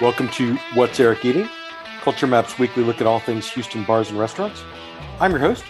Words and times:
Welcome 0.00 0.30
to 0.30 0.56
What's 0.72 0.98
Eric 0.98 1.26
Eating, 1.26 1.46
Culture 2.00 2.26
Map's 2.26 2.58
weekly 2.58 2.82
look 2.82 3.02
at 3.02 3.06
all 3.06 3.20
things 3.20 3.50
Houston 3.50 3.84
bars 3.84 4.08
and 4.08 4.18
restaurants. 4.18 4.62
I'm 5.20 5.30
your 5.30 5.40
host, 5.40 5.62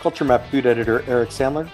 Culture 0.00 0.24
Map 0.24 0.44
food 0.50 0.66
editor 0.66 1.04
Eric 1.06 1.28
Sandler. 1.28 1.70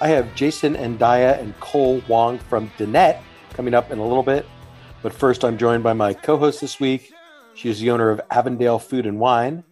I 0.00 0.08
have 0.08 0.34
Jason 0.34 0.74
Andaya 0.74 1.38
and 1.38 1.56
Cole 1.60 2.00
Hoang 2.00 2.40
from 2.40 2.72
Dinette 2.76 3.22
coming 3.52 3.72
up 3.72 3.92
in 3.92 4.00
a 4.00 4.02
little 4.02 4.24
bit. 4.24 4.46
But 5.00 5.14
first, 5.14 5.44
I'm 5.44 5.56
joined 5.56 5.84
by 5.84 5.92
my 5.92 6.12
co 6.12 6.36
host 6.36 6.60
this 6.60 6.80
week. 6.80 7.12
She 7.54 7.70
is 7.70 7.78
the 7.78 7.92
owner 7.92 8.10
of 8.10 8.20
Avondale 8.32 8.80
Food 8.80 9.06
and 9.06 9.20
Wine. 9.20 9.62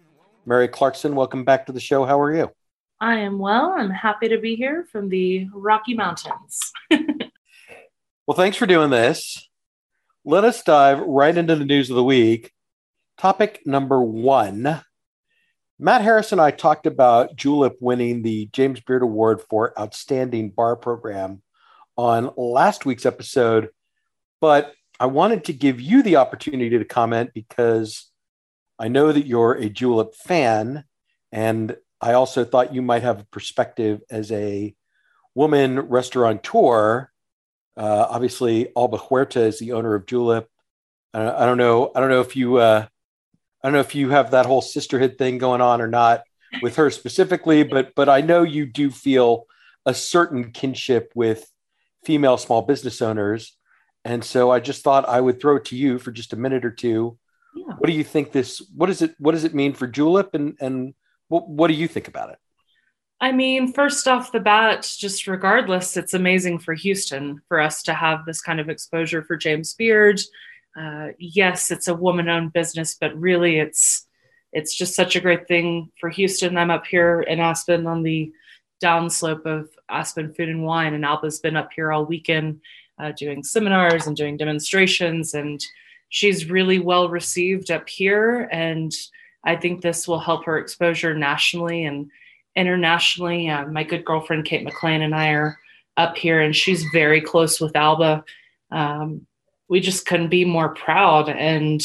Mary 0.47 0.69
Clarkson, 0.69 1.17
welcome 1.17 1.43
back 1.43 1.67
to 1.67 1.73
the 1.73 1.81
show. 1.81 2.05
How 2.05 2.21
are 2.21 2.33
you? 2.33 2.53
I 3.01 3.17
am 3.17 3.41
well. 3.41 3.73
I'm 3.77 3.91
happy 3.91 4.29
to 4.29 4.39
be 4.39 4.55
here 4.55 4.87
from 4.93 5.09
the 5.09 5.49
Rocky 5.53 5.95
Mountains. 5.95 6.61
well, 6.93 8.37
thanks 8.37 8.57
for 8.57 8.67
doing 8.67 8.91
this 8.91 9.49
let 10.25 10.45
us 10.45 10.63
dive 10.63 11.01
right 11.01 11.37
into 11.37 11.57
the 11.57 11.65
news 11.65 11.91
of 11.91 11.97
the 11.97 12.05
week. 12.05 12.53
Topic 13.19 13.61
number 13.67 14.01
one 14.01 14.83
Matt 15.79 16.03
Harris 16.03 16.31
and 16.31 16.41
I 16.41 16.53
talked 16.53 16.87
about 16.87 17.35
Julep 17.35 17.75
winning 17.81 18.23
the 18.23 18.49
James 18.53 18.81
Beard 18.81 19.03
Award 19.03 19.41
for 19.51 19.77
Outstanding 19.79 20.51
Bar 20.51 20.77
Program 20.77 21.43
on 21.97 22.31
last 22.37 22.87
week's 22.87 23.05
episode, 23.05 23.71
but 24.41 24.75
I 25.01 25.07
wanted 25.07 25.45
to 25.47 25.53
give 25.53 25.81
you 25.81 26.05
the 26.05 26.17
opportunity 26.17 26.79
to 26.79 26.85
comment 26.85 27.31
because 27.35 28.09
I 28.79 28.87
know 28.87 29.11
that 29.11 29.27
you're 29.27 29.55
a 29.55 29.69
Julep 29.69 30.15
fan, 30.15 30.85
and 31.33 31.77
I 32.01 32.13
also 32.13 32.45
thought 32.45 32.75
you 32.75 32.83
might 32.83 33.03
have 33.03 33.21
a 33.21 33.27
perspective 33.27 34.03
as 34.09 34.31
a 34.31 34.75
woman 35.35 35.81
restaurateur 35.81 37.12
uh, 37.77 38.07
obviously, 38.11 38.69
Alba 38.77 38.99
Huerta 38.99 39.41
is 39.41 39.59
the 39.59 39.73
owner 39.73 39.95
of 39.95 40.07
Julep. 40.07 40.49
Uh, 41.15 41.35
I 41.37 41.47
don't 41.47 41.59
know. 41.59 41.91
I 41.95 42.01
don't 42.01 42.11
know 42.11 42.21
if 42.21 42.37
you. 42.37 42.57
Uh, 42.57 42.87
I 43.63 43.69
don't 43.69 43.75
know 43.75 43.81
if 43.81 43.95
you 43.95 44.11
have 44.11 44.33
that 44.33 44.47
whole 44.47 44.61
sisterhood 44.61 45.17
thing 45.19 45.39
going 45.39 45.61
on 45.61 45.81
or 45.81 45.87
not 45.87 46.23
with 46.61 46.77
her 46.77 46.91
specifically, 46.91 47.63
but 47.63 47.95
but 47.95 48.09
I 48.09 48.21
know 48.21 48.43
you 48.43 48.67
do 48.67 48.91
feel 48.91 49.47
a 49.87 49.95
certain 49.95 50.53
kinship 50.53 51.13
with 51.15 51.51
female 52.05 52.37
small 52.37 52.63
business 52.63 53.01
owners, 53.01 53.57
and 54.05 54.25
so 54.25 54.51
I 54.51 54.61
just 54.61 54.83
thought 54.83 55.09
I 55.09 55.21
would 55.21 55.41
throw 55.41 55.57
it 55.57 55.67
to 55.67 55.77
you 55.77 55.99
for 55.99 56.11
just 56.11 56.33
a 56.33 56.37
minute 56.37 56.65
or 56.65 56.71
two. 56.71 57.19
Yeah. 57.55 57.75
What 57.79 57.87
do 57.87 57.93
you 57.93 58.05
think 58.05 58.33
this? 58.33 58.61
What 58.75 58.87
does 58.87 59.03
it? 59.03 59.15
What 59.19 59.33
does 59.33 59.45
it 59.45 59.55
mean 59.55 59.75
for 59.75 59.87
Julep, 59.87 60.35
and 60.35 60.57
and 60.61 60.95
what 61.29 61.49
what 61.49 61.69
do 61.69 61.75
you 61.75 61.89
think 61.89 62.09
about 62.09 62.31
it? 62.31 62.39
I 63.23 63.31
mean, 63.31 63.73
first 63.73 64.09
off 64.09 64.33
the 64.33 64.41
bat, 64.41 64.93
just 64.99 65.29
regardless, 65.29 65.97
it's 65.97 66.13
amazing 66.13 66.59
for 66.59 66.75
Houston 66.75 67.41
for 67.47 67.61
us 67.61 67.81
to 67.85 67.95
have 67.95 68.25
this 68.27 68.43
kind 68.43 68.59
of 68.59 68.69
exposure 68.69 69.23
for 69.23 69.37
James 69.37 69.75
Beard. 69.75 70.21
Uh, 70.77 71.11
yes, 71.21 71.71
it's 71.71 71.87
a 71.87 71.95
woman-owned 71.95 72.53
business, 72.53 72.97
but 73.01 73.17
really, 73.17 73.61
it's 73.61 74.09
it's 74.53 74.77
just 74.77 74.97
such 74.97 75.15
a 75.15 75.21
great 75.21 75.47
thing 75.47 75.93
for 76.01 76.11
Houston. 76.11 76.59
I'm 76.59 76.73
up 76.73 76.85
here 76.85 77.21
in 77.21 77.39
Aspen 77.39 77.87
on 77.87 78.03
the 78.03 78.33
downslope 78.83 79.47
of 79.47 79.71
Aspen 79.89 80.35
Food 80.35 80.49
and 80.49 80.65
Wine, 80.65 80.93
and 80.93 81.05
Alba's 81.05 81.39
been 81.39 81.57
up 81.57 81.71
here 81.73 81.93
all 81.93 82.05
weekend 82.05 82.61
uh, 82.99 83.13
doing 83.13 83.45
seminars 83.45 84.09
and 84.09 84.17
doing 84.17 84.37
demonstrations, 84.37 85.35
and 85.35 85.65
she's 86.09 86.51
really 86.51 86.81
well 86.81 87.09
received 87.09 87.71
up 87.71 87.89
here. 87.89 88.49
And 88.51 88.93
I 89.45 89.55
think 89.55 89.81
this 89.81 90.09
will 90.09 90.19
help 90.19 90.45
her 90.47 90.59
exposure 90.59 91.15
nationally 91.15 91.85
and 91.85 92.11
internationally. 92.57 93.49
Uh, 93.49 93.67
my 93.67 93.85
good 93.85 94.05
girlfriend 94.05 94.45
Kate 94.45 94.65
McLean 94.65 95.03
and 95.03 95.15
I 95.15 95.31
are 95.31 95.59
up 95.97 96.17
here, 96.17 96.41
and 96.41 96.55
she's 96.55 96.85
very 96.93 97.21
close 97.21 97.61
with 97.61 97.77
Alba. 97.77 98.25
Um, 98.71 99.27
we 99.69 99.81
just 99.81 100.07
couldn't 100.07 100.29
be 100.29 100.45
more 100.45 100.71
proud, 100.71 101.29
and 101.29 101.83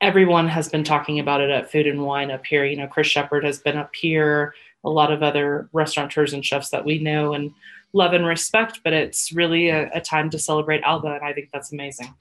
everyone 0.00 0.48
has 0.48 0.68
been 0.68 0.84
talking 0.84 1.18
about 1.18 1.40
it 1.40 1.50
at 1.50 1.70
Food 1.70 1.86
and 1.86 2.04
Wine 2.04 2.30
up 2.30 2.46
here. 2.46 2.64
You 2.64 2.76
know, 2.76 2.86
Chris 2.86 3.06
Shepard 3.06 3.44
has 3.44 3.58
been 3.58 3.76
up 3.76 3.94
here. 3.94 4.54
A 4.84 4.90
lot 4.90 5.12
of 5.12 5.22
other 5.22 5.68
restaurateurs 5.72 6.32
and 6.32 6.44
chefs 6.44 6.70
that 6.70 6.84
we 6.84 7.00
know 7.00 7.34
and 7.34 7.50
love 7.92 8.12
and 8.12 8.26
respect, 8.26 8.80
but 8.84 8.92
it's 8.92 9.32
really 9.32 9.70
a, 9.70 9.90
a 9.92 10.00
time 10.00 10.30
to 10.30 10.38
celebrate 10.38 10.82
Alba, 10.82 11.14
and 11.14 11.24
I 11.24 11.32
think 11.32 11.50
that's 11.52 11.72
amazing. 11.72 12.14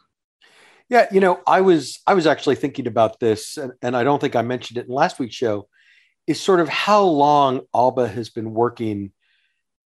Yeah, 0.90 1.08
you 1.12 1.20
know, 1.20 1.42
I 1.46 1.62
was 1.62 2.00
I 2.08 2.14
was 2.14 2.26
actually 2.26 2.56
thinking 2.56 2.88
about 2.88 3.20
this, 3.20 3.58
and, 3.58 3.74
and 3.82 3.96
I 3.96 4.04
don't 4.04 4.20
think 4.20 4.36
I 4.36 4.42
mentioned 4.42 4.78
it 4.78 4.88
in 4.88 4.94
last 4.94 5.20
week's 5.20 5.36
show 5.36 5.68
is 6.28 6.42
sort 6.42 6.60
of 6.60 6.68
how 6.68 7.04
long 7.04 7.62
Alba 7.74 8.08
has 8.08 8.30
been 8.30 8.54
working 8.54 9.12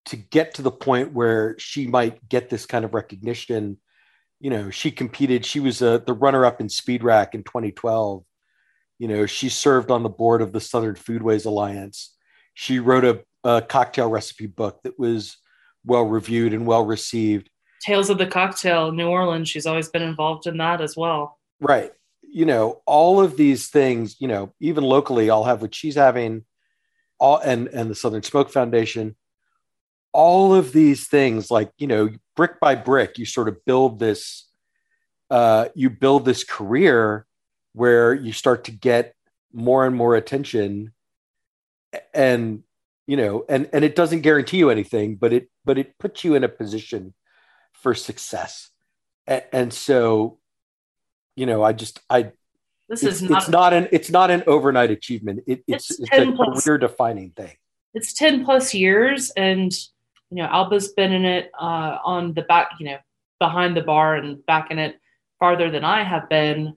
to 0.06 0.16
get 0.16 0.54
to 0.54 0.62
the 0.62 0.70
point 0.70 1.12
where 1.12 1.56
she 1.58 1.86
might 1.86 2.26
get 2.28 2.48
this 2.48 2.64
kind 2.64 2.84
of 2.84 2.94
recognition. 2.94 3.76
You 4.40 4.50
know, 4.50 4.70
she 4.70 4.92
competed, 4.92 5.44
she 5.44 5.60
was 5.60 5.82
a, 5.82 5.94
uh, 5.94 5.98
the 5.98 6.14
runner 6.14 6.46
up 6.46 6.60
in 6.60 6.68
Speed 6.68 7.02
Rack 7.02 7.34
in 7.34 7.42
2012. 7.42 8.24
You 9.00 9.08
know, 9.08 9.26
she 9.26 9.48
served 9.48 9.90
on 9.90 10.04
the 10.04 10.08
board 10.08 10.40
of 10.40 10.52
the 10.52 10.60
Southern 10.60 10.94
Foodways 10.94 11.44
Alliance. 11.44 12.14
She 12.54 12.78
wrote 12.78 13.04
a, 13.04 13.22
a 13.44 13.60
cocktail 13.60 14.08
recipe 14.08 14.46
book 14.46 14.80
that 14.84 14.98
was 14.98 15.36
well 15.84 16.04
reviewed 16.04 16.54
and 16.54 16.66
well 16.66 16.84
received. 16.84 17.50
Tales 17.84 18.10
of 18.10 18.18
the 18.18 18.26
Cocktail, 18.26 18.90
New 18.90 19.08
Orleans. 19.08 19.48
She's 19.48 19.66
always 19.66 19.88
been 19.88 20.02
involved 20.02 20.46
in 20.46 20.56
that 20.58 20.80
as 20.80 20.96
well. 20.96 21.38
Right 21.60 21.92
you 22.30 22.44
know, 22.44 22.82
all 22.86 23.20
of 23.20 23.36
these 23.36 23.68
things, 23.68 24.16
you 24.20 24.28
know, 24.28 24.52
even 24.60 24.84
locally, 24.84 25.30
I'll 25.30 25.44
have 25.44 25.62
what 25.62 25.74
she's 25.74 25.94
having, 25.94 26.44
all 27.18 27.38
and 27.38 27.68
and 27.68 27.90
the 27.90 27.94
Southern 27.94 28.22
Smoke 28.22 28.50
Foundation, 28.50 29.16
all 30.12 30.54
of 30.54 30.72
these 30.72 31.08
things, 31.08 31.50
like 31.50 31.70
you 31.78 31.86
know, 31.86 32.10
brick 32.36 32.60
by 32.60 32.74
brick, 32.74 33.18
you 33.18 33.26
sort 33.26 33.48
of 33.48 33.64
build 33.64 33.98
this, 33.98 34.48
uh, 35.30 35.68
you 35.74 35.90
build 35.90 36.24
this 36.24 36.44
career 36.44 37.26
where 37.72 38.14
you 38.14 38.32
start 38.32 38.64
to 38.64 38.72
get 38.72 39.14
more 39.52 39.86
and 39.86 39.96
more 39.96 40.14
attention, 40.14 40.92
and 42.12 42.62
you 43.06 43.16
know, 43.16 43.44
and 43.48 43.68
and 43.72 43.84
it 43.84 43.96
doesn't 43.96 44.20
guarantee 44.20 44.58
you 44.58 44.70
anything, 44.70 45.16
but 45.16 45.32
it 45.32 45.48
but 45.64 45.78
it 45.78 45.98
puts 45.98 46.24
you 46.24 46.34
in 46.34 46.44
a 46.44 46.48
position 46.48 47.14
for 47.72 47.94
success, 47.94 48.70
and, 49.26 49.42
and 49.52 49.72
so 49.72 50.38
you 51.38 51.46
know, 51.46 51.62
I 51.62 51.72
just 51.72 52.00
I 52.10 52.32
this 52.88 53.02
it's, 53.02 53.22
is 53.22 53.30
not, 53.30 53.42
it's 53.42 53.48
not 53.48 53.72
an 53.72 53.88
it's 53.92 54.10
not 54.10 54.30
an 54.30 54.42
overnight 54.46 54.90
achievement. 54.90 55.44
It, 55.46 55.62
it's 55.66 55.90
it's, 55.90 56.10
it's 56.10 56.10
a 56.12 56.60
career 56.60 56.78
defining 56.78 57.30
thing. 57.30 57.54
It's 57.94 58.12
ten 58.12 58.44
plus 58.44 58.74
years, 58.74 59.30
and 59.30 59.72
you 60.30 60.36
know, 60.38 60.46
Alba's 60.46 60.88
been 60.88 61.12
in 61.12 61.24
it 61.24 61.50
uh, 61.58 61.98
on 62.04 62.34
the 62.34 62.42
back, 62.42 62.72
you 62.80 62.86
know, 62.86 62.98
behind 63.38 63.76
the 63.76 63.82
bar 63.82 64.16
and 64.16 64.44
back 64.46 64.70
in 64.70 64.78
it 64.78 65.00
farther 65.38 65.70
than 65.70 65.84
I 65.84 66.02
have 66.02 66.28
been. 66.28 66.76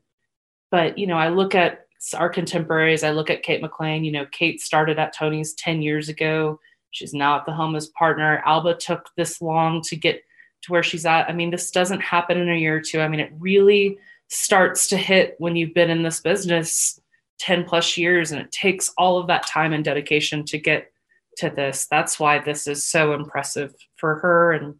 But 0.70 0.98
you 0.98 1.08
know, 1.08 1.18
I 1.18 1.30
look 1.30 1.56
at 1.56 1.86
our 2.16 2.30
contemporaries. 2.30 3.04
I 3.04 3.12
look 3.12 3.30
at 3.30 3.44
Kate 3.44 3.62
McLean. 3.62 4.04
You 4.04 4.12
know, 4.12 4.26
Kate 4.32 4.62
started 4.62 5.00
at 5.00 5.16
Tony's 5.16 5.54
ten 5.54 5.82
years 5.82 6.08
ago. 6.08 6.60
She's 6.92 7.14
now 7.14 7.38
at 7.38 7.46
the 7.46 7.54
home 7.54 7.76
as 7.76 7.88
partner. 7.88 8.44
Alba 8.46 8.76
took 8.76 9.10
this 9.16 9.42
long 9.42 9.82
to 9.84 9.96
get 9.96 10.22
to 10.64 10.72
where 10.72 10.84
she's 10.84 11.06
at. 11.06 11.30
I 11.30 11.34
mean, 11.34 11.52
this 11.52 11.72
doesn't 11.72 12.02
happen 12.02 12.38
in 12.38 12.50
a 12.50 12.56
year 12.56 12.76
or 12.76 12.82
two. 12.82 13.00
I 13.00 13.08
mean, 13.08 13.22
it 13.22 13.32
really 13.40 13.98
starts 14.32 14.88
to 14.88 14.98
hit 14.98 15.36
when 15.40 15.58
you've 15.58 15.74
been 15.74 15.90
in 15.90 16.04
this 16.04 16.22
business 16.22 17.00
10 17.40 17.66
plus 17.66 17.98
years 17.98 18.32
and 18.32 18.42
it 18.42 18.50
takes 18.50 18.94
all 18.98 19.18
of 19.18 19.28
that 19.28 19.46
time 19.46 19.74
and 19.74 19.84
dedication 19.84 20.46
to 20.46 20.58
get 20.58 20.90
to 21.38 21.50
this. 21.50 21.86
That's 21.92 22.18
why 22.18 22.40
this 22.40 22.66
is 22.66 22.84
so 22.84 23.14
impressive 23.14 23.76
for 23.98 24.20
her 24.20 24.54
and 24.54 24.76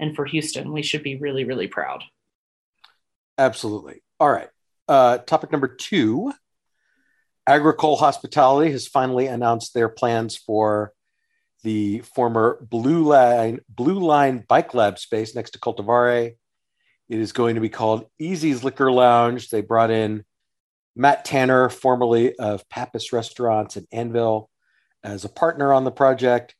and 0.00 0.14
for 0.14 0.26
houston. 0.26 0.72
We 0.72 0.82
should 0.82 1.04
be 1.04 1.16
really 1.16 1.44
really 1.44 1.68
proud. 1.68 2.02
Absolutely. 3.38 4.02
All 4.18 4.30
right. 4.30 4.48
Uh, 4.88 5.18
topic 5.18 5.52
number 5.52 5.68
two. 5.68 6.32
Agricole 7.46 7.96
hospitality 7.96 8.72
has 8.72 8.88
finally 8.88 9.28
announced 9.28 9.72
their 9.72 9.88
plans 9.88 10.36
for 10.36 10.92
the 11.62 12.00
former 12.00 12.58
blue 12.60 13.04
line 13.04 13.60
blue 13.68 14.00
line 14.00 14.44
bike 14.48 14.74
lab 14.74 14.98
space 14.98 15.36
next 15.36 15.52
to 15.52 15.60
Coltivare 15.60 16.34
it 17.08 17.18
is 17.18 17.32
going 17.32 17.54
to 17.54 17.60
be 17.60 17.68
called 17.68 18.06
Easy's 18.18 18.64
Liquor 18.64 18.90
Lounge. 18.90 19.48
They 19.48 19.60
brought 19.60 19.90
in 19.90 20.24
Matt 20.96 21.24
Tanner, 21.24 21.68
formerly 21.68 22.34
of 22.36 22.68
Pappas 22.68 23.12
Restaurants 23.12 23.76
in 23.76 23.86
Anvil, 23.92 24.50
as 25.04 25.24
a 25.24 25.28
partner 25.28 25.72
on 25.72 25.84
the 25.84 25.92
project. 25.92 26.54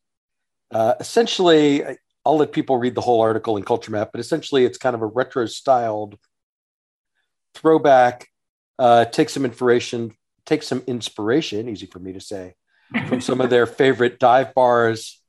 Uh, 0.70 0.94
essentially, 1.00 1.82
I'll 2.24 2.36
let 2.36 2.52
people 2.52 2.76
read 2.76 2.94
the 2.94 3.00
whole 3.00 3.20
article 3.20 3.56
in 3.56 3.64
Culture 3.64 3.90
Map, 3.90 4.10
but 4.12 4.20
essentially, 4.20 4.64
it's 4.64 4.78
kind 4.78 4.94
of 4.94 5.02
a 5.02 5.06
retro 5.06 5.46
styled 5.46 6.16
throwback. 7.54 8.28
Uh, 8.78 9.06
take 9.06 9.30
some 9.30 9.44
inspiration, 9.44 10.12
take 10.44 10.62
some 10.62 10.82
inspiration, 10.86 11.68
easy 11.68 11.86
for 11.86 11.98
me 11.98 12.12
to 12.12 12.20
say, 12.20 12.54
from 13.08 13.20
some 13.20 13.40
of 13.40 13.48
their 13.48 13.66
favorite 13.66 14.18
dive 14.18 14.54
bars. 14.54 15.20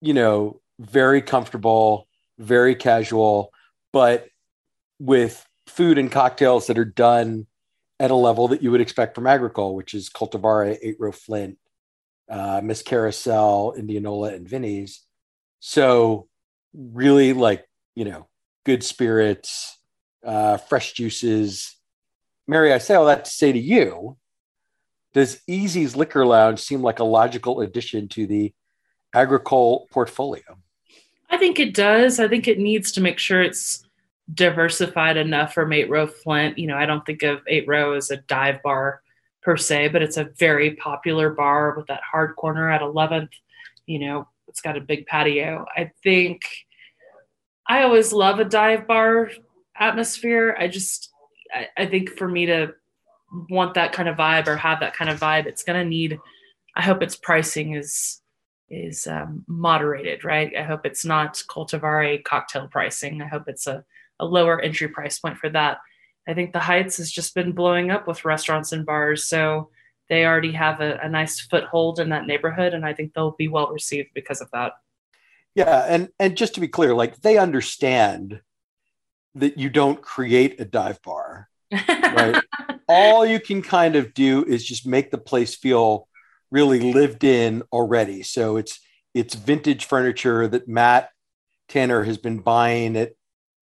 You 0.00 0.12
know, 0.12 0.60
very 0.78 1.22
comfortable, 1.22 2.08
very 2.38 2.74
casual, 2.74 3.50
but 3.92 4.26
with 5.04 5.46
food 5.66 5.98
and 5.98 6.10
cocktails 6.10 6.66
that 6.66 6.78
are 6.78 6.84
done 6.84 7.46
at 8.00 8.10
a 8.10 8.14
level 8.14 8.48
that 8.48 8.62
you 8.62 8.70
would 8.70 8.80
expect 8.80 9.14
from 9.14 9.26
Agricole, 9.26 9.74
which 9.74 9.94
is 9.94 10.08
Coltivare, 10.08 10.78
Eight 10.82 10.96
Row 10.98 11.12
Flint, 11.12 11.58
uh, 12.30 12.60
Miss 12.64 12.82
Carousel, 12.82 13.74
Indianola, 13.76 14.32
and 14.32 14.48
Vinny's. 14.48 15.02
So 15.60 16.28
really 16.72 17.32
like, 17.34 17.64
you 17.94 18.04
know, 18.04 18.28
good 18.64 18.82
spirits, 18.82 19.78
uh, 20.24 20.56
fresh 20.56 20.94
juices, 20.94 21.76
Mary, 22.46 22.72
I 22.72 22.78
say 22.78 22.94
all 22.94 23.06
that 23.06 23.26
to 23.26 23.30
say 23.30 23.52
to 23.52 23.58
you, 23.58 24.16
does 25.12 25.40
Easy's 25.46 25.96
Liquor 25.96 26.26
Lounge 26.26 26.60
seem 26.60 26.82
like 26.82 26.98
a 26.98 27.04
logical 27.04 27.60
addition 27.60 28.08
to 28.08 28.26
the 28.26 28.52
agricole 29.14 29.86
portfolio? 29.90 30.42
I 31.30 31.38
think 31.38 31.58
it 31.58 31.74
does. 31.74 32.20
I 32.20 32.28
think 32.28 32.48
it 32.48 32.58
needs 32.58 32.92
to 32.92 33.00
make 33.00 33.18
sure 33.18 33.42
it's 33.42 33.83
diversified 34.32 35.16
enough 35.16 35.52
from 35.52 35.72
Eight 35.72 35.90
Row 35.90 36.06
Flint. 36.06 36.58
You 36.58 36.66
know, 36.66 36.76
I 36.76 36.86
don't 36.86 37.04
think 37.04 37.22
of 37.22 37.40
Eight 37.46 37.66
Row 37.68 37.92
as 37.92 38.10
a 38.10 38.16
dive 38.16 38.62
bar 38.62 39.02
per 39.42 39.56
se, 39.56 39.88
but 39.88 40.02
it's 40.02 40.16
a 40.16 40.30
very 40.38 40.76
popular 40.76 41.30
bar 41.30 41.74
with 41.76 41.86
that 41.88 42.00
hard 42.10 42.34
corner 42.36 42.70
at 42.70 42.80
11th. 42.80 43.30
You 43.86 43.98
know, 43.98 44.28
it's 44.48 44.62
got 44.62 44.76
a 44.76 44.80
big 44.80 45.06
patio. 45.06 45.66
I 45.76 45.90
think 46.02 46.42
I 47.66 47.82
always 47.82 48.12
love 48.12 48.40
a 48.40 48.44
dive 48.44 48.86
bar 48.86 49.30
atmosphere. 49.76 50.56
I 50.58 50.68
just, 50.68 51.10
I, 51.52 51.68
I 51.76 51.86
think 51.86 52.10
for 52.10 52.28
me 52.28 52.46
to 52.46 52.74
want 53.50 53.74
that 53.74 53.92
kind 53.92 54.08
of 54.08 54.16
vibe 54.16 54.46
or 54.46 54.56
have 54.56 54.80
that 54.80 54.94
kind 54.94 55.10
of 55.10 55.20
vibe, 55.20 55.46
it's 55.46 55.64
going 55.64 55.82
to 55.82 55.88
need, 55.88 56.18
I 56.74 56.82
hope 56.82 57.02
its 57.02 57.16
pricing 57.16 57.74
is 57.74 58.20
is 58.70 59.06
um, 59.06 59.44
moderated, 59.46 60.24
right? 60.24 60.52
I 60.58 60.62
hope 60.62 60.86
it's 60.86 61.04
not 61.04 61.42
Coltivare 61.48 62.24
cocktail 62.24 62.66
pricing. 62.66 63.22
I 63.22 63.28
hope 63.28 63.44
it's 63.46 63.66
a, 63.66 63.84
a 64.20 64.24
lower 64.24 64.60
entry 64.60 64.88
price 64.88 65.18
point 65.18 65.38
for 65.38 65.48
that. 65.50 65.78
I 66.26 66.34
think 66.34 66.52
the 66.52 66.60
Heights 66.60 66.96
has 66.96 67.10
just 67.10 67.34
been 67.34 67.52
blowing 67.52 67.90
up 67.90 68.06
with 68.06 68.24
restaurants 68.24 68.72
and 68.72 68.86
bars. 68.86 69.24
So 69.24 69.70
they 70.08 70.24
already 70.24 70.52
have 70.52 70.80
a, 70.80 70.98
a 71.02 71.08
nice 71.08 71.40
foothold 71.40 71.98
in 71.98 72.10
that 72.10 72.26
neighborhood. 72.26 72.74
And 72.74 72.84
I 72.84 72.94
think 72.94 73.12
they'll 73.12 73.32
be 73.32 73.48
well 73.48 73.68
received 73.68 74.10
because 74.14 74.40
of 74.40 74.50
that. 74.52 74.72
Yeah. 75.54 75.84
And, 75.88 76.08
and 76.18 76.36
just 76.36 76.54
to 76.54 76.60
be 76.60 76.68
clear, 76.68 76.94
like 76.94 77.20
they 77.20 77.38
understand 77.38 78.40
that 79.34 79.58
you 79.58 79.68
don't 79.68 80.00
create 80.00 80.60
a 80.60 80.64
dive 80.64 81.02
bar, 81.02 81.48
right? 81.88 82.42
All 82.88 83.26
you 83.26 83.40
can 83.40 83.62
kind 83.62 83.96
of 83.96 84.14
do 84.14 84.44
is 84.44 84.64
just 84.64 84.86
make 84.86 85.10
the 85.10 85.18
place 85.18 85.54
feel 85.54 86.08
really 86.50 86.92
lived 86.92 87.24
in 87.24 87.62
already. 87.72 88.22
So 88.22 88.56
it's, 88.56 88.80
it's 89.12 89.34
vintage 89.34 89.84
furniture 89.84 90.46
that 90.48 90.68
Matt 90.68 91.10
Tanner 91.68 92.04
has 92.04 92.18
been 92.18 92.40
buying 92.40 92.96
at 92.96 93.12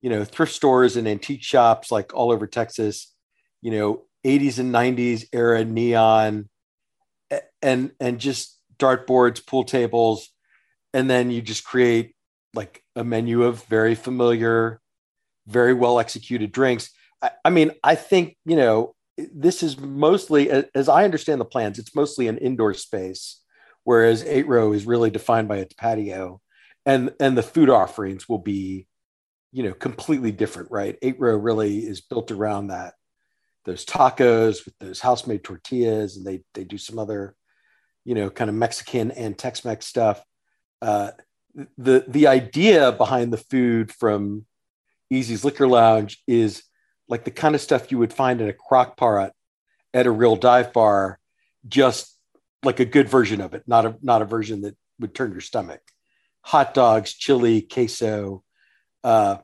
you 0.02 0.10
know, 0.10 0.24
thrift 0.24 0.52
stores 0.52 0.96
and 0.96 1.08
antique 1.08 1.42
shops 1.42 1.90
like 1.90 2.12
all 2.12 2.30
over 2.30 2.46
Texas, 2.46 3.14
you 3.62 3.70
know, 3.70 4.02
80s 4.26 4.58
and 4.58 4.74
90s 4.74 5.26
era 5.32 5.64
neon 5.64 6.48
and 7.62 7.92
and 7.98 8.18
just 8.18 8.58
dartboards, 8.78 9.44
pool 9.46 9.64
tables, 9.64 10.28
and 10.92 11.08
then 11.08 11.30
you 11.30 11.40
just 11.40 11.64
create 11.64 12.14
like 12.54 12.82
a 12.96 13.04
menu 13.04 13.44
of 13.44 13.64
very 13.64 13.94
familiar, 13.94 14.80
very 15.46 15.72
well 15.72 15.98
executed 15.98 16.52
drinks. 16.52 16.90
I, 17.22 17.30
I 17.44 17.50
mean, 17.50 17.72
I 17.82 17.94
think, 17.94 18.36
you 18.44 18.56
know, 18.56 18.94
this 19.16 19.62
is 19.62 19.78
mostly 19.78 20.50
as 20.74 20.88
I 20.88 21.04
understand 21.04 21.40
the 21.40 21.46
plans, 21.46 21.78
it's 21.78 21.94
mostly 21.94 22.28
an 22.28 22.38
indoor 22.38 22.74
space, 22.74 23.40
whereas 23.84 24.24
eight 24.24 24.46
row 24.46 24.72
is 24.72 24.86
really 24.86 25.10
defined 25.10 25.48
by 25.48 25.58
its 25.58 25.74
patio. 25.74 26.40
And 26.84 27.14
and 27.20 27.38
the 27.38 27.42
food 27.42 27.70
offerings 27.70 28.28
will 28.28 28.38
be 28.38 28.86
you 29.52 29.62
know 29.62 29.72
completely 29.72 30.32
different 30.32 30.70
right? 30.70 30.98
Eight 31.02 31.20
row 31.20 31.36
really 31.36 31.78
is 31.78 32.00
built 32.00 32.30
around 32.30 32.68
that 32.68 32.94
those 33.64 33.84
tacos 33.84 34.64
with 34.64 34.76
those 34.78 35.00
house 35.00 35.26
made 35.26 35.44
tortillas 35.44 36.16
and 36.16 36.26
they 36.26 36.42
they 36.54 36.64
do 36.64 36.78
some 36.78 36.98
other 36.98 37.34
you 38.04 38.14
know 38.14 38.30
kind 38.30 38.50
of 38.50 38.56
mexican 38.56 39.10
and 39.10 39.38
tex-mex 39.38 39.86
stuff. 39.86 40.22
Uh, 40.80 41.12
the 41.78 42.04
the 42.08 42.26
idea 42.26 42.92
behind 42.92 43.32
the 43.32 43.36
food 43.36 43.92
from 43.92 44.44
easy's 45.10 45.44
liquor 45.44 45.68
lounge 45.68 46.22
is 46.26 46.64
like 47.08 47.24
the 47.24 47.30
kind 47.30 47.54
of 47.54 47.60
stuff 47.60 47.92
you 47.92 47.98
would 47.98 48.12
find 48.12 48.40
in 48.40 48.48
a 48.48 48.54
crock 48.54 48.96
pot 48.96 49.32
at 49.94 50.06
a 50.06 50.10
real 50.10 50.34
dive 50.34 50.72
bar 50.72 51.18
just 51.68 52.18
like 52.64 52.80
a 52.80 52.84
good 52.84 53.08
version 53.08 53.40
of 53.40 53.54
it 53.54 53.62
not 53.66 53.84
a 53.84 53.96
not 54.02 54.22
a 54.22 54.24
version 54.24 54.62
that 54.62 54.76
would 55.02 55.14
turn 55.14 55.32
your 55.32 55.40
stomach. 55.42 55.80
Hot 56.42 56.72
dogs 56.72 57.12
chili 57.12 57.60
queso 57.60 58.42
uh, 59.04 59.36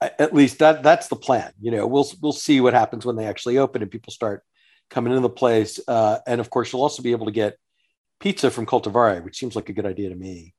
at 0.00 0.34
least 0.34 0.60
that 0.60 0.82
that's 0.82 1.08
the 1.08 1.16
plan. 1.16 1.52
You 1.60 1.70
know, 1.70 1.86
we'll 1.86 2.08
we'll 2.20 2.32
see 2.32 2.60
what 2.60 2.74
happens 2.74 3.04
when 3.04 3.16
they 3.16 3.26
actually 3.26 3.58
open 3.58 3.82
and 3.82 3.90
people 3.90 4.12
start 4.12 4.44
coming 4.90 5.12
into 5.12 5.22
the 5.22 5.30
place. 5.30 5.80
Uh, 5.86 6.18
and 6.26 6.40
of 6.40 6.50
course, 6.50 6.72
you'll 6.72 6.82
also 6.82 7.02
be 7.02 7.12
able 7.12 7.26
to 7.26 7.32
get 7.32 7.56
pizza 8.20 8.50
from 8.50 8.66
Coltivare, 8.66 9.22
which 9.22 9.38
seems 9.38 9.56
like 9.56 9.68
a 9.68 9.72
good 9.72 9.86
idea 9.86 10.08
to 10.08 10.14
me. 10.14 10.54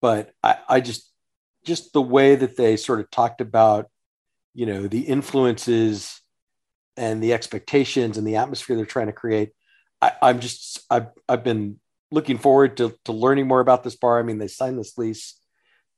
But 0.00 0.32
I, 0.42 0.56
I 0.68 0.80
just 0.80 1.10
just 1.64 1.92
the 1.92 2.02
way 2.02 2.34
that 2.34 2.56
they 2.56 2.76
sort 2.76 3.00
of 3.00 3.10
talked 3.10 3.40
about, 3.40 3.88
you 4.54 4.66
know, 4.66 4.88
the 4.88 5.02
influences 5.02 6.20
and 6.96 7.22
the 7.22 7.32
expectations 7.32 8.18
and 8.18 8.26
the 8.26 8.36
atmosphere 8.36 8.76
they're 8.76 8.84
trying 8.84 9.06
to 9.06 9.12
create. 9.12 9.50
I, 10.00 10.12
I'm 10.20 10.40
just 10.40 10.80
I've 10.90 11.08
I've 11.28 11.44
been 11.44 11.78
looking 12.10 12.38
forward 12.38 12.78
to 12.78 12.98
to 13.04 13.12
learning 13.12 13.46
more 13.46 13.60
about 13.60 13.84
this 13.84 13.94
bar. 13.94 14.18
I 14.18 14.24
mean, 14.24 14.38
they 14.38 14.48
signed 14.48 14.78
this 14.78 14.98
lease 14.98 15.38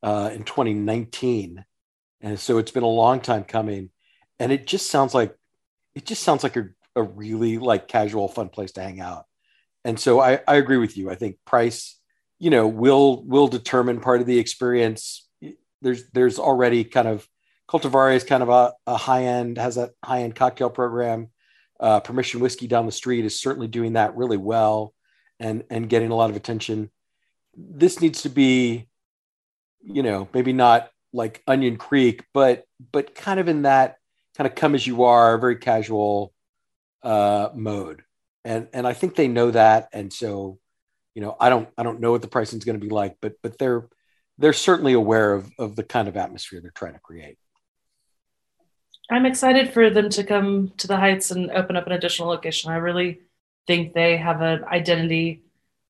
uh, 0.03 0.31
in 0.35 0.45
2019 0.45 1.65
and 2.25 2.41
so 2.41 2.57
it's 2.57 2.71
been 2.71 2.83
a 2.83 2.89
long 2.89 3.21
time 3.21 3.45
coming. 3.45 3.91
And 4.41 4.51
it 4.51 4.67
just 4.67 4.91
sounds 4.91 5.15
like 5.15 5.37
it 5.95 6.07
just 6.07 6.23
sounds 6.23 6.43
like 6.43 6.57
a, 6.57 6.69
a 6.97 7.03
really 7.03 7.59
like 7.59 7.87
casual 7.87 8.29
fun 8.29 8.49
place 8.49 8.73
to 8.73 8.83
hang 8.83 8.99
out. 8.99 9.27
And 9.85 10.01
so 10.01 10.21
I, 10.21 10.41
I 10.49 10.57
agree 10.57 10.79
with 10.79 10.97
you. 10.97 11.11
I 11.11 11.15
think 11.15 11.37
price 11.45 12.01
you 12.41 12.51
know 12.51 12.67
will 12.67 13.23
will 13.25 13.47
determine 13.47 14.01
part 14.01 14.23
of 14.23 14.27
the 14.27 14.39
experience. 14.39 15.29
There's 15.83 16.11
there's 16.11 16.39
already 16.39 16.83
kind 16.85 17.07
of 17.07 17.29
Coltivare 17.69 18.17
is 18.17 18.25
kind 18.25 18.43
of 18.43 18.49
a, 18.49 18.73
a 18.87 18.97
high 18.97 19.25
end 19.25 19.59
has 19.59 19.75
that 19.75 19.91
high 20.03 20.23
end 20.23 20.35
cocktail 20.35 20.71
program. 20.71 21.29
Uh, 21.79 22.01
permission 22.01 22.41
whiskey 22.41 22.67
down 22.67 22.87
the 22.87 22.93
street 22.93 23.25
is 23.25 23.39
certainly 23.39 23.69
doing 23.69 23.95
that 23.95 24.17
really 24.17 24.39
well 24.39 24.95
and 25.39 25.65
and 25.69 25.91
getting 25.91 26.11
a 26.11 26.15
lot 26.15 26.31
of 26.31 26.37
attention. 26.37 26.91
This 27.55 28.01
needs 28.01 28.23
to 28.23 28.31
be 28.31 28.89
you 29.83 30.03
know 30.03 30.27
maybe 30.33 30.55
not 30.55 30.89
like 31.15 31.43
Onion 31.47 31.77
Creek, 31.77 32.25
but 32.35 32.65
but 32.93 33.15
kind 33.15 33.41
of 33.41 33.49
in 33.49 33.63
that 33.63 33.97
kind 34.37 34.47
of 34.47 34.55
come 34.55 34.75
as 34.75 34.87
you 34.87 35.05
are, 35.05 35.39
very 35.39 35.57
casual 35.57 36.35
uh, 37.03 37.51
mode. 37.55 38.03
And 38.45 38.69
and 38.75 38.87
I 38.87 38.93
think 38.93 39.15
they 39.15 39.29
know 39.29 39.51
that, 39.53 39.89
and 39.93 40.13
so 40.13 40.59
you 41.15 41.23
know 41.23 41.37
I 41.41 41.49
don't 41.49 41.69
I 41.79 41.83
don't 41.83 42.01
know 42.01 42.11
what 42.11 42.21
the 42.21 42.29
pricing 42.29 42.59
is 42.59 42.65
going 42.65 42.79
to 42.79 42.85
be 42.85 42.93
like, 42.93 43.17
but 43.23 43.35
but 43.43 43.59
they're 43.59 43.89
they're 44.37 44.53
certainly 44.53 44.93
aware 44.93 45.33
of 45.33 45.51
of 45.59 45.77
the 45.77 45.85
kind 45.85 46.09
of 46.09 46.17
atmosphere 46.17 46.61
they're 46.61 46.71
trying 46.73 46.95
to 46.95 47.01
create. 47.01 47.39
I'm 49.11 49.27
excited 49.27 49.73
for 49.73 49.91
them 49.91 50.09
to 50.11 50.25
come 50.25 50.73
to 50.79 50.87
the 50.87 50.97
Heights 50.97 51.31
and 51.31 51.51
open 51.51 51.77
up 51.77 51.87
an 51.87 51.93
additional 51.93 52.29
location. 52.29 52.71
I 52.71 52.77
really 52.77 53.21
think 53.67 53.93
they 53.93 54.17
have 54.17 54.41
an 54.41 54.65
identity 54.65 55.43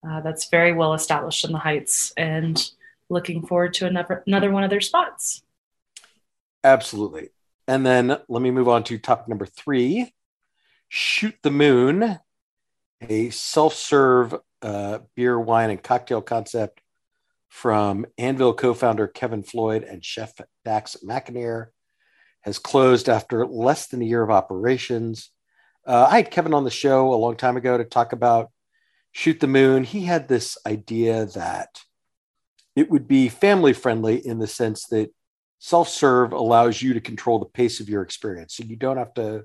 uh, 0.07 0.21
that's 0.21 0.49
very 0.51 0.73
well 0.73 0.95
established 0.95 1.45
in 1.45 1.53
the 1.53 1.59
Heights, 1.59 2.13
and 2.17 2.71
looking 3.09 3.47
forward 3.47 3.75
to 3.75 3.87
another 3.87 4.23
another 4.27 4.51
one 4.51 4.65
of 4.65 4.71
their 4.71 4.81
spots. 4.81 5.43
Absolutely. 6.63 7.29
And 7.67 7.85
then 7.85 8.17
let 8.29 8.43
me 8.43 8.51
move 8.51 8.69
on 8.69 8.85
to 8.85 8.99
topic 8.99 9.29
number 9.29 9.47
three 9.47 10.13
Shoot 10.89 11.37
the 11.43 11.51
Moon, 11.51 12.19
a 13.09 13.31
self 13.31 13.75
serve 13.75 14.35
uh, 14.63 15.01
beer, 15.15 15.39
wine, 15.39 15.71
and 15.71 15.83
cocktail 15.83 16.23
concept 16.23 16.81
from 17.49 18.07
Anvil 18.19 18.55
co 18.55 18.75
founder 18.75 19.07
Kevin 19.07 19.43
Floyd 19.43 19.85
and 19.85 20.05
chef 20.05 20.33
Dax 20.65 20.97
McAnear, 21.05 21.69
has 22.43 22.59
closed 22.59 23.09
after 23.09 23.47
less 23.47 23.87
than 23.87 24.03
a 24.03 24.07
year 24.07 24.23
of 24.23 24.31
operations. 24.31 25.31
Uh, 25.87 26.07
I 26.11 26.17
had 26.17 26.31
Kevin 26.31 26.55
on 26.55 26.65
the 26.65 26.71
show 26.71 27.13
a 27.13 27.17
long 27.17 27.37
time 27.37 27.57
ago 27.57 27.77
to 27.77 27.85
talk 27.85 28.13
about 28.13 28.51
Shoot 29.13 29.41
the 29.41 29.47
Moon. 29.47 29.85
He 29.85 30.05
had 30.05 30.29
this 30.29 30.59
idea 30.67 31.27
that 31.27 31.81
it 32.77 32.91
would 32.91 33.07
be 33.07 33.29
family 33.29 33.73
friendly 33.73 34.27
in 34.27 34.39
the 34.39 34.47
sense 34.47 34.87
that 34.87 35.13
self 35.59 35.89
serve 35.89 36.33
allows 36.33 36.83
you 36.83 36.95
to 36.95 37.01
control 37.01 37.39
the 37.39 37.47
pace 37.47 37.81
of 37.81 37.89
your 37.89 38.03
experience. 38.03 38.57
So 38.57 38.65
you 38.65 38.77
don't 38.77 38.97
have 38.97 39.15
to 39.15 39.45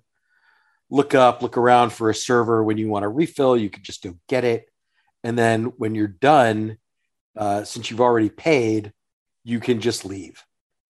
look 0.89 1.13
up, 1.13 1.41
look 1.41 1.57
around 1.57 1.91
for 1.91 2.09
a 2.09 2.15
server 2.15 2.63
when 2.63 2.77
you 2.77 2.89
want 2.89 3.03
to 3.03 3.09
refill. 3.09 3.55
You 3.55 3.69
can 3.69 3.83
just 3.83 4.03
go 4.03 4.15
get 4.27 4.43
it. 4.43 4.69
And 5.23 5.37
then 5.37 5.65
when 5.77 5.95
you're 5.95 6.07
done, 6.07 6.77
uh, 7.37 7.63
since 7.63 7.89
you've 7.89 8.01
already 8.01 8.29
paid, 8.29 8.93
you 9.43 9.59
can 9.59 9.81
just 9.81 10.05
leave. 10.05 10.43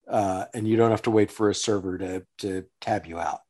Uh, 0.08 0.44
and 0.52 0.68
you 0.68 0.76
don't 0.76 0.90
have 0.90 1.02
to 1.02 1.10
wait 1.10 1.30
for 1.30 1.48
a 1.48 1.54
server 1.54 1.96
to, 1.98 2.26
to 2.38 2.64
tab 2.80 3.06
you 3.06 3.18
out. 3.18 3.40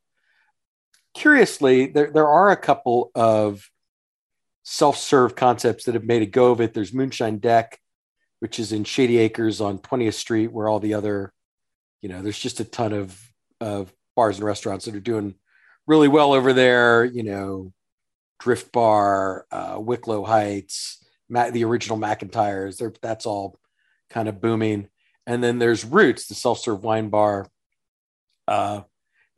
Curiously, 1.14 1.86
there, 1.86 2.10
there 2.10 2.28
are 2.28 2.50
a 2.50 2.56
couple 2.56 3.10
of 3.14 3.68
self 4.62 4.96
serve 4.96 5.34
concepts 5.34 5.84
that 5.84 5.94
have 5.94 6.04
made 6.04 6.22
a 6.22 6.26
go 6.26 6.52
of 6.52 6.60
it. 6.60 6.74
There's 6.74 6.92
Moonshine 6.92 7.38
Deck, 7.38 7.80
which 8.44 8.58
is 8.58 8.72
in 8.72 8.84
Shady 8.84 9.16
Acres 9.16 9.62
on 9.62 9.78
20th 9.78 10.12
Street, 10.12 10.52
where 10.52 10.68
all 10.68 10.78
the 10.78 10.92
other, 10.92 11.32
you 12.02 12.10
know, 12.10 12.20
there's 12.20 12.38
just 12.38 12.60
a 12.60 12.64
ton 12.64 12.92
of 12.92 13.18
of 13.58 13.90
bars 14.14 14.36
and 14.36 14.44
restaurants 14.44 14.84
that 14.84 14.94
are 14.94 15.00
doing 15.00 15.34
really 15.86 16.08
well 16.08 16.34
over 16.34 16.52
there. 16.52 17.06
You 17.06 17.22
know, 17.22 17.72
Drift 18.38 18.70
Bar, 18.70 19.46
uh, 19.50 19.76
Wicklow 19.80 20.24
Heights, 20.24 21.02
the 21.30 21.64
original 21.64 21.96
McIntyres. 21.96 22.82
That's 23.00 23.24
all 23.24 23.58
kind 24.10 24.28
of 24.28 24.42
booming. 24.42 24.88
And 25.26 25.42
then 25.42 25.58
there's 25.58 25.82
Roots, 25.82 26.26
the 26.26 26.34
self-serve 26.34 26.84
wine 26.84 27.08
bar. 27.08 27.46
Uh, 28.46 28.82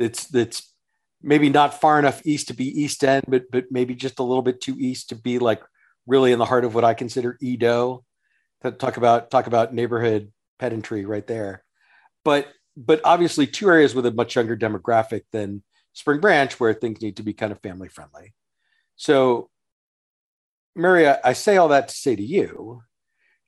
it's 0.00 0.26
that's 0.26 0.74
maybe 1.22 1.48
not 1.48 1.80
far 1.80 2.00
enough 2.00 2.26
east 2.26 2.48
to 2.48 2.54
be 2.54 2.82
East 2.82 3.04
End, 3.04 3.24
but 3.28 3.44
but 3.52 3.66
maybe 3.70 3.94
just 3.94 4.18
a 4.18 4.24
little 4.24 4.42
bit 4.42 4.60
too 4.60 4.74
east 4.76 5.10
to 5.10 5.14
be 5.14 5.38
like 5.38 5.62
really 6.08 6.32
in 6.32 6.40
the 6.40 6.44
heart 6.44 6.64
of 6.64 6.74
what 6.74 6.84
I 6.84 6.94
consider 6.94 7.38
EaDo. 7.40 8.02
Talk 8.62 8.96
about 8.96 9.30
talk 9.30 9.46
about 9.46 9.74
neighborhood 9.74 10.32
pedantry 10.58 11.04
right 11.04 11.26
there. 11.26 11.64
But 12.24 12.48
but 12.76 13.00
obviously 13.04 13.46
two 13.46 13.68
areas 13.68 13.94
with 13.94 14.06
a 14.06 14.10
much 14.10 14.36
younger 14.36 14.56
demographic 14.56 15.22
than 15.32 15.62
Spring 15.92 16.20
Branch, 16.20 16.58
where 16.60 16.74
things 16.74 17.00
need 17.00 17.16
to 17.16 17.22
be 17.22 17.32
kind 17.32 17.52
of 17.52 17.60
family 17.60 17.88
friendly. 17.88 18.34
So, 18.96 19.48
Mary, 20.74 21.08
I, 21.08 21.18
I 21.24 21.32
say 21.32 21.56
all 21.56 21.68
that 21.68 21.88
to 21.88 21.94
say 21.94 22.14
to 22.14 22.22
you, 22.22 22.82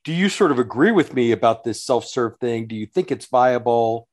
do 0.03 0.11
you 0.11 0.29
sort 0.29 0.51
of 0.51 0.57
agree 0.57 0.91
with 0.91 1.13
me 1.13 1.31
about 1.31 1.63
this 1.63 1.83
self-serve 1.83 2.37
thing? 2.39 2.67
Do 2.67 2.75
you 2.75 2.87
think 2.87 3.11
it's 3.11 3.27
viable 3.27 4.07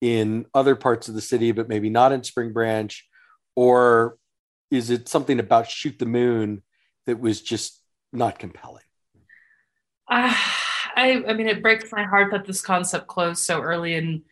in 0.00 0.46
other 0.54 0.74
parts 0.74 1.08
of 1.08 1.14
the 1.14 1.20
city, 1.20 1.52
but 1.52 1.68
maybe 1.68 1.90
not 1.90 2.12
in 2.12 2.24
Spring 2.24 2.52
Branch? 2.52 3.06
Or 3.54 4.16
is 4.70 4.90
it 4.90 5.08
something 5.08 5.38
about 5.38 5.70
Shoot 5.70 5.98
the 5.98 6.06
Moon 6.06 6.62
that 7.06 7.20
was 7.20 7.40
just 7.40 7.80
not 8.12 8.38
compelling? 8.40 8.84
Uh, 10.08 10.34
I, 10.96 11.22
I 11.28 11.32
mean, 11.34 11.46
it 11.46 11.62
breaks 11.62 11.92
my 11.92 12.02
heart 12.04 12.32
that 12.32 12.46
this 12.46 12.60
concept 12.60 13.06
closed 13.06 13.44
so 13.44 13.60
early 13.60 13.94
and 13.94 14.22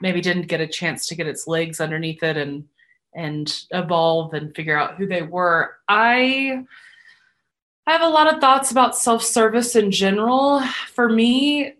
maybe 0.00 0.20
didn't 0.20 0.48
get 0.48 0.60
a 0.60 0.66
chance 0.66 1.06
to 1.06 1.14
get 1.14 1.26
its 1.26 1.46
legs 1.46 1.80
underneath 1.80 2.22
it 2.22 2.36
and 2.36 2.64
and 3.14 3.64
evolve 3.72 4.32
and 4.32 4.54
figure 4.54 4.76
out 4.76 4.96
who 4.96 5.06
they 5.06 5.22
were. 5.22 5.76
I 5.88 6.64
I 7.86 7.92
have 7.92 8.00
a 8.02 8.08
lot 8.08 8.32
of 8.32 8.40
thoughts 8.40 8.70
about 8.70 8.96
self-service 8.96 9.76
in 9.76 9.90
general. 9.90 10.62
For 10.94 11.08
me, 11.08 11.74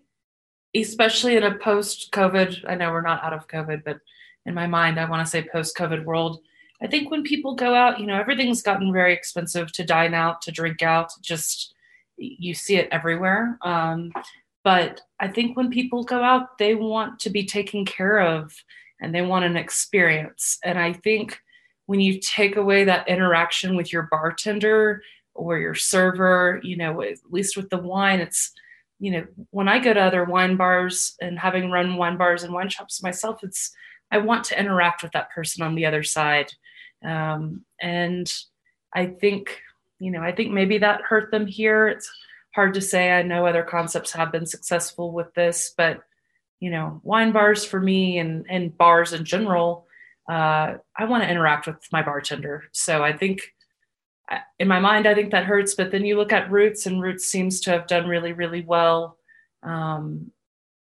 especially 0.74 1.36
in 1.36 1.44
a 1.44 1.58
post-COVID, 1.58 2.68
I 2.68 2.74
know 2.74 2.90
we're 2.90 3.02
not 3.02 3.22
out 3.22 3.32
of 3.32 3.48
COVID, 3.48 3.84
but 3.84 3.98
in 4.44 4.54
my 4.54 4.66
mind, 4.66 4.98
I 4.98 5.08
want 5.08 5.24
to 5.24 5.30
say 5.30 5.48
post-COVID 5.50 6.04
world. 6.04 6.40
I 6.82 6.86
think 6.86 7.10
when 7.10 7.22
people 7.22 7.54
go 7.54 7.74
out, 7.74 8.00
you 8.00 8.06
know, 8.06 8.18
everything's 8.18 8.62
gotten 8.62 8.92
very 8.92 9.12
expensive 9.12 9.70
to 9.72 9.84
dine 9.84 10.14
out, 10.14 10.42
to 10.42 10.50
drink 10.50 10.82
out, 10.82 11.12
just 11.22 11.71
you 12.16 12.54
see 12.54 12.76
it 12.76 12.88
everywhere. 12.90 13.58
Um, 13.62 14.12
but 14.64 15.00
I 15.18 15.28
think 15.28 15.56
when 15.56 15.70
people 15.70 16.04
go 16.04 16.22
out, 16.22 16.58
they 16.58 16.74
want 16.74 17.18
to 17.20 17.30
be 17.30 17.44
taken 17.44 17.84
care 17.84 18.20
of 18.20 18.54
and 19.00 19.14
they 19.14 19.22
want 19.22 19.44
an 19.44 19.56
experience. 19.56 20.58
And 20.64 20.78
I 20.78 20.92
think 20.92 21.38
when 21.86 22.00
you 22.00 22.20
take 22.20 22.56
away 22.56 22.84
that 22.84 23.08
interaction 23.08 23.76
with 23.76 23.92
your 23.92 24.08
bartender 24.10 25.02
or 25.34 25.58
your 25.58 25.74
server, 25.74 26.60
you 26.62 26.76
know, 26.76 27.02
at 27.02 27.18
least 27.30 27.56
with 27.56 27.68
the 27.70 27.78
wine, 27.78 28.20
it's, 28.20 28.52
you 29.00 29.10
know, 29.10 29.26
when 29.50 29.68
I 29.68 29.80
go 29.80 29.92
to 29.92 30.00
other 30.00 30.24
wine 30.24 30.56
bars 30.56 31.16
and 31.20 31.38
having 31.38 31.72
run 31.72 31.96
wine 31.96 32.16
bars 32.16 32.44
and 32.44 32.52
wine 32.52 32.68
shops 32.68 33.02
myself, 33.02 33.42
it's, 33.42 33.74
I 34.12 34.18
want 34.18 34.44
to 34.44 34.60
interact 34.60 35.02
with 35.02 35.10
that 35.12 35.30
person 35.30 35.64
on 35.64 35.74
the 35.74 35.86
other 35.86 36.04
side. 36.04 36.52
Um, 37.04 37.64
and 37.80 38.32
I 38.94 39.06
think, 39.06 39.60
you 40.02 40.10
know, 40.10 40.20
I 40.20 40.32
think 40.32 40.50
maybe 40.50 40.78
that 40.78 41.02
hurt 41.02 41.30
them 41.30 41.46
here. 41.46 41.86
It's 41.86 42.10
hard 42.56 42.74
to 42.74 42.80
say. 42.80 43.12
I 43.12 43.22
know 43.22 43.46
other 43.46 43.62
concepts 43.62 44.10
have 44.12 44.32
been 44.32 44.46
successful 44.46 45.12
with 45.12 45.32
this, 45.34 45.74
but 45.76 46.02
you 46.58 46.70
know, 46.70 47.00
wine 47.04 47.30
bars 47.30 47.64
for 47.64 47.80
me 47.80 48.18
and 48.18 48.44
and 48.48 48.76
bars 48.76 49.12
in 49.12 49.24
general, 49.24 49.86
uh, 50.28 50.74
I 50.96 51.04
want 51.04 51.22
to 51.22 51.30
interact 51.30 51.68
with 51.68 51.76
my 51.92 52.02
bartender. 52.02 52.64
So 52.72 53.04
I 53.04 53.16
think 53.16 53.42
in 54.58 54.66
my 54.66 54.80
mind, 54.80 55.06
I 55.06 55.14
think 55.14 55.30
that 55.30 55.44
hurts. 55.44 55.74
But 55.74 55.92
then 55.92 56.04
you 56.04 56.16
look 56.16 56.32
at 56.32 56.50
Roots, 56.50 56.86
and 56.86 57.00
Roots 57.00 57.26
seems 57.26 57.60
to 57.60 57.70
have 57.70 57.86
done 57.86 58.08
really, 58.08 58.32
really 58.32 58.62
well. 58.62 59.18
Um, 59.62 60.32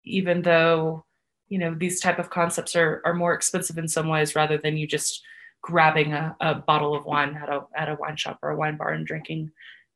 even 0.04 0.44
though 0.44 1.06
you 1.50 1.58
know 1.58 1.74
these 1.74 2.00
type 2.00 2.20
of 2.20 2.30
concepts 2.30 2.76
are 2.76 3.02
are 3.04 3.16
more 3.16 3.34
expensive 3.34 3.80
in 3.80 3.88
some 3.88 4.10
ways, 4.10 4.36
rather 4.36 4.60
than 4.60 4.78
you 4.78 4.86
just 4.86 5.24
grabbing 5.62 6.14
a, 6.14 6.36
a 6.40 6.56
bottle 6.56 6.96
of 6.96 7.06
wine 7.06 7.36
at 7.36 7.50
a 7.50 7.62
at 7.76 7.90
a 7.90 7.96
wine 7.96 8.16
shop 8.16 8.40
or 8.42 8.52
a 8.52 8.58
wine 8.58 8.78
bar 8.78 8.94
and 8.94 9.06
drinking 9.06 9.52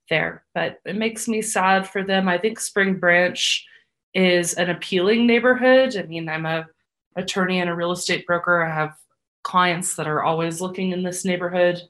there. 0.10 0.44
But 0.54 0.80
it 0.86 0.96
makes 0.96 1.28
me 1.28 1.42
sad 1.42 1.88
for 1.88 2.04
them. 2.04 2.28
I 2.28 2.38
think 2.38 2.60
Spring 2.60 3.00
Branch 3.00 3.66
is 4.14 4.54
an 4.56 4.70
appealing 4.70 5.26
neighborhood. 5.26 5.96
I 5.96 6.04
mean, 6.04 6.28
I'm 6.28 6.46
a 6.46 6.68
attorney 7.16 7.60
and 7.60 7.70
a 7.70 7.76
real 7.76 7.92
estate 7.92 8.26
broker. 8.26 8.64
I 8.64 8.74
have 8.74 8.98
clients 9.44 9.96
that 9.96 10.08
are 10.08 10.24
always 10.24 10.62
looking 10.62 10.92
in 10.92 11.04
this 11.04 11.26
neighborhood. 11.26 11.82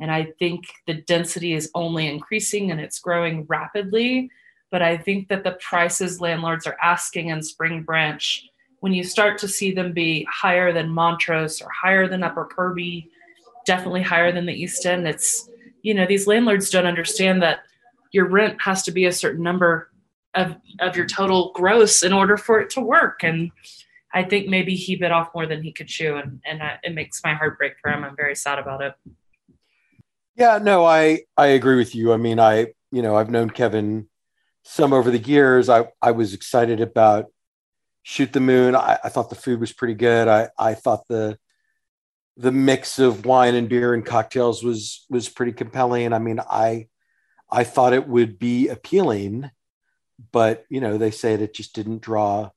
And 0.00 0.10
I 0.10 0.32
think 0.38 0.66
the 0.86 0.94
density 0.94 1.54
is 1.54 1.70
only 1.74 2.08
increasing 2.08 2.70
and 2.70 2.80
it's 2.80 3.00
growing 3.00 3.44
rapidly. 3.48 4.30
But 4.70 4.82
I 4.82 4.96
think 4.96 5.28
that 5.28 5.44
the 5.44 5.58
prices 5.60 6.20
landlords 6.20 6.66
are 6.66 6.76
asking 6.82 7.28
in 7.28 7.42
Spring 7.42 7.82
Branch, 7.82 8.44
when 8.80 8.92
you 8.92 9.02
start 9.02 9.38
to 9.38 9.48
see 9.48 9.72
them 9.72 9.92
be 9.92 10.26
higher 10.30 10.72
than 10.72 10.90
Montrose 10.90 11.60
or 11.60 11.68
higher 11.70 12.06
than 12.06 12.22
Upper 12.22 12.44
Kirby, 12.44 13.10
definitely 13.68 14.02
higher 14.02 14.32
than 14.32 14.46
the 14.46 14.54
East 14.64 14.84
End, 14.86 15.06
it's, 15.06 15.48
you 15.82 15.94
know, 15.94 16.06
these 16.06 16.26
landlords 16.26 16.70
don't 16.70 16.86
understand 16.86 17.42
that 17.42 17.60
your 18.10 18.26
rent 18.26 18.60
has 18.62 18.82
to 18.84 18.90
be 18.90 19.04
a 19.04 19.12
certain 19.12 19.44
number 19.44 19.90
of, 20.34 20.56
of 20.80 20.96
your 20.96 21.06
total 21.06 21.52
gross 21.54 22.02
in 22.02 22.12
order 22.12 22.36
for 22.36 22.60
it 22.60 22.70
to 22.70 22.80
work. 22.80 23.22
And 23.22 23.52
I 24.12 24.24
think 24.24 24.48
maybe 24.48 24.74
he 24.74 24.96
bit 24.96 25.12
off 25.12 25.34
more 25.34 25.46
than 25.46 25.62
he 25.62 25.70
could 25.70 25.86
chew, 25.86 26.16
and, 26.16 26.40
and 26.46 26.62
it 26.82 26.94
makes 26.94 27.20
my 27.22 27.34
heart 27.34 27.58
break 27.58 27.74
for 27.80 27.90
him. 27.90 28.04
I'm 28.04 28.16
very 28.16 28.34
sad 28.34 28.58
about 28.58 28.80
it. 28.82 28.94
Yeah, 30.34 30.58
no, 30.62 30.86
I 30.86 31.24
I 31.36 31.48
agree 31.48 31.76
with 31.76 31.94
you. 31.94 32.12
I 32.12 32.16
mean, 32.16 32.40
I 32.40 32.68
you 32.90 33.02
know 33.02 33.16
I've 33.16 33.30
known 33.30 33.50
Kevin 33.50 34.08
some 34.64 34.94
over 34.94 35.10
the 35.10 35.18
years. 35.18 35.68
I 35.68 35.88
I 36.00 36.12
was 36.12 36.32
excited 36.32 36.80
about 36.80 37.26
Shoot 38.02 38.32
the 38.32 38.40
Moon. 38.40 38.74
I, 38.74 38.98
I 39.04 39.08
thought 39.10 39.28
the 39.28 39.42
food 39.44 39.60
was 39.60 39.72
pretty 39.72 39.94
good. 39.94 40.26
I 40.26 40.48
I 40.58 40.74
thought 40.74 41.06
the 41.08 41.38
the 42.38 42.52
mix 42.52 43.00
of 43.00 43.26
wine 43.26 43.56
and 43.56 43.68
beer 43.68 43.92
and 43.92 44.06
cocktails 44.06 44.62
was 44.62 45.04
was 45.10 45.28
pretty 45.28 45.52
compelling. 45.52 46.12
I 46.12 46.20
mean, 46.20 46.40
I 46.40 46.86
I 47.50 47.64
thought 47.64 47.92
it 47.92 48.08
would 48.08 48.38
be 48.38 48.68
appealing, 48.68 49.50
but 50.32 50.64
you 50.70 50.80
know, 50.80 50.98
they 50.98 51.10
said 51.10 51.42
it 51.42 51.52
just 51.52 51.74
didn't 51.74 52.00
draw 52.00 52.50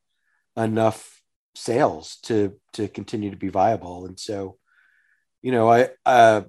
enough 0.55 1.23
sales 1.55 2.17
to 2.23 2.55
to 2.73 2.87
continue 2.87 3.31
to 3.31 3.37
be 3.37 3.49
viable. 3.49 4.05
And 4.05 4.19
so, 4.19 4.57
you 5.41 5.51
know, 5.51 5.69
I 5.69 5.89
uh, 6.05 6.43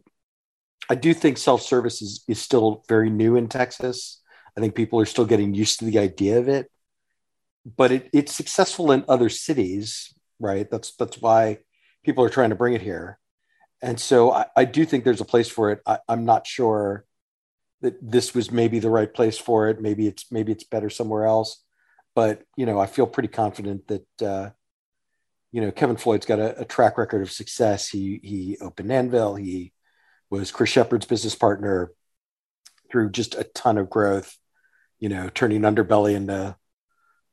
I 0.90 0.94
do 0.94 1.14
think 1.14 1.38
self 1.38 1.62
service 1.62 2.02
is 2.02 2.24
is 2.28 2.40
still 2.40 2.84
very 2.86 3.08
new 3.08 3.36
in 3.36 3.48
Texas. 3.48 4.20
I 4.56 4.60
think 4.60 4.74
people 4.74 5.00
are 5.00 5.06
still 5.06 5.24
getting 5.24 5.54
used 5.54 5.78
to 5.78 5.86
the 5.86 5.98
idea 5.98 6.38
of 6.38 6.48
it, 6.48 6.70
but 7.64 7.92
it, 7.92 8.10
it's 8.12 8.34
successful 8.34 8.92
in 8.92 9.06
other 9.08 9.30
cities, 9.30 10.12
right? 10.38 10.70
That's 10.70 10.94
that's 10.96 11.18
why 11.18 11.60
people 12.04 12.24
are 12.24 12.28
trying 12.28 12.50
to 12.50 12.56
bring 12.56 12.74
it 12.74 12.82
here. 12.82 13.18
And 13.82 13.98
so 13.98 14.32
I, 14.32 14.46
I 14.56 14.64
do 14.64 14.84
think 14.84 15.04
there's 15.04 15.20
a 15.20 15.26
place 15.26 15.48
for 15.48 15.70
it. 15.72 15.80
I, 15.84 15.98
I'm 16.08 16.24
not 16.24 16.46
sure 16.46 17.04
that 17.82 17.96
this 18.00 18.32
was 18.34 18.50
maybe 18.50 18.78
the 18.78 18.90
right 18.90 19.12
place 19.12 19.36
for 19.36 19.68
it. 19.68 19.80
Maybe 19.80 20.06
it's 20.06 20.30
maybe 20.30 20.52
it's 20.52 20.64
better 20.64 20.88
somewhere 20.88 21.26
else. 21.26 21.62
But 22.14 22.42
you 22.56 22.64
know, 22.64 22.78
I 22.78 22.86
feel 22.86 23.06
pretty 23.06 23.28
confident 23.28 23.88
that 23.88 24.22
uh, 24.22 24.50
you 25.50 25.60
know 25.60 25.72
Kevin 25.72 25.96
Floyd's 25.96 26.26
got 26.26 26.38
a, 26.38 26.60
a, 26.60 26.64
track 26.64 26.96
record 26.96 27.22
of 27.22 27.32
success. 27.32 27.88
He 27.88 28.20
he 28.22 28.56
opened 28.60 28.92
Anvil. 28.92 29.34
He 29.34 29.72
was 30.30 30.52
Chris 30.52 30.70
Shepard's 30.70 31.06
business 31.06 31.34
partner 31.34 31.92
through 32.90 33.10
just 33.10 33.34
a 33.34 33.44
ton 33.44 33.78
of 33.78 33.90
growth. 33.90 34.36
You 35.00 35.08
know, 35.08 35.28
turning 35.28 35.62
Underbelly 35.62 36.14
into 36.14 36.56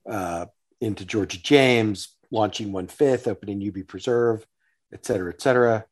uh, 0.10 0.48
into 0.82 1.06
Georgia 1.06 1.40
James, 1.42 2.16
launching 2.32 2.72
One 2.72 2.88
Fifth, 2.88 3.28
opening 3.28 3.66
UB 3.66 3.88
Preserve, 3.88 4.46
et 4.92 5.06
cetera, 5.06 5.32
et 5.32 5.42
cetera. 5.42 5.86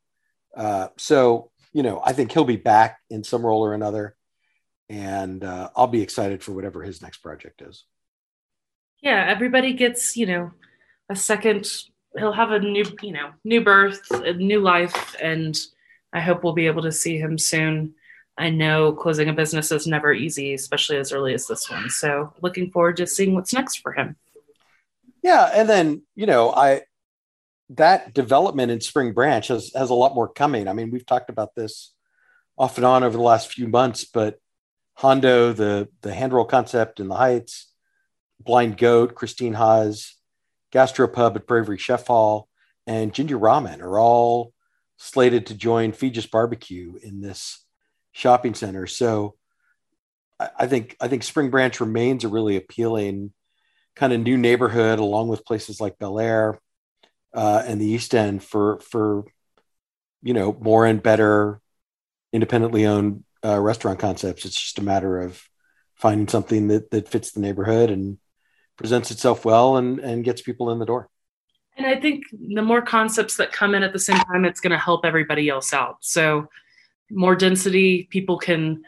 Uh, 0.57 0.89
so 0.97 1.51
you 1.71 1.83
know, 1.83 2.01
I 2.03 2.11
think 2.13 2.31
he'll 2.31 2.43
be 2.43 2.57
back 2.57 2.99
in 3.09 3.23
some 3.23 3.45
role 3.45 3.63
or 3.63 3.73
another 3.73 4.17
and 4.89 5.43
uh, 5.43 5.69
I'll 5.75 5.87
be 5.87 6.01
excited 6.01 6.43
for 6.43 6.53
whatever 6.53 6.81
his 6.83 7.01
next 7.01 7.17
project 7.17 7.61
is. 7.61 7.83
Yeah, 9.01 9.25
everybody 9.27 9.73
gets 9.73 10.17
you 10.17 10.25
know 10.25 10.51
a 11.09 11.15
second. 11.15 11.67
He'll 12.17 12.33
have 12.33 12.51
a 12.51 12.59
new 12.59 12.85
you 13.01 13.11
know 13.11 13.31
new 13.43 13.63
birth, 13.63 14.09
a 14.11 14.33
new 14.33 14.59
life, 14.59 15.15
and 15.21 15.57
I 16.13 16.21
hope 16.21 16.43
we'll 16.43 16.53
be 16.53 16.67
able 16.67 16.83
to 16.83 16.91
see 16.91 17.17
him 17.17 17.37
soon. 17.37 17.93
I 18.37 18.49
know 18.49 18.93
closing 18.93 19.29
a 19.29 19.33
business 19.33 19.71
is 19.71 19.87
never 19.87 20.13
easy, 20.13 20.53
especially 20.53 20.97
as 20.97 21.11
early 21.11 21.33
as 21.33 21.47
this 21.47 21.69
one. 21.69 21.89
So 21.89 22.33
looking 22.41 22.71
forward 22.71 22.97
to 22.97 23.07
seeing 23.07 23.33
what's 23.33 23.53
next 23.53 23.77
for 23.77 23.93
him. 23.93 24.15
Yeah, 25.23 25.49
and 25.53 25.69
then 25.69 26.03
you 26.15 26.25
know 26.25 26.51
I 26.51 26.83
that 27.71 28.13
development 28.13 28.71
in 28.71 28.81
Spring 28.81 29.13
Branch 29.13 29.47
has 29.47 29.71
has 29.75 29.89
a 29.89 29.95
lot 29.95 30.15
more 30.15 30.27
coming. 30.27 30.67
I 30.67 30.74
mean, 30.74 30.91
we've 30.91 31.05
talked 31.05 31.29
about 31.29 31.55
this 31.55 31.93
off 32.57 32.77
and 32.77 32.86
on 32.86 33.03
over 33.03 33.17
the 33.17 33.24
last 33.24 33.51
few 33.51 33.67
months, 33.67 34.05
but 34.05 34.39
Hando, 35.00 35.55
the 35.55 35.89
the 36.01 36.13
hand 36.13 36.33
roll 36.33 36.45
concept 36.45 37.00
in 37.00 37.07
the 37.07 37.15
Heights, 37.15 37.71
Blind 38.39 38.77
Goat, 38.77 39.15
Christine 39.15 39.53
Hà's, 39.53 40.15
Gastropub 40.74 41.36
at 41.36 41.47
Bravery 41.47 41.77
Chef 41.77 42.07
Hall, 42.07 42.47
and 42.86 43.13
Ginger 43.13 43.38
Ramen 43.38 43.81
are 43.81 44.00
all 44.00 44.53
slated 44.97 45.47
to 45.47 45.53
join 45.53 45.91
Feges 45.91 46.29
Barbecue 46.29 46.95
in 47.03 47.21
this 47.21 47.63
shopping 48.12 48.55
center. 48.55 48.88
So 48.88 49.36
I, 50.39 50.50
I 50.59 50.67
think 50.67 50.95
I 51.01 51.09
think 51.09 51.24
Spring 51.24 51.50
Branch 51.50 51.79
remains 51.81 52.24
a 52.24 52.29
really 52.29 52.55
appealing 52.55 53.33
kind 53.95 54.13
of 54.13 54.21
new 54.21 54.38
neighborhood, 54.38 55.00
along 55.00 55.27
with 55.27 55.45
places 55.45 55.81
like 55.81 56.00
Bellaire 56.00 56.59
uh, 57.38 57.63
and 57.65 57.79
the 57.79 57.86
East 57.86 58.13
End 58.13 58.44
for 58.44 58.79
for 58.79 59.24
you 60.22 60.34
know, 60.34 60.56
more 60.60 60.86
and 60.86 61.01
better 61.01 61.62
independently 62.34 62.86
owned 62.86 63.24
uh, 63.46 63.60
restaurant 63.60 64.00
concepts. 64.00 64.46
It's 64.46 64.60
just 64.60 64.79
a 64.79 64.84
matter 64.84 65.22
of 65.22 65.41
finding 65.96 66.27
something 66.27 66.67
that, 66.67 66.91
that 66.91 67.08
fits 67.08 67.32
the 67.32 67.39
neighborhood 67.39 67.89
and 67.89 68.17
presents 68.75 69.12
itself 69.12 69.46
well 69.46 69.77
and, 69.77 70.00
and 70.00 70.24
gets 70.24 70.41
people 70.41 70.70
in 70.72 70.79
the 70.79 70.86
door. 70.86 71.10
And 71.77 71.88
I 71.88 72.00
think 72.00 72.25
the 72.32 72.62
more 72.62 72.82
concepts 72.82 73.38
that 73.38 73.51
come 73.51 73.75
in 73.75 73.84
at 73.84 73.94
the 73.94 74.00
same 74.00 74.17
time, 74.17 74.46
it's 74.46 74.60
going 74.60 74.72
to 74.72 74.77
help 74.77 75.06
everybody 75.06 75.48
else 75.48 75.74
out. 75.74 75.98
So, 76.01 76.50
more 77.10 77.36
density, 77.36 78.08
people 78.10 78.38
can 78.38 78.84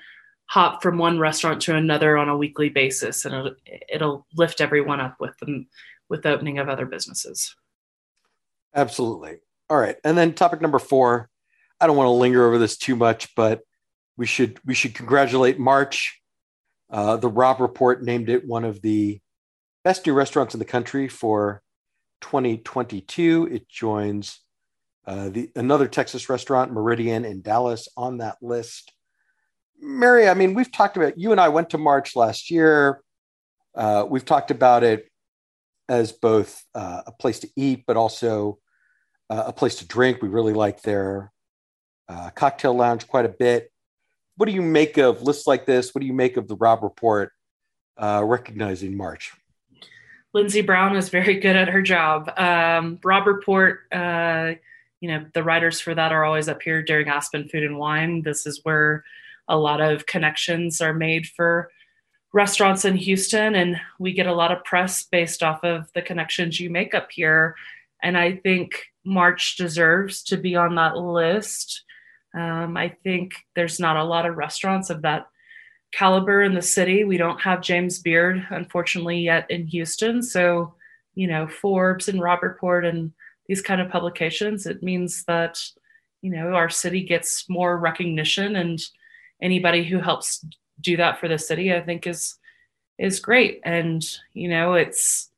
hop 0.47 0.81
from 0.81 0.97
one 0.97 1.19
restaurant 1.19 1.61
to 1.61 1.75
another 1.75 2.17
on 2.17 2.27
a 2.27 2.35
weekly 2.35 2.67
basis, 2.67 3.23
and 3.23 3.33
it'll, 3.33 3.55
it'll 3.87 4.27
lift 4.35 4.59
everyone 4.59 4.99
up 4.99 5.15
with 5.21 5.37
them 5.37 5.67
with 6.09 6.23
the 6.23 6.31
opening 6.31 6.57
of 6.57 6.67
other 6.67 6.85
businesses. 6.85 7.55
Absolutely. 8.75 9.37
All 9.69 9.77
right, 9.77 9.97
and 10.03 10.17
then 10.17 10.33
topic 10.33 10.61
number 10.61 10.79
four. 10.79 11.29
I 11.79 11.87
don't 11.87 11.95
want 11.95 12.07
to 12.07 12.11
linger 12.11 12.45
over 12.45 12.57
this 12.57 12.77
too 12.77 12.95
much, 12.95 13.33
but 13.35 13.61
we 14.17 14.25
should 14.25 14.59
we 14.65 14.73
should 14.73 14.95
congratulate 14.95 15.59
March. 15.59 16.19
Uh, 16.89 17.17
the 17.17 17.29
Robb 17.29 17.61
Report 17.61 18.03
named 18.03 18.29
it 18.29 18.47
one 18.47 18.65
of 18.65 18.81
the 18.81 19.19
best 19.83 20.05
new 20.05 20.13
restaurants 20.13 20.53
in 20.53 20.59
the 20.59 20.65
country 20.65 21.07
for 21.07 21.61
2022. 22.21 23.47
It 23.51 23.69
joins 23.69 24.39
uh, 25.05 25.29
the 25.29 25.49
another 25.55 25.87
Texas 25.87 26.29
restaurant, 26.29 26.73
Meridian 26.73 27.25
in 27.25 27.41
Dallas, 27.41 27.87
on 27.95 28.17
that 28.17 28.37
list. 28.41 28.91
Mary, 29.79 30.27
I 30.27 30.33
mean, 30.33 30.53
we've 30.53 30.71
talked 30.71 30.97
about 30.97 31.17
you 31.17 31.31
and 31.31 31.39
I 31.39 31.49
went 31.49 31.69
to 31.71 31.77
March 31.77 32.15
last 32.15 32.51
year. 32.51 33.01
Uh, 33.73 34.05
we've 34.09 34.25
talked 34.25 34.51
about 34.51 34.83
it 34.83 35.08
as 35.89 36.11
both 36.11 36.63
uh, 36.75 37.01
a 37.07 37.11
place 37.11 37.39
to 37.39 37.49
eat, 37.55 37.83
but 37.85 37.97
also 37.97 38.59
uh, 39.29 39.43
a 39.47 39.53
place 39.53 39.75
to 39.75 39.87
drink. 39.87 40.21
We 40.21 40.29
really 40.29 40.53
like 40.53 40.81
their 40.81 41.31
uh, 42.07 42.29
cocktail 42.31 42.73
lounge 42.73 43.07
quite 43.07 43.25
a 43.25 43.29
bit. 43.29 43.71
What 44.37 44.47
do 44.47 44.53
you 44.53 44.61
make 44.61 44.97
of 44.97 45.21
lists 45.21 45.47
like 45.47 45.65
this? 45.65 45.93
What 45.93 46.01
do 46.01 46.07
you 46.07 46.13
make 46.13 46.37
of 46.37 46.47
the 46.47 46.55
Robb 46.55 46.83
Report 46.83 47.31
uh, 47.97 48.23
recognizing 48.25 48.95
March? 48.95 49.33
Lindsay 50.33 50.61
Brown 50.61 50.95
is 50.95 51.09
very 51.09 51.39
good 51.39 51.55
at 51.55 51.67
her 51.67 51.81
job. 51.81 52.31
Um, 52.37 52.99
Robb 53.03 53.27
Report, 53.27 53.81
uh, 53.91 54.53
you 55.01 55.09
know, 55.09 55.25
the 55.33 55.43
writers 55.43 55.81
for 55.81 55.95
that 55.95 56.11
are 56.11 56.23
always 56.23 56.47
up 56.47 56.61
here 56.61 56.83
during 56.83 57.07
Aspen 57.07 57.49
Food 57.49 57.63
and 57.63 57.77
Wine. 57.77 58.21
This 58.21 58.45
is 58.45 58.61
where 58.63 59.03
a 59.47 59.57
lot 59.57 59.81
of 59.81 60.05
connections 60.05 60.81
are 60.81 60.93
made 60.93 61.25
for 61.25 61.71
restaurants 62.33 62.85
in 62.85 62.95
Houston, 62.95 63.55
and 63.55 63.79
we 63.99 64.13
get 64.13 64.27
a 64.27 64.33
lot 64.33 64.51
of 64.51 64.63
press 64.63 65.03
based 65.03 65.41
off 65.41 65.63
of 65.63 65.91
the 65.93 66.01
connections 66.01 66.59
you 66.59 66.69
make 66.69 66.93
up 66.93 67.09
here. 67.11 67.55
And 68.03 68.17
I 68.17 68.35
think 68.37 68.85
March 69.03 69.57
deserves 69.57 70.23
to 70.23 70.37
be 70.37 70.55
on 70.55 70.75
that 70.75 70.97
list. 70.97 71.83
Um, 72.37 72.77
I 72.77 72.89
think 73.03 73.33
there's 73.55 73.79
not 73.79 73.97
a 73.97 74.03
lot 74.03 74.25
of 74.25 74.37
restaurants 74.37 74.89
of 74.89 75.01
that 75.01 75.27
caliber 75.91 76.43
in 76.43 76.53
the 76.53 76.61
city. 76.61 77.03
We 77.03 77.17
don't 77.17 77.41
have 77.41 77.61
James 77.61 77.99
Beard, 77.99 78.45
unfortunately, 78.51 79.19
yet 79.19 79.49
in 79.49 79.65
Houston. 79.67 80.21
So, 80.21 80.75
you 81.15 81.27
know, 81.27 81.47
Forbes 81.47 82.07
and 82.07 82.21
Robb 82.21 82.43
Report 82.43 82.85
and 82.85 83.11
these 83.47 83.61
kind 83.63 83.81
of 83.81 83.89
publications, 83.89 84.67
it 84.67 84.83
means 84.83 85.23
that, 85.25 85.59
you 86.21 86.29
know, 86.29 86.53
our 86.53 86.69
city 86.69 87.01
gets 87.01 87.49
more 87.49 87.79
recognition 87.79 88.55
and 88.55 88.79
anybody 89.41 89.83
who 89.83 89.99
helps 89.99 90.45
do 90.81 90.97
that 90.97 91.19
for 91.19 91.27
the 91.27 91.37
city, 91.37 91.73
I 91.73 91.81
think 91.81 92.07
is 92.07 92.35
is 92.97 93.19
great. 93.19 93.61
And, 93.63 94.05
you 94.33 94.49
know, 94.49 94.73
it's 94.73 95.29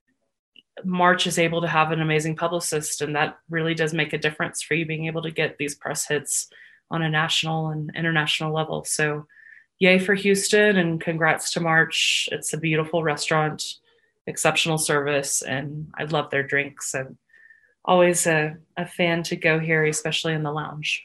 March 0.83 1.27
is 1.27 1.37
able 1.37 1.61
to 1.61 1.67
have 1.67 1.91
an 1.91 2.01
amazing 2.01 2.35
publicist, 2.35 3.01
and 3.01 3.15
that 3.15 3.37
really 3.49 3.75
does 3.75 3.93
make 3.93 4.13
a 4.13 4.17
difference 4.17 4.63
for 4.63 4.73
you 4.73 4.85
being 4.85 5.05
able 5.05 5.21
to 5.21 5.31
get 5.31 5.57
these 5.57 5.75
press 5.75 6.07
hits 6.07 6.47
on 6.89 7.03
a 7.03 7.09
national 7.09 7.69
and 7.69 7.91
international 7.95 8.53
level. 8.53 8.83
So 8.83 9.27
yay 9.79 9.99
for 9.99 10.15
Houston 10.15 10.77
and 10.77 10.99
congrats 10.99 11.51
to 11.53 11.59
March. 11.59 12.27
It's 12.31 12.53
a 12.53 12.57
beautiful 12.57 13.03
restaurant, 13.03 13.75
exceptional 14.27 14.77
service, 14.77 15.41
and 15.41 15.87
I 15.97 16.05
love 16.05 16.29
their 16.29 16.43
drinks. 16.43 16.93
And 16.93 17.17
always 17.85 18.27
a, 18.27 18.57
a 18.77 18.85
fan 18.85 19.23
to 19.23 19.35
go 19.35 19.59
here, 19.59 19.85
especially 19.85 20.33
in 20.33 20.43
the 20.43 20.51
lounge. 20.51 21.03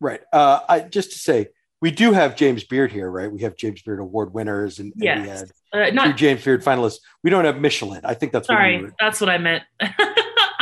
Right. 0.00 0.20
Uh, 0.32 0.60
I 0.68 0.80
just 0.80 1.12
to 1.12 1.18
say, 1.18 1.48
we 1.80 1.90
do 1.90 2.12
have 2.12 2.36
James 2.36 2.64
Beard 2.64 2.90
here, 2.90 3.10
right? 3.10 3.30
We 3.30 3.42
have 3.42 3.56
James 3.56 3.82
Beard 3.82 4.00
Award 4.00 4.32
winners 4.32 4.78
and, 4.78 4.92
yes. 4.96 5.18
and 5.18 5.22
we 5.22 5.28
had 5.28 5.90
uh, 5.90 5.94
not, 5.94 6.06
two 6.06 6.12
James 6.14 6.44
Beard 6.44 6.64
finalists. 6.64 6.98
We 7.22 7.30
don't 7.30 7.44
have 7.44 7.60
Michelin. 7.60 8.00
I 8.04 8.14
think 8.14 8.32
that's 8.32 8.46
sorry. 8.46 8.82
What 8.82 8.92
that's 8.98 9.20
what 9.20 9.30
I 9.30 9.38
meant. 9.38 9.62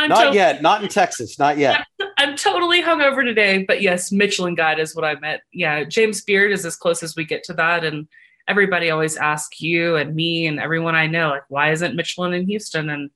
Not 0.09 0.31
to- 0.31 0.35
yet. 0.35 0.61
Not 0.61 0.83
in 0.83 0.88
Texas. 0.88 1.38
Not 1.38 1.57
yet. 1.57 1.87
I'm 2.18 2.37
totally 2.37 2.83
hungover 2.83 3.24
today, 3.24 3.64
but 3.66 3.81
yes, 3.81 4.12
Michelin 4.12 4.55
guide 4.55 4.79
is 4.79 4.94
what 4.94 5.05
I 5.05 5.18
meant. 5.18 5.40
Yeah, 5.53 5.85
James 5.85 6.22
Beard 6.22 6.53
is 6.53 6.64
as 6.66 6.77
close 6.77 7.03
as 7.03 7.16
we 7.16 7.24
get 7.24 7.42
to 7.44 7.55
that, 7.55 7.85
and 7.85 8.07
everybody 8.48 8.90
always 8.90 9.16
asks 9.16 9.61
you 9.61 9.96
and 9.96 10.14
me 10.14 10.46
and 10.46 10.61
everyone 10.61 10.94
I 10.94 11.07
know, 11.07 11.31
like, 11.31 11.44
why 11.48 11.72
isn't 11.72 11.96
Michelin 11.96 12.35
in 12.35 12.46
Houston? 12.46 12.90
And 12.90 13.11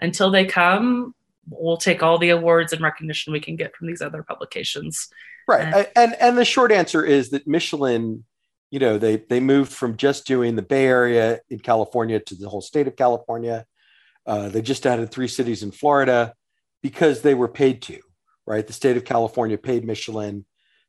until 0.00 0.30
they 0.30 0.44
come, 0.44 1.14
we'll 1.48 1.76
take 1.76 2.02
all 2.02 2.18
the 2.18 2.30
awards 2.30 2.72
and 2.72 2.82
recognition 2.82 3.32
we 3.32 3.40
can 3.40 3.56
get 3.56 3.74
from 3.76 3.86
these 3.88 4.02
other 4.02 4.22
publications. 4.22 5.08
Right, 5.48 5.62
and 5.62 5.88
and, 5.96 6.16
and 6.20 6.38
the 6.38 6.44
short 6.44 6.72
answer 6.72 7.04
is 7.04 7.30
that 7.30 7.46
Michelin 7.46 8.24
you 8.70 8.78
know 8.78 8.98
they 8.98 9.16
they 9.16 9.40
moved 9.40 9.72
from 9.72 9.96
just 9.96 10.26
doing 10.26 10.56
the 10.56 10.62
bay 10.62 10.86
area 10.86 11.40
in 11.50 11.58
california 11.58 12.18
to 12.18 12.34
the 12.34 12.48
whole 12.48 12.62
state 12.62 12.86
of 12.88 12.96
california 12.96 13.66
uh, 14.24 14.48
they 14.48 14.62
just 14.62 14.86
added 14.86 15.10
three 15.10 15.28
cities 15.28 15.62
in 15.62 15.70
florida 15.70 16.32
because 16.82 17.20
they 17.20 17.34
were 17.34 17.48
paid 17.48 17.82
to 17.82 18.00
right? 18.46 18.66
The 18.66 18.72
state 18.72 18.96
of 18.96 19.04
California 19.04 19.58
paid 19.58 19.84
Michelin, 19.84 20.44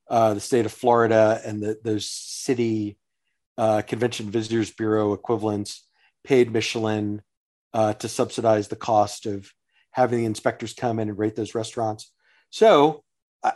uh, 0.10 0.34
the 0.34 0.40
state 0.40 0.66
of 0.66 0.72
Florida, 0.72 1.42
and 1.46 1.62
the, 1.62 1.80
those 1.84 2.10
city 2.10 2.98
uh, 3.58 3.82
convention 3.84 4.30
visitors 4.32 4.72
bureau 4.72 5.14
equivalents 5.14 5.86
paid 6.24 6.52
Michelin 6.52 7.22
uh, 7.74 7.94
to 7.94 8.08
subsidize 8.08 8.68
the 8.68 8.76
cost 8.76 9.26
of 9.26 9.52
having 9.94 10.20
the 10.20 10.26
inspectors 10.26 10.74
come 10.74 11.00
in 11.00 11.10
and 11.10 11.18
rate 11.18 11.36
those 11.36 11.56
restaurants. 11.56 12.12
So, 12.50 13.04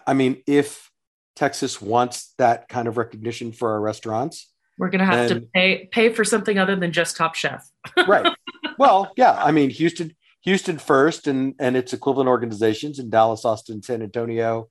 I 0.05 0.13
mean, 0.13 0.41
if 0.47 0.89
Texas 1.35 1.81
wants 1.81 2.33
that 2.37 2.69
kind 2.69 2.87
of 2.87 2.97
recognition 2.97 3.51
for 3.51 3.71
our 3.71 3.81
restaurants, 3.81 4.51
we're 4.77 4.89
going 4.89 4.99
to 4.99 5.05
have 5.05 5.29
then, 5.29 5.41
to 5.41 5.47
pay 5.53 5.89
pay 5.91 6.09
for 6.09 6.23
something 6.23 6.57
other 6.57 6.75
than 6.75 6.91
just 6.91 7.17
Top 7.17 7.35
Chef. 7.35 7.67
right. 8.07 8.31
Well, 8.77 9.11
yeah. 9.17 9.33
I 9.43 9.51
mean, 9.51 9.69
Houston 9.71 10.15
Houston 10.43 10.77
first 10.77 11.27
and 11.27 11.55
and 11.59 11.75
its 11.75 11.93
equivalent 11.93 12.29
organizations 12.29 12.99
in 12.99 13.09
Dallas, 13.09 13.45
Austin, 13.45 13.81
San 13.81 14.01
Antonio, 14.01 14.69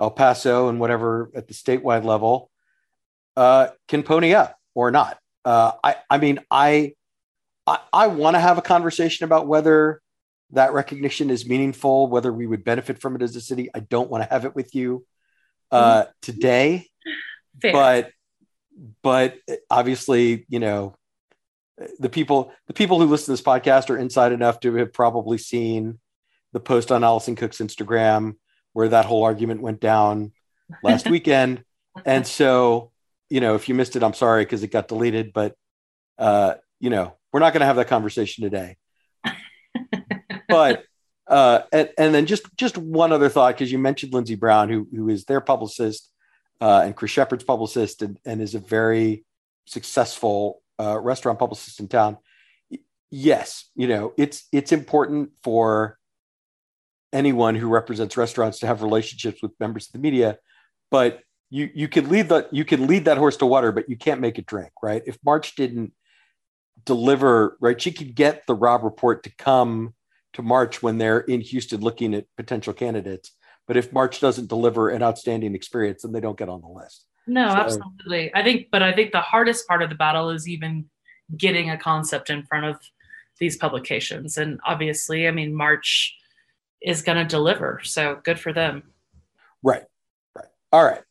El 0.00 0.10
Paso, 0.10 0.68
and 0.68 0.80
whatever 0.80 1.30
at 1.34 1.46
the 1.46 1.54
statewide 1.54 2.04
level 2.04 2.50
uh, 3.36 3.68
can 3.88 4.02
pony 4.02 4.34
up 4.34 4.58
or 4.74 4.90
not. 4.90 5.18
Uh, 5.44 5.72
I 5.82 5.96
I 6.08 6.18
mean 6.18 6.38
I 6.50 6.94
I, 7.66 7.78
I 7.92 8.06
want 8.06 8.34
to 8.34 8.40
have 8.40 8.58
a 8.58 8.62
conversation 8.62 9.24
about 9.24 9.46
whether 9.46 10.00
that 10.54 10.72
recognition 10.72 11.30
is 11.30 11.48
meaningful, 11.48 12.08
whether 12.08 12.32
we 12.32 12.46
would 12.46 12.64
benefit 12.64 13.00
from 13.00 13.14
it 13.16 13.22
as 13.22 13.36
a 13.36 13.40
city. 13.40 13.70
I 13.74 13.80
don't 13.80 14.10
want 14.10 14.24
to 14.24 14.30
have 14.30 14.44
it 14.44 14.54
with 14.54 14.74
you 14.74 15.04
uh, 15.70 16.02
mm-hmm. 16.02 16.10
today, 16.22 16.86
Fair. 17.60 17.72
but 17.72 18.10
but 19.02 19.36
obviously, 19.70 20.46
you 20.48 20.60
know, 20.60 20.96
the 21.98 22.08
people 22.08 22.52
the 22.66 22.72
people 22.72 23.00
who 23.00 23.06
listen 23.06 23.26
to 23.26 23.32
this 23.32 23.42
podcast 23.42 23.90
are 23.90 23.98
inside 23.98 24.32
enough 24.32 24.60
to 24.60 24.74
have 24.76 24.92
probably 24.92 25.38
seen 25.38 25.98
the 26.52 26.60
post 26.60 26.92
on 26.92 27.04
Alison 27.04 27.36
Cook's 27.36 27.58
Instagram 27.58 28.36
where 28.72 28.88
that 28.88 29.04
whole 29.04 29.24
argument 29.24 29.62
went 29.62 29.80
down 29.80 30.32
last 30.82 31.06
weekend. 31.10 31.64
And 32.04 32.26
so, 32.26 32.90
you 33.30 33.40
know, 33.40 33.54
if 33.54 33.68
you 33.68 33.74
missed 33.74 33.96
it, 33.96 34.02
I'm 34.02 34.14
sorry 34.14 34.44
because 34.44 34.62
it 34.62 34.70
got 34.70 34.88
deleted. 34.88 35.32
But 35.32 35.54
uh, 36.18 36.54
you 36.80 36.90
know, 36.90 37.16
we're 37.32 37.40
not 37.40 37.52
going 37.52 37.60
to 37.60 37.66
have 37.66 37.76
that 37.76 37.88
conversation 37.88 38.44
today. 38.44 38.76
But 40.54 40.84
uh, 41.26 41.62
and, 41.72 41.90
and 41.96 42.14
then 42.14 42.26
just 42.26 42.44
just 42.56 42.76
one 42.76 43.12
other 43.12 43.28
thought 43.28 43.54
because 43.54 43.72
you 43.72 43.78
mentioned 43.78 44.12
Lindsey 44.12 44.34
Brown, 44.34 44.68
who 44.68 44.86
who 44.94 45.08
is 45.08 45.24
their 45.24 45.40
publicist 45.40 46.10
uh, 46.60 46.82
and 46.84 46.94
Chris 46.94 47.10
Shepard's 47.10 47.44
publicist, 47.44 48.02
and, 48.02 48.18
and 48.24 48.42
is 48.42 48.54
a 48.54 48.58
very 48.58 49.24
successful 49.66 50.62
uh, 50.78 50.98
restaurant 51.00 51.38
publicist 51.38 51.80
in 51.80 51.88
town, 51.88 52.18
yes, 53.10 53.70
you 53.74 53.88
know 53.88 54.12
it's 54.16 54.46
it's 54.52 54.72
important 54.72 55.30
for 55.42 55.98
anyone 57.12 57.54
who 57.54 57.68
represents 57.68 58.16
restaurants 58.16 58.58
to 58.58 58.66
have 58.66 58.82
relationships 58.82 59.40
with 59.40 59.52
members 59.60 59.86
of 59.86 59.92
the 59.92 59.98
media, 59.98 60.38
but 60.90 61.20
you 61.48 61.70
you 61.74 61.88
can 61.88 62.08
lead 62.08 62.28
that 62.28 62.52
you 62.52 62.64
can 62.64 62.86
lead 62.86 63.06
that 63.06 63.16
horse 63.16 63.36
to 63.38 63.46
water, 63.46 63.72
but 63.72 63.88
you 63.88 63.96
can't 63.96 64.20
make 64.20 64.38
it 64.38 64.46
drink, 64.46 64.72
right? 64.82 65.02
If 65.06 65.16
March 65.24 65.54
didn't 65.54 65.92
deliver, 66.84 67.56
right, 67.60 67.80
she 67.80 67.92
could 67.92 68.14
get 68.14 68.46
the 68.46 68.54
Robb 68.54 68.82
Report 68.82 69.22
to 69.22 69.32
come 69.36 69.94
to 70.34 70.42
March 70.42 70.82
when 70.82 70.98
they're 70.98 71.20
in 71.20 71.40
Houston 71.40 71.80
looking 71.80 72.14
at 72.14 72.26
potential 72.36 72.72
candidates. 72.72 73.32
But 73.66 73.76
if 73.76 73.92
March 73.92 74.20
doesn't 74.20 74.48
deliver 74.48 74.90
an 74.90 75.02
outstanding 75.02 75.54
experience, 75.54 76.02
then 76.02 76.12
they 76.12 76.20
don't 76.20 76.38
get 76.38 76.48
on 76.48 76.60
the 76.60 76.68
list. 76.68 77.06
No, 77.26 77.48
so, 77.48 77.54
absolutely. 77.54 78.34
I 78.34 78.42
think, 78.42 78.68
but 78.70 78.82
I 78.82 78.92
think 78.92 79.12
the 79.12 79.20
hardest 79.20 79.66
part 79.66 79.82
of 79.82 79.88
the 79.88 79.94
battle 79.94 80.30
is 80.30 80.46
even 80.46 80.84
getting 81.36 81.70
a 81.70 81.78
concept 81.78 82.28
in 82.28 82.44
front 82.44 82.66
of 82.66 82.76
these 83.38 83.56
publications. 83.56 84.36
And 84.36 84.60
obviously, 84.66 85.26
I 85.26 85.30
mean, 85.30 85.54
March 85.54 86.14
is 86.82 87.00
going 87.00 87.16
to 87.16 87.24
deliver. 87.24 87.80
So 87.82 88.20
good 88.22 88.38
for 88.38 88.52
them. 88.52 88.82
Right. 89.62 89.84
All 90.70 90.84
right. 90.84 91.02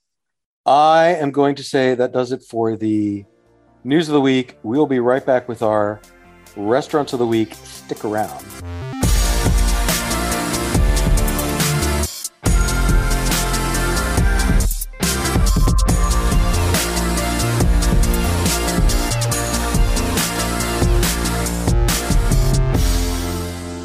I 0.66 1.16
am 1.16 1.32
going 1.32 1.56
to 1.56 1.64
say 1.64 1.96
that 1.96 2.14
does 2.14 2.32
it 2.32 2.44
for 2.44 2.78
the 2.78 3.26
news 3.84 4.08
of 4.08 4.14
the 4.14 4.22
week. 4.22 4.58
We'll 4.64 4.86
be 4.86 5.00
right 5.00 5.26
back 5.26 5.50
with 5.50 5.62
our 5.62 6.00
restaurants 6.56 7.14
of 7.14 7.20
the 7.20 7.28
week. 7.28 7.54
Stick 7.56 8.06
around. 8.06 8.46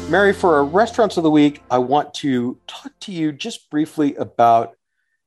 Mary, 0.09 0.33
for 0.33 0.55
our 0.55 0.65
restaurants 0.65 1.17
of 1.17 1.23
the 1.23 1.29
week, 1.29 1.61
I 1.69 1.77
want 1.77 2.15
to 2.15 2.57
talk 2.65 2.91
to 3.01 3.11
you 3.11 3.31
just 3.31 3.69
briefly 3.69 4.15
about 4.15 4.75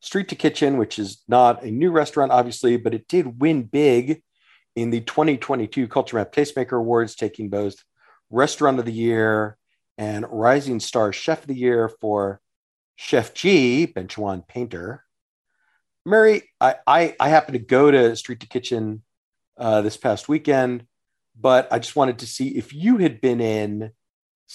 Street 0.01 0.29
to 0.31 0.35
Kitchen, 0.35 0.77
which 0.77 0.99
is 0.99 1.23
not 1.29 1.63
a 1.63 1.71
new 1.71 1.93
restaurant, 1.93 2.33
obviously, 2.33 2.77
but 2.77 2.93
it 2.93 3.07
did 3.07 3.41
win 3.41 3.63
big 3.63 4.25
in 4.75 4.91
the 4.91 5.01
2022 5.01 5.87
Culture 5.87 6.17
Map 6.17 6.33
Tastemaker 6.33 6.77
Awards, 6.77 7.15
taking 7.15 7.49
both 7.49 7.77
Restaurant 8.29 8.81
of 8.81 8.85
the 8.85 8.93
Year 8.93 9.57
and 9.99 10.27
Rising 10.29 10.81
Star 10.81 11.13
Chef 11.13 11.43
of 11.43 11.47
the 11.47 11.55
Year 11.55 11.89
for 11.89 12.41
Chef 12.97 13.35
G, 13.35 13.87
Benchawan 13.87 14.49
Painter. 14.49 15.05
Mary, 16.05 16.51
I, 16.61 16.75
I, 16.89 17.15
I 17.21 17.29
happened 17.29 17.55
to 17.55 17.65
go 17.65 17.93
to 17.93 18.17
Street 18.17 18.41
to 18.41 18.49
Kitchen 18.49 19.05
uh, 19.57 19.81
this 19.83 19.97
past 19.97 20.29
weekend, 20.29 20.87
but 21.41 21.73
I 21.73 21.79
just 21.79 21.95
wanted 21.95 22.19
to 22.19 22.27
see 22.27 22.49
if 22.49 22.75
you 22.75 22.97
had 22.97 23.21
been 23.21 23.41
in 23.41 23.93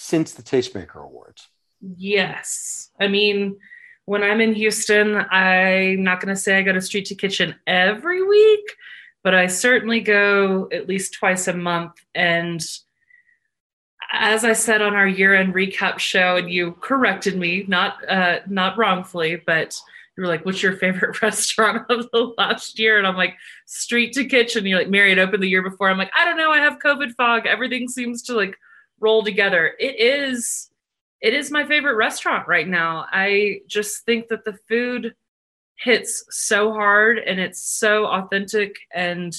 since 0.00 0.32
the 0.32 0.44
Tastemaker 0.44 1.04
Awards. 1.04 1.48
Yes. 1.80 2.90
I 3.00 3.08
mean, 3.08 3.58
when 4.04 4.22
I'm 4.22 4.40
in 4.40 4.54
Houston, 4.54 5.16
I'm 5.16 6.04
not 6.04 6.20
going 6.20 6.32
to 6.32 6.40
say 6.40 6.56
I 6.56 6.62
go 6.62 6.72
to 6.72 6.80
Street 6.80 7.06
to 7.06 7.16
Kitchen 7.16 7.56
every 7.66 8.22
week, 8.22 8.64
but 9.24 9.34
I 9.34 9.48
certainly 9.48 9.98
go 9.98 10.68
at 10.72 10.88
least 10.88 11.14
twice 11.14 11.48
a 11.48 11.52
month. 11.52 11.94
And 12.14 12.64
as 14.12 14.44
I 14.44 14.52
said 14.52 14.82
on 14.82 14.94
our 14.94 15.08
year-end 15.08 15.52
recap 15.52 15.98
show, 15.98 16.36
and 16.36 16.48
you 16.48 16.76
corrected 16.80 17.36
me, 17.36 17.64
not 17.66 18.08
uh, 18.08 18.38
not 18.46 18.78
wrongfully, 18.78 19.42
but 19.44 19.76
you 20.16 20.22
were 20.22 20.28
like, 20.28 20.46
"What's 20.46 20.62
your 20.62 20.76
favorite 20.76 21.20
restaurant 21.22 21.90
of 21.90 22.08
the 22.12 22.32
last 22.38 22.78
year?" 22.78 22.98
And 22.98 23.06
I'm 23.06 23.16
like, 23.16 23.34
"Street 23.66 24.12
to 24.12 24.24
Kitchen." 24.26 24.64
You're 24.64 24.78
like, 24.78 24.88
"Mary, 24.88 25.10
it 25.10 25.18
opened 25.18 25.42
the 25.42 25.48
year 25.48 25.68
before." 25.68 25.90
I'm 25.90 25.98
like, 25.98 26.12
"I 26.16 26.24
don't 26.24 26.38
know. 26.38 26.52
I 26.52 26.60
have 26.60 26.78
COVID 26.78 27.14
fog. 27.16 27.46
Everything 27.46 27.88
seems 27.88 28.22
to 28.22 28.34
like 28.34 28.56
roll 29.00 29.22
together. 29.22 29.74
It 29.78 30.00
is 30.00 30.70
it 31.20 31.34
is 31.34 31.50
my 31.50 31.66
favorite 31.66 31.96
restaurant 31.96 32.46
right 32.46 32.68
now. 32.68 33.06
I 33.10 33.60
just 33.66 34.04
think 34.04 34.28
that 34.28 34.44
the 34.44 34.56
food 34.68 35.14
hits 35.80 36.24
so 36.30 36.72
hard 36.72 37.18
and 37.18 37.40
it's 37.40 37.60
so 37.62 38.06
authentic. 38.06 38.76
And 38.94 39.34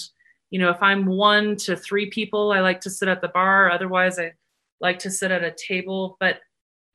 you 0.50 0.60
know 0.60 0.70
if 0.70 0.82
i'm 0.82 1.06
one 1.06 1.56
to 1.56 1.76
three 1.76 2.10
people 2.10 2.52
i 2.52 2.60
like 2.60 2.82
to 2.82 2.90
sit 2.90 3.08
at 3.08 3.22
the 3.22 3.28
bar. 3.30 3.72
Otherwise 3.72 4.20
i 4.20 4.34
like 4.82 5.00
to 5.00 5.12
sit 5.12 5.32
at 5.32 5.44
a 5.44 5.56
table. 5.68 6.18
But 6.20 6.40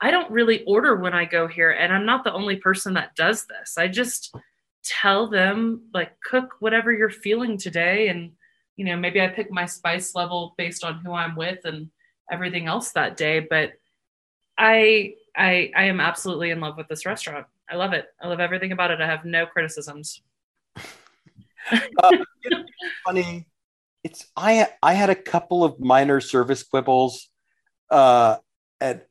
i 0.01 0.11
don't 0.11 0.31
really 0.31 0.63
order 0.65 0.95
when 0.97 1.13
i 1.13 1.25
go 1.25 1.47
here. 1.47 1.71
And 1.71 1.93
i'm 1.93 2.05
not 2.05 2.23
the 2.23 2.33
only 2.33 2.57
person 2.57 2.93
that 2.95 3.15
does 3.15 3.45
this. 3.45 3.77
I 3.77 3.87
just 3.87 4.35
tell 4.83 5.27
them 5.27 5.89
like 5.93 6.11
cook 6.21 6.55
whatever 6.59 6.91
you're 6.91 7.09
feeling 7.09 7.57
today. 7.57 8.09
And 8.09 8.31
you 8.75 8.85
know 8.85 8.95
maybe 8.95 9.21
i 9.21 9.27
pick 9.27 9.51
my 9.51 9.65
spice 9.65 10.15
level 10.15 10.53
based 10.57 10.83
on 10.83 10.99
who 10.99 11.13
i'm 11.13 11.35
with 11.35 11.59
and 11.65 11.89
everything 12.31 12.67
else 12.67 12.91
that 12.91 13.17
day. 13.17 13.39
But 13.39 13.73
I 14.57 15.15
I 15.35 15.71
I 15.75 15.83
am 15.85 15.99
absolutely 15.99 16.51
in 16.51 16.59
love 16.59 16.77
with 16.77 16.87
this 16.87 17.05
restaurant. 17.05 17.45
I 17.69 17.75
love 17.75 17.93
it. 17.93 18.05
I 18.21 18.27
love 18.27 18.39
everything 18.39 18.71
about 18.71 18.91
it. 18.91 19.01
I 19.01 19.07
have 19.07 19.25
no 19.25 19.45
criticisms. 19.45 20.21
uh, 21.71 22.11
funny. 23.05 23.47
It's 24.03 24.27
I 24.35 24.67
I 24.81 24.93
had 24.93 25.09
a 25.09 25.15
couple 25.15 25.63
of 25.63 25.79
minor 25.79 26.21
service 26.21 26.63
quibbles, 26.63 27.29
uh, 27.89 28.37
and 28.79 29.01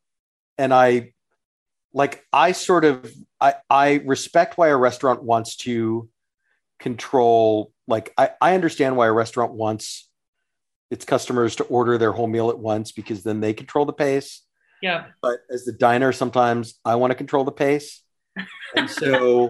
and 0.56 0.72
I 0.72 1.12
like 1.92 2.24
I 2.32 2.52
sort 2.52 2.84
of 2.84 3.12
I 3.40 3.54
I 3.68 3.94
respect 4.04 4.56
why 4.56 4.68
a 4.68 4.76
restaurant 4.76 5.22
wants 5.22 5.56
to 5.58 6.08
control. 6.78 7.72
Like 7.88 8.12
I 8.16 8.30
I 8.40 8.54
understand 8.54 8.96
why 8.96 9.08
a 9.08 9.12
restaurant 9.12 9.52
wants 9.52 10.08
its 10.90 11.04
customers 11.04 11.56
to 11.56 11.64
order 11.64 11.98
their 11.98 12.12
whole 12.12 12.26
meal 12.26 12.50
at 12.50 12.58
once 12.58 12.92
because 12.92 13.22
then 13.22 13.40
they 13.40 13.52
control 13.52 13.84
the 13.84 13.92
pace. 13.92 14.42
Yeah. 14.82 15.06
But 15.22 15.40
as 15.50 15.64
the 15.64 15.72
diner, 15.72 16.12
sometimes 16.12 16.78
I 16.84 16.96
want 16.96 17.10
to 17.10 17.14
control 17.14 17.44
the 17.44 17.52
pace. 17.52 18.02
And 18.76 18.90
so, 18.90 19.48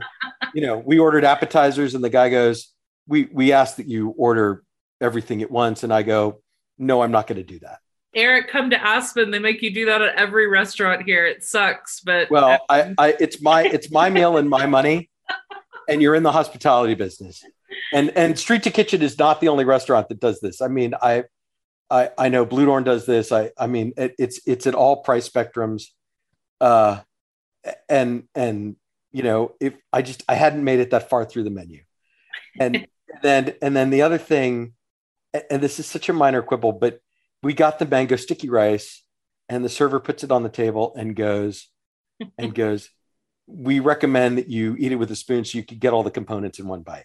you 0.54 0.62
know, 0.62 0.78
we 0.78 0.98
ordered 0.98 1.24
appetizers 1.24 1.94
and 1.94 2.04
the 2.04 2.10
guy 2.10 2.28
goes, 2.28 2.72
we, 3.06 3.28
we 3.32 3.52
ask 3.52 3.76
that 3.76 3.88
you 3.88 4.10
order 4.10 4.62
everything 5.00 5.42
at 5.42 5.50
once. 5.50 5.82
And 5.82 5.92
I 5.92 6.02
go, 6.02 6.40
no, 6.78 7.02
I'm 7.02 7.10
not 7.10 7.26
going 7.26 7.38
to 7.38 7.44
do 7.44 7.58
that. 7.60 7.78
Eric, 8.14 8.48
come 8.48 8.70
to 8.70 8.80
Aspen. 8.80 9.30
They 9.30 9.40
make 9.40 9.60
you 9.60 9.74
do 9.74 9.86
that 9.86 10.00
at 10.00 10.14
every 10.14 10.46
restaurant 10.46 11.02
here. 11.02 11.26
It 11.26 11.42
sucks, 11.42 12.00
but 12.00 12.30
well, 12.30 12.58
I, 12.68 12.94
I 12.96 13.16
it's 13.18 13.42
my 13.42 13.64
it's 13.64 13.90
my 13.90 14.08
meal 14.08 14.36
and 14.36 14.48
my 14.48 14.66
money, 14.66 15.10
and 15.88 16.00
you're 16.00 16.14
in 16.14 16.22
the 16.22 16.30
hospitality 16.30 16.94
business 16.94 17.42
and 17.92 18.10
and 18.10 18.38
Street 18.38 18.62
to 18.64 18.70
Kitchen 18.70 19.02
is 19.02 19.18
not 19.18 19.40
the 19.40 19.48
only 19.48 19.64
restaurant 19.64 20.08
that 20.08 20.20
does 20.20 20.40
this. 20.40 20.60
I 20.60 20.68
mean, 20.68 20.94
I 21.00 21.24
I, 21.90 22.10
I 22.18 22.28
know 22.28 22.46
Bludorn 22.46 22.84
does 22.84 23.06
this. 23.06 23.32
I 23.32 23.50
I 23.58 23.66
mean, 23.66 23.92
it, 23.96 24.14
it's 24.18 24.40
it's 24.46 24.66
at 24.66 24.74
all 24.74 25.02
price 25.02 25.28
spectrums, 25.28 25.84
uh, 26.60 27.00
and 27.88 28.24
and 28.34 28.76
you 29.12 29.22
know, 29.22 29.54
if 29.60 29.74
I 29.92 30.02
just 30.02 30.22
I 30.28 30.34
hadn't 30.34 30.64
made 30.64 30.80
it 30.80 30.90
that 30.90 31.08
far 31.08 31.24
through 31.24 31.44
the 31.44 31.50
menu, 31.50 31.82
and 32.58 32.86
then 33.22 33.54
and 33.62 33.76
then 33.76 33.90
the 33.90 34.02
other 34.02 34.18
thing, 34.18 34.74
and 35.50 35.62
this 35.62 35.78
is 35.78 35.86
such 35.86 36.08
a 36.08 36.12
minor 36.12 36.42
quibble, 36.42 36.72
but 36.72 37.00
we 37.42 37.52
got 37.54 37.78
the 37.78 37.86
mango 37.86 38.16
sticky 38.16 38.48
rice, 38.48 39.02
and 39.48 39.64
the 39.64 39.68
server 39.68 40.00
puts 40.00 40.24
it 40.24 40.32
on 40.32 40.42
the 40.42 40.48
table 40.48 40.94
and 40.96 41.14
goes, 41.14 41.68
and 42.38 42.54
goes, 42.56 42.90
we 43.46 43.78
recommend 43.78 44.38
that 44.38 44.48
you 44.48 44.74
eat 44.78 44.92
it 44.92 44.96
with 44.96 45.10
a 45.10 45.16
spoon 45.16 45.44
so 45.44 45.58
you 45.58 45.64
can 45.64 45.78
get 45.78 45.92
all 45.92 46.02
the 46.02 46.10
components 46.10 46.58
in 46.58 46.66
one 46.66 46.82
bite 46.82 47.04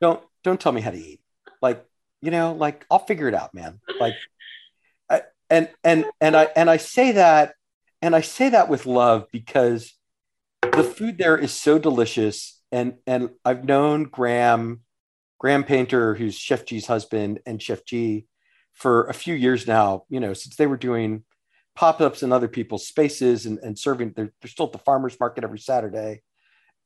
don't 0.00 0.22
don't 0.44 0.60
tell 0.60 0.72
me 0.72 0.80
how 0.80 0.90
to 0.90 0.98
eat. 0.98 1.20
Like, 1.60 1.84
you 2.20 2.30
know, 2.30 2.52
like 2.52 2.86
I'll 2.90 2.98
figure 2.98 3.28
it 3.28 3.34
out, 3.34 3.54
man. 3.54 3.80
Like 4.00 4.14
I, 5.10 5.22
and 5.50 5.68
and 5.84 6.06
and 6.20 6.36
I 6.36 6.48
and 6.56 6.70
I 6.70 6.76
say 6.76 7.12
that 7.12 7.54
and 8.02 8.14
I 8.14 8.20
say 8.20 8.50
that 8.50 8.68
with 8.68 8.86
love 8.86 9.26
because 9.32 9.92
the 10.62 10.84
food 10.84 11.18
there 11.18 11.36
is 11.36 11.52
so 11.52 11.78
delicious 11.78 12.60
and 12.72 12.94
and 13.06 13.30
I've 13.44 13.64
known 13.64 14.04
Graham 14.04 14.82
Graham 15.38 15.64
Painter 15.64 16.14
who's 16.14 16.34
Chef 16.34 16.64
G's 16.64 16.86
husband 16.86 17.40
and 17.46 17.62
Chef 17.62 17.84
G 17.84 18.26
for 18.74 19.06
a 19.06 19.14
few 19.14 19.34
years 19.34 19.66
now, 19.66 20.04
you 20.10 20.20
know, 20.20 20.34
since 20.34 20.56
they 20.56 20.66
were 20.66 20.76
doing 20.76 21.24
pop-ups 21.74 22.22
in 22.22 22.32
other 22.32 22.48
people's 22.48 22.86
spaces 22.86 23.46
and, 23.46 23.58
and 23.58 23.78
serving 23.78 24.12
they're, 24.16 24.32
they're 24.40 24.50
still 24.50 24.66
at 24.66 24.72
the 24.72 24.78
farmers 24.78 25.18
market 25.20 25.44
every 25.44 25.58
Saturday 25.58 26.22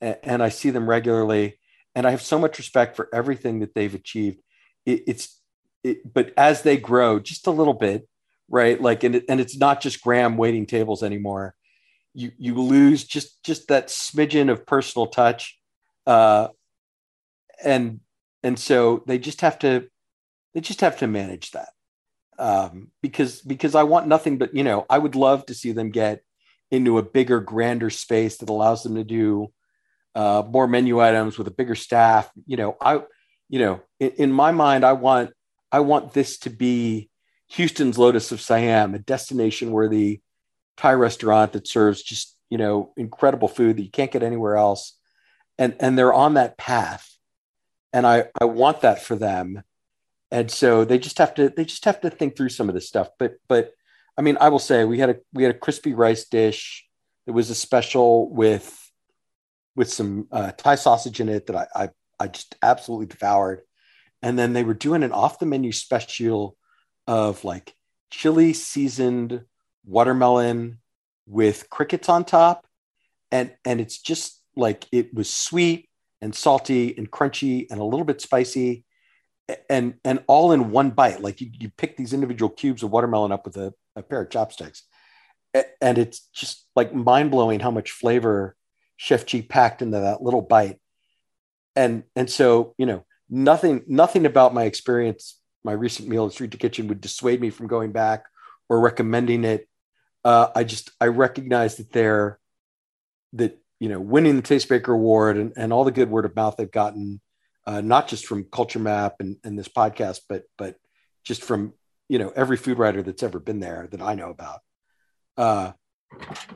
and, 0.01 0.17
and 0.23 0.43
I 0.43 0.49
see 0.49 0.71
them 0.71 0.89
regularly 0.89 1.60
and 1.95 2.07
I 2.07 2.11
have 2.11 2.23
so 2.23 2.39
much 2.39 2.59
respect 2.59 2.97
for 2.97 3.09
everything 3.13 3.61
that 3.61 3.75
they've 3.75 3.95
achieved. 3.95 4.41
It, 4.87 5.05
it's, 5.07 5.41
it, 5.83 6.13
but 6.13 6.33
as 6.37 6.63
they 6.63 6.77
grow 6.77 7.19
just 7.19 7.47
a 7.47 7.51
little 7.51 7.75
bit, 7.75 8.09
right? 8.49 8.81
Like, 8.81 9.05
and 9.05 9.23
and 9.29 9.41
it's 9.41 9.57
not 9.57 9.81
just 9.81 10.03
Graham 10.03 10.37
waiting 10.37 10.67
tables 10.67 11.03
anymore. 11.03 11.55
You 12.13 12.33
you 12.39 12.55
lose 12.55 13.05
just 13.05 13.43
just 13.45 13.69
that 13.69 13.89
smidgen 13.89 14.51
of 14.51 14.67
personal 14.67 15.07
touch, 15.07 15.59
uh, 16.07 16.49
and 17.63 18.01
and 18.43 18.59
so 18.59 19.05
they 19.07 19.19
just 19.19 19.43
have 19.43 19.59
to 19.61 19.89
they 20.55 20.61
just 20.61 20.81
have 20.81 20.99
to 20.99 21.07
manage 21.07 21.53
that 21.53 21.69
um, 22.39 22.89
because 23.03 23.41
because 23.43 23.75
I 23.75 23.85
want 23.85 24.09
nothing 24.09 24.39
but 24.39 24.55
you 24.55 24.65
know 24.65 24.87
I 24.91 24.99
would 24.99 25.15
love 25.15 25.47
to 25.47 25.55
see 25.55 25.73
them 25.73 25.91
get 25.91 26.23
into 26.71 26.99
a 26.99 27.03
bigger, 27.03 27.41
grander 27.41 27.91
space 27.91 28.39
that 28.39 28.49
allows 28.49 28.83
them 28.83 28.95
to 28.95 29.05
do 29.05 29.53
uh, 30.15 30.43
more 30.49 30.67
menu 30.67 31.01
items 31.01 31.39
with 31.39 31.47
a 31.47 31.53
bigger 31.53 31.75
staff. 31.75 32.31
You 32.47 32.57
know, 32.57 32.77
I, 32.81 33.03
you 33.49 33.59
know, 33.59 33.81
in, 33.99 34.11
in, 34.11 34.33
my 34.33 34.53
mind, 34.53 34.85
I 34.85 34.93
want, 34.95 35.31
I 35.71 35.81
want 35.81 36.13
this 36.13 36.39
to 36.41 36.51
be 36.51 37.11
Houston's 37.49 37.99
Lotus 37.99 38.33
of 38.33 38.41
Siam, 38.41 38.95
a 38.95 38.99
destination 38.99 39.71
worthy 39.73 40.23
Thai 40.77 40.95
restaurant 40.95 41.53
that 41.53 41.69
serves 41.69 42.03
just, 42.03 42.37
you 42.49 42.59
know, 42.59 42.93
incredible 42.97 43.49
food 43.49 43.77
that 43.77 43.83
you 43.83 43.91
can't 43.91 44.11
get 44.11 44.23
anywhere 44.23 44.57
else. 44.57 44.97
And, 45.59 45.77
and 45.79 45.99
they're 45.99 46.15
on 46.15 46.35
that 46.35 46.57
path. 46.57 47.09
And 47.93 48.07
I, 48.07 48.27
I 48.41 48.47
want 48.47 48.81
that 48.81 49.03
for 49.03 49.15
them. 49.15 49.63
And 50.31 50.51
so 50.51 50.85
they 50.85 50.99
just 50.99 51.19
have 51.19 51.35
to, 51.35 51.49
they 51.49 51.65
just 51.65 51.85
have 51.85 52.01
to 52.03 52.11
think 52.11 52.37
through 52.37 52.51
some 52.51 52.69
of 52.69 52.75
this 52.75 52.89
stuff. 52.89 53.09
But, 53.19 53.35
but 53.49 53.73
I 54.17 54.23
mean, 54.23 54.39
I 54.41 54.49
will 54.49 54.61
say 54.61 54.85
we 54.85 54.99
had 54.99 55.11
a, 55.11 55.17
we 55.33 55.43
had 55.43 55.55
a 55.55 55.59
crispy 55.59 55.93
rice 55.93 56.25
dish. 56.25 56.87
It 57.27 57.33
was 57.33 57.51
a 57.51 57.55
special 57.55 58.33
with 58.33 58.90
with 59.81 59.91
some 59.93 60.29
uh, 60.31 60.53
Thai 60.53 60.75
sausage 60.75 61.21
in 61.21 61.29
it 61.29 61.47
that 61.47 61.57
I, 61.57 61.67
I, 61.85 61.89
I 62.21 62.27
just 62.29 62.55
absolutely 62.63 63.07
devoured. 63.07 63.63
And 64.23 64.39
then 64.39 64.53
they 64.53 64.63
were 64.63 64.75
doing 64.75 65.03
an 65.03 65.13
off 65.13 65.39
the 65.39 65.47
menu 65.47 65.73
special 65.73 66.57
of 67.07 67.45
like 67.45 67.75
chili 68.11 68.53
seasoned 68.53 69.43
watermelon 69.87 70.79
with 71.27 71.71
crickets 71.71 72.11
on 72.11 72.25
top. 72.25 72.67
And, 73.33 73.53
and 73.65 73.81
it's 73.81 73.99
just, 73.99 74.41
like 74.57 74.87
it 74.93 75.15
was 75.15 75.33
sweet 75.33 75.89
and 76.21 76.35
salty 76.35 76.97
and 76.97 77.11
crunchy 77.11 77.67
and 77.71 77.81
a 77.81 77.85
little 77.85 78.05
bit 78.05 78.21
spicy 78.21 78.85
and 79.69 79.95
and 80.05 80.23
all 80.27 80.53
in 80.53 80.71
one 80.71 80.91
bite 80.91 81.21
like 81.21 81.41
you, 81.41 81.51
you 81.59 81.71
pick 81.77 81.97
these 81.97 82.13
individual 82.13 82.51
cubes 82.51 82.83
of 82.83 82.91
watermelon 82.91 83.33
up 83.33 83.45
with 83.45 83.57
a, 83.57 83.73
a 83.97 84.03
pair 84.03 84.23
of 84.23 84.31
chopsticks 84.31 84.83
and 85.81 85.99
it's 85.99 86.29
just 86.33 86.67
like 86.77 86.95
mind-blowing 86.95 87.61
how 87.61 87.71
much 87.71 87.91
flavor 87.91 88.55
chef 89.01 89.25
g 89.25 89.41
packed 89.41 89.81
into 89.81 89.99
that 89.99 90.23
little 90.23 90.43
bite. 90.43 90.79
And 91.75 92.05
and 92.15 92.29
so 92.29 92.75
you 92.77 92.85
know 92.85 93.07
nothing 93.31 93.83
nothing 93.87 94.27
about 94.27 94.53
my 94.53 94.65
experience 94.65 95.41
my 95.65 95.73
recent 95.73 96.07
meal 96.07 96.27
at 96.27 96.33
street 96.33 96.51
to 96.51 96.59
kitchen 96.59 96.87
would 96.89 97.01
dissuade 97.01 97.41
me 97.41 97.49
from 97.49 97.67
going 97.67 97.93
back 97.93 98.27
or 98.69 98.79
recommending 98.79 99.45
it. 99.45 99.67
Uh, 100.23 100.49
i 100.55 100.65
just 100.65 100.91
i 101.01 101.07
recognize 101.07 101.77
that 101.77 101.91
they're 101.93 102.39
that 103.33 103.59
you 103.79 103.89
know 103.89 103.99
winning 103.99 104.37
the 104.37 104.43
Taste 104.43 104.69
Tastemaker 104.69 104.93
award 104.93 105.39
and, 105.39 105.55
and 105.57 105.73
all 105.73 105.85
the 105.85 105.91
good 105.91 106.11
word 106.11 106.27
of 106.27 106.37
mouth 106.37 106.57
they've 106.59 106.71
gotten 106.71 107.23
uh, 107.67 107.81
not 107.81 108.07
just 108.07 108.27
from 108.27 108.45
culture 108.45 108.79
map 108.79 109.15
and, 109.21 109.39
and 109.45 109.59
this 109.59 109.69
podcast 109.69 110.21
but 110.29 110.43
but 110.59 110.77
just 111.25 111.43
from 111.43 111.73
you 112.11 112.19
know 112.19 112.31
every 112.37 112.59
food 112.59 112.77
writer 112.77 113.03
that's 113.03 113.23
ever 113.23 113.39
been 113.39 113.61
there 113.61 113.89
that 113.91 114.03
i 114.03 114.15
know 114.15 114.29
about. 114.29 114.61
Uh, 115.39 115.73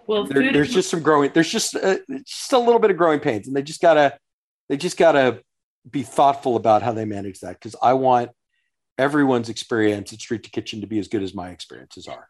well 0.07 0.25
there, 0.25 0.53
there's 0.53 0.73
just 0.73 0.91
some 0.91 1.03
growing 1.03 1.31
there's 1.33 1.51
just 1.51 1.75
uh, 1.77 1.97
just 2.25 2.53
a 2.53 2.59
little 2.59 2.79
bit 2.79 2.91
of 2.91 2.97
growing 2.97 3.21
pains 3.21 3.47
and 3.47 3.57
they 3.57 3.63
just 3.63 3.81
gotta 3.81 4.17
they 4.69 4.77
just 4.77 4.97
gotta 4.97 5.41
be 5.91 6.03
thoughtful 6.03 6.57
about 6.57 6.83
how 6.83 6.93
they 6.93 7.05
manage 7.05 7.41
that 7.41 7.59
because 7.59 7.77
i 7.83 7.93
want 7.93 8.31
everyone's 8.99 9.49
experience 9.49 10.13
at 10.13 10.21
street 10.21 10.43
to 10.45 10.51
kitchen 10.51 10.81
to 10.81 10.87
be 10.87 10.99
as 10.99 11.09
good 11.09 11.23
as 11.23 11.35
my 11.35 11.51
experiences 11.51 12.07
are. 12.07 12.29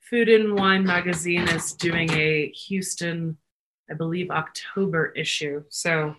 Food 0.00 0.28
and 0.28 0.54
wine 0.54 0.84
magazine 0.84 1.48
is 1.48 1.72
doing 1.74 2.10
a 2.12 2.50
houston 2.50 3.36
i 3.90 3.94
believe 3.94 4.30
october 4.30 5.12
issue. 5.16 5.62
So 5.68 6.14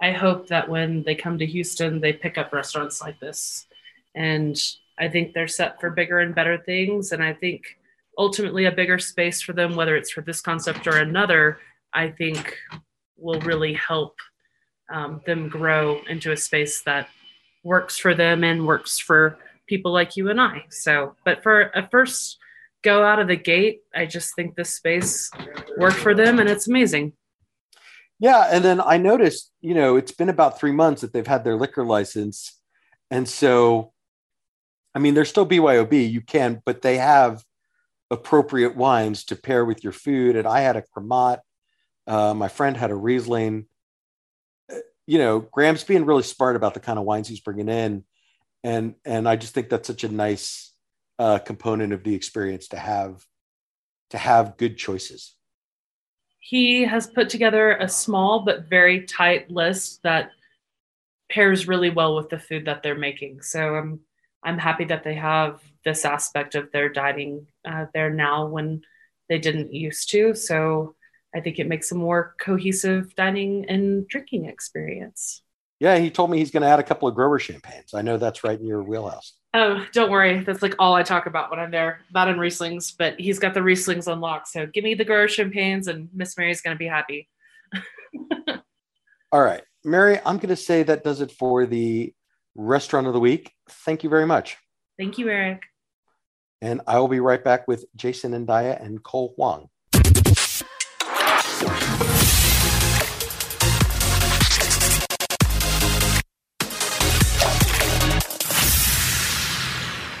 i 0.00 0.12
hope 0.12 0.48
that 0.48 0.68
when 0.68 1.02
they 1.04 1.14
come 1.14 1.38
to 1.38 1.46
houston 1.46 2.00
they 2.00 2.12
pick 2.12 2.38
up 2.38 2.52
restaurants 2.52 3.00
like 3.00 3.20
this. 3.20 3.66
And 4.14 4.60
i 4.98 5.08
think 5.08 5.32
they're 5.32 5.48
set 5.48 5.80
for 5.80 5.90
bigger 5.90 6.18
and 6.18 6.34
better 6.34 6.58
things 6.58 7.12
and 7.12 7.22
i 7.22 7.32
think 7.32 7.77
ultimately 8.18 8.64
a 8.64 8.72
bigger 8.72 8.98
space 8.98 9.40
for 9.40 9.52
them, 9.52 9.76
whether 9.76 9.96
it's 9.96 10.10
for 10.10 10.20
this 10.20 10.40
concept 10.40 10.86
or 10.86 10.98
another, 10.98 11.60
I 11.92 12.10
think 12.10 12.56
will 13.16 13.40
really 13.40 13.74
help 13.74 14.16
um, 14.92 15.20
them 15.24 15.48
grow 15.48 16.00
into 16.08 16.32
a 16.32 16.36
space 16.36 16.82
that 16.82 17.08
works 17.62 17.96
for 17.96 18.14
them 18.14 18.44
and 18.44 18.66
works 18.66 18.98
for 18.98 19.38
people 19.66 19.92
like 19.92 20.16
you 20.16 20.30
and 20.30 20.40
I. 20.40 20.64
So, 20.70 21.14
but 21.24 21.42
for 21.42 21.70
a 21.74 21.88
first 21.88 22.38
go 22.82 23.04
out 23.04 23.18
of 23.18 23.28
the 23.28 23.36
gate, 23.36 23.80
I 23.94 24.06
just 24.06 24.34
think 24.34 24.54
this 24.54 24.74
space 24.74 25.30
worked 25.76 25.96
for 25.96 26.14
them 26.14 26.38
and 26.38 26.48
it's 26.48 26.68
amazing. 26.68 27.12
Yeah. 28.18 28.48
And 28.50 28.64
then 28.64 28.80
I 28.80 28.96
noticed, 28.96 29.52
you 29.60 29.74
know, 29.74 29.96
it's 29.96 30.12
been 30.12 30.28
about 30.28 30.58
three 30.58 30.72
months 30.72 31.02
that 31.02 31.12
they've 31.12 31.26
had 31.26 31.44
their 31.44 31.56
liquor 31.56 31.84
license. 31.84 32.58
And 33.10 33.28
so, 33.28 33.92
I 34.94 34.98
mean, 34.98 35.14
they're 35.14 35.24
still 35.24 35.46
BYOB, 35.46 36.10
you 36.10 36.20
can, 36.20 36.60
but 36.64 36.82
they 36.82 36.96
have 36.96 37.44
appropriate 38.10 38.76
wines 38.76 39.24
to 39.24 39.36
pair 39.36 39.64
with 39.64 39.84
your 39.84 39.92
food. 39.92 40.36
And 40.36 40.46
I 40.46 40.60
had 40.60 40.76
a 40.76 40.82
Cremant. 40.82 41.40
Uh, 42.06 42.34
my 42.34 42.48
friend 42.48 42.76
had 42.76 42.90
a 42.90 42.94
Riesling. 42.94 43.66
Uh, 44.72 44.76
you 45.06 45.18
know, 45.18 45.40
Graham's 45.40 45.84
being 45.84 46.06
really 46.06 46.22
smart 46.22 46.56
about 46.56 46.74
the 46.74 46.80
kind 46.80 46.98
of 46.98 47.04
wines 47.04 47.28
he's 47.28 47.40
bringing 47.40 47.68
in, 47.68 48.04
and 48.64 48.94
and 49.04 49.28
I 49.28 49.36
just 49.36 49.54
think 49.54 49.68
that's 49.68 49.86
such 49.86 50.04
a 50.04 50.08
nice 50.08 50.72
uh, 51.18 51.38
component 51.38 51.92
of 51.92 52.04
the 52.04 52.14
experience 52.14 52.68
to 52.68 52.78
have 52.78 53.24
to 54.10 54.18
have 54.18 54.56
good 54.56 54.78
choices. 54.78 55.34
He 56.40 56.84
has 56.84 57.06
put 57.06 57.28
together 57.28 57.76
a 57.76 57.88
small 57.88 58.40
but 58.40 58.70
very 58.70 59.04
tight 59.04 59.50
list 59.50 60.02
that 60.02 60.30
pairs 61.30 61.68
really 61.68 61.90
well 61.90 62.16
with 62.16 62.30
the 62.30 62.38
food 62.38 62.64
that 62.64 62.82
they're 62.82 62.94
making. 62.94 63.42
So 63.42 63.74
I'm 63.74 64.00
I'm 64.42 64.58
happy 64.58 64.84
that 64.84 65.04
they 65.04 65.14
have 65.14 65.60
this 65.84 66.04
aspect 66.04 66.54
of 66.54 66.70
their 66.72 66.88
dining 66.88 67.46
uh, 67.64 67.86
there 67.92 68.10
now 68.10 68.46
when 68.46 68.82
they 69.28 69.38
didn't 69.38 69.74
used 69.74 70.10
to. 70.10 70.34
So 70.34 70.94
I 71.34 71.40
think 71.40 71.58
it 71.58 71.68
makes 71.68 71.92
a 71.92 71.94
more 71.94 72.34
cohesive 72.40 73.14
dining 73.14 73.66
and 73.68 74.06
drinking 74.08 74.46
experience. 74.46 75.42
Yeah, 75.80 75.98
he 75.98 76.10
told 76.10 76.30
me 76.30 76.38
he's 76.38 76.50
going 76.50 76.62
to 76.62 76.68
add 76.68 76.80
a 76.80 76.84
couple 76.84 77.08
of 77.08 77.14
grower 77.14 77.38
champagnes. 77.38 77.94
I 77.94 78.02
know 78.02 78.16
that's 78.16 78.42
right 78.42 78.58
in 78.58 78.66
your 78.66 78.82
wheelhouse. 78.82 79.34
Oh, 79.54 79.84
don't 79.92 80.10
worry. 80.10 80.40
That's 80.40 80.62
like 80.62 80.74
all 80.78 80.94
I 80.94 81.02
talk 81.02 81.26
about 81.26 81.50
when 81.50 81.60
I'm 81.60 81.70
there. 81.70 82.00
Not 82.12 82.28
in 82.28 82.36
Rieslings, 82.36 82.94
but 82.96 83.18
he's 83.18 83.38
got 83.38 83.54
the 83.54 83.60
Rieslings 83.60 84.10
unlocked. 84.12 84.48
So 84.48 84.66
give 84.66 84.84
me 84.84 84.94
the 84.94 85.04
grower 85.04 85.28
champagnes 85.28 85.86
and 85.86 86.08
Miss 86.12 86.36
Mary's 86.36 86.60
going 86.60 86.74
to 86.74 86.78
be 86.78 86.86
happy. 86.86 87.28
all 89.32 89.40
right. 89.40 89.62
Mary, 89.84 90.18
I'm 90.26 90.36
going 90.36 90.48
to 90.48 90.56
say 90.56 90.82
that 90.82 91.04
does 91.04 91.20
it 91.20 91.30
for 91.30 91.64
the 91.64 92.12
restaurant 92.58 93.06
of 93.06 93.12
the 93.12 93.20
week. 93.20 93.52
Thank 93.70 94.02
you 94.02 94.10
very 94.10 94.26
much. 94.26 94.56
Thank 94.98 95.16
you, 95.16 95.28
Eric. 95.28 95.62
And 96.60 96.80
I 96.88 96.98
will 96.98 97.08
be 97.08 97.20
right 97.20 97.42
back 97.42 97.68
with 97.68 97.84
Jason 97.94 98.32
Andaya 98.32 98.84
and 98.84 99.02
Cole 99.02 99.32
Hoang. 99.38 99.68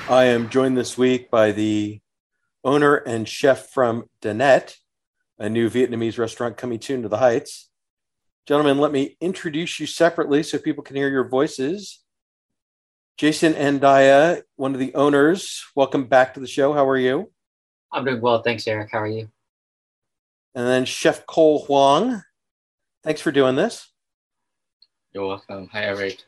I 0.08 0.24
am 0.24 0.48
joined 0.48 0.78
this 0.78 0.96
week 0.96 1.30
by 1.30 1.52
the 1.52 2.00
owner 2.64 2.94
and 2.94 3.28
chef 3.28 3.68
from 3.70 4.08
Dinette, 4.22 4.76
a 5.38 5.50
new 5.50 5.68
Vietnamese 5.68 6.18
restaurant 6.18 6.56
coming 6.56 6.80
soon 6.80 7.02
to 7.02 7.08
the 7.08 7.18
Heights. 7.18 7.68
Gentlemen, 8.46 8.78
let 8.78 8.92
me 8.92 9.16
introduce 9.20 9.78
you 9.80 9.86
separately 9.86 10.42
so 10.44 10.56
people 10.56 10.84
can 10.84 10.96
hear 10.96 11.10
your 11.10 11.28
voices. 11.28 12.00
Jason 13.18 13.54
Andaya, 13.54 14.42
one 14.54 14.74
of 14.74 14.78
the 14.78 14.94
owners, 14.94 15.64
welcome 15.74 16.04
back 16.04 16.34
to 16.34 16.40
the 16.40 16.46
show. 16.46 16.72
How 16.72 16.88
are 16.88 16.96
you? 16.96 17.32
I'm 17.92 18.04
doing 18.04 18.20
well. 18.20 18.42
Thanks, 18.42 18.64
Eric. 18.68 18.90
How 18.92 19.00
are 19.00 19.08
you? 19.08 19.28
And 20.54 20.64
then 20.64 20.84
Chef 20.84 21.26
Cole 21.26 21.64
Hoang. 21.66 22.22
Thanks 23.02 23.20
for 23.20 23.32
doing 23.32 23.56
this. 23.56 23.90
You're 25.12 25.26
welcome. 25.26 25.68
Hi, 25.72 25.86
Eric. 25.86 26.22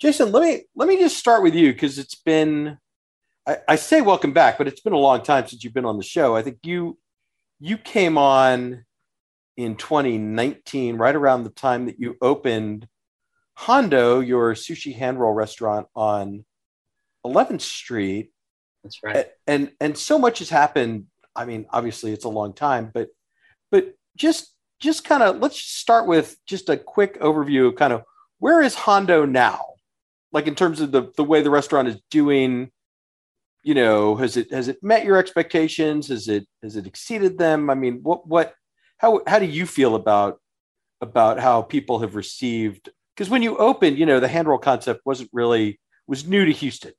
Jason, 0.00 0.32
let 0.32 0.42
me 0.42 0.64
let 0.74 0.88
me 0.88 0.98
just 0.98 1.16
start 1.16 1.44
with 1.44 1.54
you 1.54 1.72
because 1.72 1.96
it's 1.96 2.16
been 2.16 2.78
I, 3.46 3.58
I 3.68 3.76
say 3.76 4.00
welcome 4.00 4.32
back, 4.32 4.58
but 4.58 4.66
it's 4.66 4.80
been 4.80 4.92
a 4.92 4.98
long 4.98 5.22
time 5.22 5.46
since 5.46 5.62
you've 5.62 5.74
been 5.74 5.84
on 5.84 5.96
the 5.96 6.02
show. 6.02 6.34
I 6.34 6.42
think 6.42 6.58
you 6.64 6.98
you 7.60 7.78
came 7.78 8.18
on 8.18 8.84
in 9.56 9.76
2019, 9.76 10.96
right 10.96 11.14
around 11.14 11.44
the 11.44 11.50
time 11.50 11.86
that 11.86 12.00
you 12.00 12.16
opened 12.20 12.88
Hando, 13.58 14.24
your 14.24 14.54
sushi 14.54 14.94
hand 14.94 15.18
roll 15.18 15.32
restaurant 15.32 15.88
on 15.94 16.44
11th 17.26 17.60
Street. 17.60 18.32
That's 18.84 19.02
right. 19.02 19.26
And 19.46 19.72
and 19.80 19.98
so 19.98 20.18
much 20.18 20.38
has 20.38 20.48
happened. 20.48 21.06
I 21.34 21.44
mean, 21.44 21.66
obviously 21.70 22.12
it's 22.12 22.24
a 22.24 22.30
long 22.30 22.52
time, 22.52 22.90
but 22.92 23.08
but 23.70 23.94
just 24.16 24.54
just 24.80 25.04
kind 25.04 25.22
of 25.22 25.40
let's 25.40 25.60
start 25.60 26.06
with 26.06 26.36
just 26.46 26.68
a 26.68 26.76
quick 26.76 27.20
overview 27.20 27.68
of 27.68 27.76
kind 27.76 27.92
of 27.92 28.04
where 28.38 28.62
is 28.62 28.76
Hando 28.76 29.28
now? 29.28 29.64
Like 30.32 30.46
in 30.46 30.54
terms 30.54 30.80
of 30.80 30.92
the 30.92 31.12
the 31.16 31.24
way 31.24 31.42
the 31.42 31.50
restaurant 31.50 31.88
is 31.88 32.00
doing, 32.10 32.70
you 33.64 33.74
know, 33.74 34.14
has 34.16 34.36
it 34.36 34.52
has 34.52 34.68
it 34.68 34.82
met 34.82 35.04
your 35.04 35.16
expectations? 35.16 36.08
Has 36.08 36.28
it 36.28 36.46
has 36.62 36.76
it 36.76 36.86
exceeded 36.86 37.38
them? 37.38 37.70
I 37.70 37.74
mean, 37.74 38.00
what 38.02 38.26
what 38.28 38.54
how 38.98 39.22
how 39.26 39.40
do 39.40 39.46
you 39.46 39.66
feel 39.66 39.96
about 39.96 40.40
about 41.00 41.40
how 41.40 41.62
people 41.62 42.00
have 42.00 42.14
received 42.14 42.90
because 43.18 43.30
when 43.30 43.42
you 43.42 43.56
opened, 43.56 43.98
you 43.98 44.06
know, 44.06 44.20
the 44.20 44.28
hand 44.28 44.46
roll 44.46 44.58
concept 44.58 45.04
wasn't 45.04 45.28
really 45.32 45.80
was 46.06 46.24
new 46.24 46.44
to 46.44 46.52
Houston, 46.52 46.92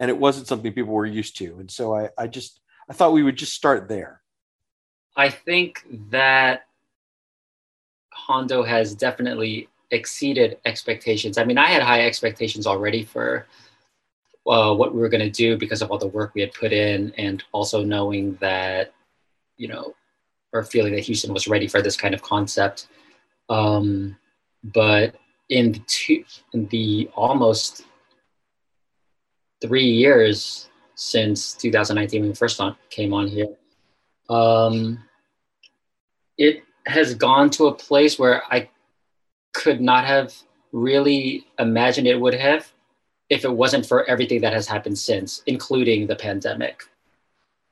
and 0.00 0.10
it 0.10 0.16
wasn't 0.16 0.46
something 0.46 0.72
people 0.72 0.94
were 0.94 1.04
used 1.04 1.36
to. 1.36 1.58
And 1.60 1.70
so 1.70 1.94
I, 1.94 2.08
I 2.16 2.26
just 2.26 2.62
I 2.88 2.94
thought 2.94 3.12
we 3.12 3.22
would 3.22 3.36
just 3.36 3.52
start 3.52 3.86
there. 3.86 4.22
I 5.14 5.28
think 5.28 5.84
that 6.10 6.62
Hando 8.28 8.66
has 8.66 8.94
definitely 8.94 9.68
exceeded 9.90 10.56
expectations. 10.64 11.36
I 11.36 11.44
mean, 11.44 11.58
I 11.58 11.66
had 11.66 11.82
high 11.82 12.06
expectations 12.06 12.66
already 12.66 13.04
for 13.04 13.46
uh, 14.46 14.74
what 14.74 14.94
we 14.94 15.00
were 15.02 15.10
going 15.10 15.20
to 15.20 15.30
do 15.30 15.58
because 15.58 15.82
of 15.82 15.90
all 15.90 15.98
the 15.98 16.06
work 16.06 16.32
we 16.34 16.40
had 16.40 16.54
put 16.54 16.72
in, 16.72 17.12
and 17.18 17.44
also 17.52 17.84
knowing 17.84 18.38
that, 18.40 18.94
you 19.58 19.68
know, 19.68 19.94
or 20.54 20.64
feeling 20.64 20.94
that 20.94 21.04
Houston 21.04 21.34
was 21.34 21.46
ready 21.46 21.68
for 21.68 21.82
this 21.82 21.96
kind 21.96 22.14
of 22.14 22.22
concept. 22.22 22.88
Um, 23.50 24.16
but 24.64 25.14
in 25.48 25.72
the, 25.72 25.78
two, 25.86 26.24
in 26.52 26.66
the 26.68 27.10
almost 27.14 27.82
three 29.60 29.86
years 29.86 30.68
since 30.94 31.54
2019 31.54 32.20
when 32.20 32.30
we 32.30 32.34
first 32.34 32.60
on, 32.60 32.76
came 32.90 33.12
on 33.12 33.26
here, 33.26 33.48
um, 34.28 35.02
it 36.36 36.62
has 36.86 37.14
gone 37.14 37.50
to 37.50 37.66
a 37.66 37.74
place 37.74 38.18
where 38.18 38.42
I 38.50 38.68
could 39.54 39.80
not 39.80 40.04
have 40.04 40.34
really 40.72 41.46
imagined 41.58 42.06
it 42.06 42.20
would 42.20 42.34
have 42.34 42.72
if 43.30 43.44
it 43.44 43.52
wasn't 43.52 43.86
for 43.86 44.04
everything 44.08 44.40
that 44.40 44.52
has 44.52 44.66
happened 44.66 44.98
since, 44.98 45.42
including 45.46 46.06
the 46.06 46.16
pandemic. 46.16 46.82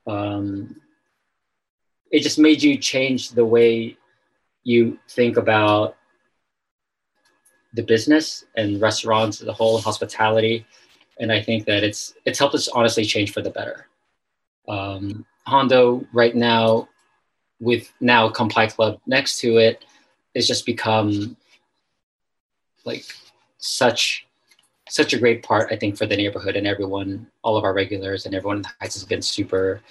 Um, 0.05 0.81
it 2.11 2.21
just 2.21 2.39
made 2.39 2.61
you 2.61 2.77
change 2.77 3.31
the 3.31 3.45
way 3.45 3.97
you 4.63 4.99
think 5.09 5.37
about 5.37 5.96
the 7.73 7.83
business 7.83 8.45
and 8.55 8.81
restaurants 8.81 9.41
a 9.41 9.53
whole, 9.53 9.79
hospitality, 9.79 10.65
and 11.19 11.31
I 11.31 11.41
think 11.41 11.65
that 11.65 11.83
it's 11.83 12.13
it's 12.25 12.39
helped 12.39 12.55
us 12.55 12.67
honestly 12.67 13.05
change 13.05 13.33
for 13.33 13.41
the 13.41 13.49
better. 13.49 13.87
Um, 14.67 15.25
Hando 15.47 16.05
right 16.13 16.35
now, 16.35 16.89
with 17.59 17.91
now 18.01 18.29
Kampai 18.29 18.73
Club 18.73 18.99
next 19.05 19.39
to 19.39 19.57
it, 19.57 19.85
has 20.35 20.47
just 20.47 20.65
become 20.65 21.35
like 22.85 23.05
such 23.57 24.27
such 24.89 25.13
a 25.13 25.19
great 25.19 25.43
part, 25.43 25.71
I 25.71 25.75
think, 25.75 25.97
for 25.97 26.05
the 26.05 26.15
neighborhood 26.15 26.55
and 26.55 26.65
everyone, 26.65 27.27
all 27.43 27.57
of 27.57 27.63
our 27.63 27.73
regulars 27.73 28.25
and 28.25 28.33
everyone 28.33 28.57
in 28.57 28.61
the 28.63 28.71
Heights 28.79 28.95
has 28.95 29.03
been 29.03 29.21
super, 29.21 29.81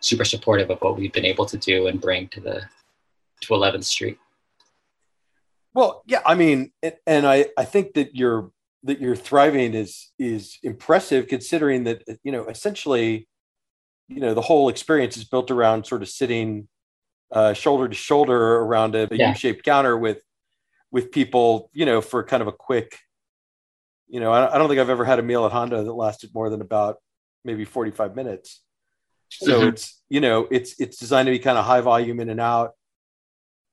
super 0.00 0.24
supportive 0.24 0.70
of 0.70 0.80
what 0.80 0.96
we've 0.96 1.12
been 1.12 1.26
able 1.26 1.44
to 1.46 1.58
do 1.58 1.88
and 1.88 2.00
bring 2.00 2.28
to 2.28 2.40
the 2.40 2.62
to 3.42 3.52
11th 3.52 3.84
Street. 3.84 4.18
Well, 5.76 6.02
yeah, 6.06 6.22
I 6.24 6.34
mean, 6.34 6.72
and 7.06 7.26
I 7.26 7.46
I 7.56 7.66
think 7.66 7.94
that 7.94 8.16
you're 8.16 8.50
that 8.84 8.98
you're 8.98 9.14
thriving 9.14 9.74
is 9.74 10.10
is 10.18 10.58
impressive 10.62 11.28
considering 11.28 11.84
that 11.84 12.02
you 12.24 12.32
know 12.32 12.46
essentially, 12.46 13.28
you 14.08 14.20
know, 14.20 14.32
the 14.32 14.40
whole 14.40 14.70
experience 14.70 15.18
is 15.18 15.24
built 15.24 15.50
around 15.50 15.86
sort 15.86 16.00
of 16.00 16.08
sitting 16.08 16.66
uh, 17.30 17.52
shoulder 17.52 17.88
to 17.88 17.94
shoulder 17.94 18.56
around 18.56 18.94
a, 18.94 19.06
a 19.12 19.16
yeah. 19.16 19.28
U-shaped 19.30 19.64
counter 19.64 19.98
with 19.98 20.22
with 20.90 21.12
people, 21.12 21.70
you 21.74 21.84
know, 21.84 22.00
for 22.00 22.24
kind 22.24 22.40
of 22.40 22.48
a 22.48 22.52
quick 22.52 22.98
you 24.08 24.20
know, 24.20 24.32
I, 24.32 24.54
I 24.54 24.58
don't 24.58 24.68
think 24.68 24.80
I've 24.80 24.90
ever 24.90 25.04
had 25.04 25.18
a 25.18 25.22
meal 25.22 25.44
at 25.46 25.52
Hando 25.52 25.84
that 25.84 25.92
lasted 25.92 26.30
more 26.34 26.48
than 26.48 26.60
about 26.60 26.96
maybe 27.44 27.64
45 27.64 28.14
minutes. 28.14 28.62
So 29.28 29.58
mm-hmm. 29.60 29.68
it's, 29.68 30.00
you 30.08 30.20
know, 30.20 30.46
it's 30.50 30.80
it's 30.80 30.96
designed 30.96 31.26
to 31.26 31.32
be 31.32 31.40
kind 31.40 31.58
of 31.58 31.64
high 31.64 31.80
volume 31.80 32.20
in 32.20 32.30
and 32.30 32.40
out. 32.40 32.72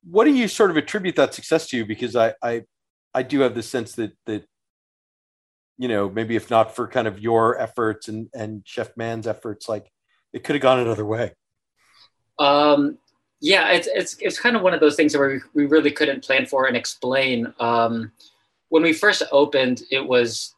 What 0.10 0.26
do 0.26 0.32
you 0.32 0.48
sort 0.48 0.72
of 0.72 0.78
attribute 0.78 1.16
that 1.16 1.34
success 1.34 1.68
to? 1.68 1.86
Because 1.86 2.16
I 2.16 2.34
I 2.42 2.63
I 3.13 3.24
do 3.24 3.42
have 3.42 3.56
the 3.56 3.63
sense 3.63 3.94
that 3.94 4.12
that 4.26 4.46
you 5.78 5.88
know, 5.88 6.10
maybe 6.10 6.36
if 6.36 6.50
not 6.50 6.76
for 6.76 6.88
kind 6.88 7.08
of 7.08 7.20
your 7.20 7.60
efforts 7.60 8.08
and 8.08 8.30
and 8.34 8.62
Chef 8.66 8.96
Man's 8.96 9.28
efforts, 9.28 9.68
like 9.68 9.92
it 10.32 10.44
could 10.44 10.56
have 10.56 10.62
gone 10.62 10.80
another 10.80 11.06
way. 11.06 11.32
Um, 12.39 12.98
yeah, 13.42 13.72
it's 13.72 13.88
it's 13.88 14.16
it's 14.20 14.39
kind 14.39 14.56
of 14.56 14.62
one 14.62 14.74
of 14.74 14.80
those 14.80 14.96
things 14.96 15.16
where 15.18 15.42
we, 15.54 15.66
really 15.66 15.92
couldn't 15.92 16.24
plan 16.24 16.46
for 16.46 16.66
and 16.66 16.78
explain. 16.78 17.54
Um, 17.60 18.12
when 18.70 18.84
we 18.84 18.94
first 18.94 19.24
opened, 19.32 19.84
it 19.92 20.00
was 20.08 20.56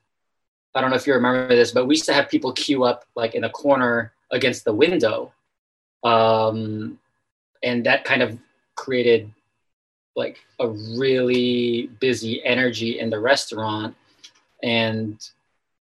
I 0.74 0.82
don't 0.82 0.90
know 0.90 0.96
if 0.96 1.08
you 1.08 1.14
remember 1.14 1.48
this, 1.48 1.72
but 1.72 1.86
we 1.86 1.96
used 1.96 2.06
to 2.06 2.14
have 2.14 2.30
people 2.30 2.52
queue 2.54 2.84
up 2.84 3.06
like 3.16 3.34
in 3.36 3.44
a 3.44 3.50
corner 3.50 4.14
against 4.32 4.66
the 4.66 4.74
window, 4.74 5.34
um, 6.04 7.00
and 7.64 7.86
that 7.86 8.04
kind 8.04 8.22
of 8.22 8.38
created 8.76 9.32
like 10.16 10.38
a 10.60 10.70
really 10.70 11.90
busy 12.00 12.44
energy 12.46 13.00
in 13.00 13.10
the 13.10 13.20
restaurant, 13.20 13.96
and 14.64 15.30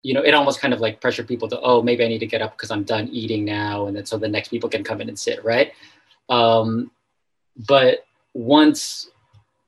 you 0.03 0.13
know 0.13 0.21
it 0.21 0.33
almost 0.33 0.61
kind 0.61 0.73
of 0.73 0.79
like 0.79 1.01
pressured 1.01 1.27
people 1.27 1.47
to 1.49 1.59
oh 1.61 1.81
maybe 1.81 2.03
I 2.03 2.07
need 2.07 2.19
to 2.19 2.27
get 2.27 2.41
up 2.41 2.55
because 2.55 2.71
I'm 2.71 2.83
done 2.83 3.07
eating 3.09 3.45
now, 3.45 3.87
and 3.87 3.95
then 3.95 4.05
so 4.05 4.17
the 4.17 4.27
next 4.27 4.49
people 4.49 4.69
can 4.69 4.83
come 4.83 5.01
in 5.01 5.09
and 5.09 5.17
sit 5.17 5.43
right. 5.43 5.71
Um, 6.29 6.91
but 7.67 8.05
once 8.33 9.09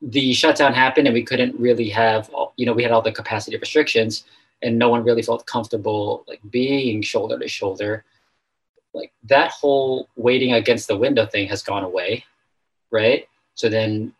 the 0.00 0.32
shutdown 0.34 0.74
happened 0.74 1.06
and 1.06 1.14
we 1.14 1.22
couldn't 1.22 1.58
really 1.58 1.88
have 1.88 2.30
you 2.56 2.66
know 2.66 2.72
we 2.72 2.82
had 2.82 2.92
all 2.92 3.02
the 3.02 3.12
capacity 3.12 3.56
restrictions 3.56 4.24
and 4.62 4.78
no 4.78 4.88
one 4.88 5.04
really 5.04 5.22
felt 5.22 5.46
comfortable 5.46 6.24
like 6.26 6.40
being 6.50 7.02
shoulder 7.02 7.38
to 7.38 7.46
shoulder 7.46 8.04
like 8.94 9.12
that 9.22 9.50
whole 9.50 10.08
waiting 10.16 10.54
against 10.54 10.88
the 10.88 10.96
window 10.96 11.24
thing 11.24 11.48
has 11.48 11.62
gone 11.62 11.84
away 11.84 12.24
right 12.92 13.26
so 13.54 13.68
then 13.68 14.12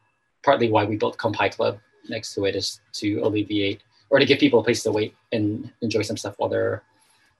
partly 0.43 0.71
why 0.71 0.85
we 0.85 0.97
built 0.97 1.17
Kampai 1.19 1.55
Club 1.55 1.79
next 2.09 2.35
to 2.35 2.45
it 2.45 2.57
is 2.57 2.81
to 2.95 3.21
alleviate 3.21 3.83
or 4.11 4.19
to 4.19 4.27
give 4.27 4.39
people 4.39 4.61
a 4.61 4.65
place 4.65 4.83
to 4.83 4.93
wait 4.93 5.15
and 5.33 5.71
enjoy 5.81 6.03
some 6.03 6.17
stuff 6.17 6.35
while 6.37 6.49
they're 6.51 6.83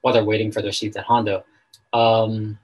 while 0.01 0.15
they're 0.15 0.25
waiting 0.25 0.51
for 0.51 0.63
their 0.63 0.73
seats 0.73 0.97
at 0.97 1.07
Hando. 1.07 1.45
Um, 1.93 2.59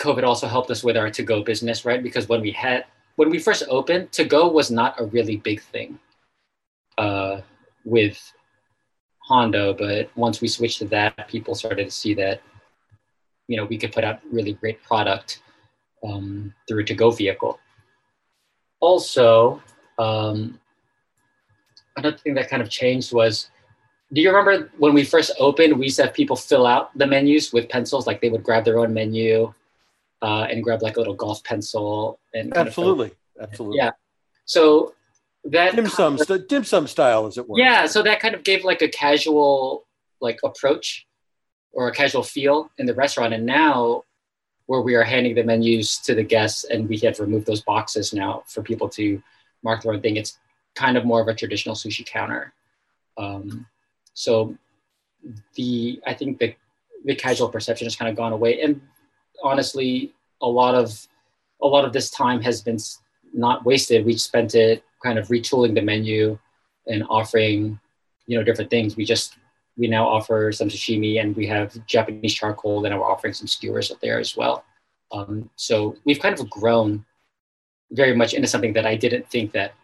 COVID 0.00 0.24
also 0.24 0.48
helped 0.48 0.70
us 0.70 0.82
with 0.82 0.96
our 0.96 1.10
to-go 1.10 1.42
business, 1.42 1.84
right? 1.84 2.02
Because 2.02 2.28
when 2.28 2.40
we 2.40 2.50
had 2.50 2.86
when 3.16 3.30
we 3.30 3.38
first 3.38 3.62
opened, 3.68 4.12
to 4.12 4.24
go 4.24 4.48
was 4.48 4.70
not 4.70 5.00
a 5.00 5.06
really 5.06 5.36
big 5.36 5.60
thing 5.60 5.98
uh, 6.98 7.40
with 7.84 8.18
Hando, 9.28 9.76
but 9.76 10.10
once 10.16 10.40
we 10.40 10.48
switched 10.48 10.78
to 10.78 10.86
that, 10.86 11.28
people 11.28 11.54
started 11.54 11.84
to 11.84 11.90
see 11.90 12.14
that 12.14 12.40
you 13.48 13.56
know 13.56 13.64
we 13.64 13.78
could 13.78 13.92
put 13.92 14.04
out 14.04 14.20
really 14.30 14.54
great 14.54 14.82
product 14.82 15.40
um, 16.06 16.54
through 16.68 16.80
a 16.80 16.84
to-go 16.84 17.10
vehicle. 17.10 17.58
Also, 18.80 19.62
um, 19.98 20.58
another 21.96 22.16
thing 22.16 22.34
that 22.34 22.48
kind 22.48 22.62
of 22.62 22.70
changed 22.70 23.12
was 23.12 23.50
do 24.12 24.20
you 24.20 24.30
remember 24.30 24.70
when 24.78 24.94
we 24.94 25.02
first 25.02 25.32
opened 25.40 25.76
we 25.76 25.86
used 25.86 25.96
to 25.96 26.04
have 26.04 26.14
people 26.14 26.36
fill 26.36 26.66
out 26.66 26.96
the 26.96 27.06
menus 27.06 27.52
with 27.52 27.68
pencils 27.68 28.06
like 28.06 28.20
they 28.20 28.28
would 28.28 28.42
grab 28.42 28.64
their 28.64 28.78
own 28.78 28.94
menu 28.94 29.52
uh, 30.22 30.46
and 30.50 30.62
grab 30.62 30.82
like 30.82 30.96
a 30.96 30.98
little 30.98 31.14
golf 31.14 31.42
pencil 31.42 32.18
and 32.34 32.56
absolutely, 32.56 33.12
absolutely, 33.40 33.78
yeah. 33.78 33.90
So 34.44 34.94
that 35.44 35.76
dim 35.76 35.88
sum, 35.88 36.18
of, 36.20 36.48
dim 36.48 36.64
sum 36.64 36.86
style, 36.86 37.26
as 37.26 37.38
it 37.38 37.48
were. 37.48 37.58
Yeah, 37.58 37.86
so 37.86 38.02
that 38.02 38.20
kind 38.20 38.34
of 38.34 38.42
gave 38.42 38.64
like 38.64 38.82
a 38.82 38.88
casual 38.88 39.86
like 40.20 40.38
approach 40.44 41.06
or 41.72 41.88
a 41.88 41.92
casual 41.92 42.22
feel 42.22 42.70
in 42.78 42.86
the 42.86 42.94
restaurant, 42.94 43.34
and 43.34 43.44
now 43.44 44.02
where 44.66 44.80
we 44.80 44.94
are 44.94 45.04
handing 45.04 45.34
the 45.34 45.44
menus 45.44 45.98
to 45.98 46.14
the 46.14 46.22
guests 46.22 46.64
and 46.64 46.88
we 46.88 46.98
have 46.98 47.20
removed 47.20 47.46
those 47.46 47.62
boxes 47.62 48.12
now 48.12 48.42
for 48.46 48.62
people 48.62 48.88
to 48.88 49.22
mark 49.62 49.82
their 49.82 49.92
own 49.92 50.00
thing. 50.00 50.16
It's 50.16 50.38
kind 50.74 50.96
of 50.96 51.04
more 51.04 51.20
of 51.20 51.28
a 51.28 51.34
traditional 51.34 51.74
sushi 51.74 52.04
counter. 52.04 52.52
Um, 53.16 53.66
so 54.14 54.56
the 55.54 56.00
I 56.06 56.14
think 56.14 56.38
the 56.38 56.54
the 57.04 57.14
casual 57.14 57.48
perception 57.48 57.86
has 57.86 57.96
kind 57.96 58.08
of 58.08 58.16
gone 58.16 58.32
away, 58.32 58.60
and 58.60 58.80
honestly, 59.42 60.12
a 60.40 60.46
lot 60.46 60.74
of 60.74 61.06
a 61.62 61.66
lot 61.66 61.84
of 61.84 61.92
this 61.92 62.10
time 62.10 62.40
has 62.42 62.60
been 62.60 62.78
not 63.32 63.64
wasted. 63.64 64.04
We 64.04 64.16
spent 64.16 64.54
it 64.54 64.84
kind 65.02 65.18
of 65.18 65.28
retooling 65.28 65.74
the 65.74 65.82
menu 65.82 66.38
and 66.86 67.04
offering, 67.08 67.78
you 68.26 68.38
know, 68.38 68.44
different 68.44 68.70
things. 68.70 68.96
We 68.96 69.04
just 69.04 69.36
we 69.76 69.88
now 69.88 70.08
offer 70.08 70.52
some 70.52 70.68
sashimi 70.68 71.20
and 71.20 71.36
we 71.36 71.46
have 71.46 71.84
Japanese 71.86 72.34
charcoal, 72.34 72.84
and 72.84 72.98
we're 72.98 73.10
offering 73.10 73.34
some 73.34 73.46
skewers 73.46 73.90
up 73.90 74.00
there 74.00 74.18
as 74.18 74.36
well. 74.36 74.64
Um, 75.12 75.50
so 75.56 75.96
we've 76.04 76.20
kind 76.20 76.38
of 76.38 76.48
grown 76.50 77.04
very 77.92 78.14
much 78.14 78.34
into 78.34 78.48
something 78.48 78.72
that 78.72 78.86
I 78.86 78.96
didn't 78.96 79.28
think 79.28 79.52
that 79.52 79.74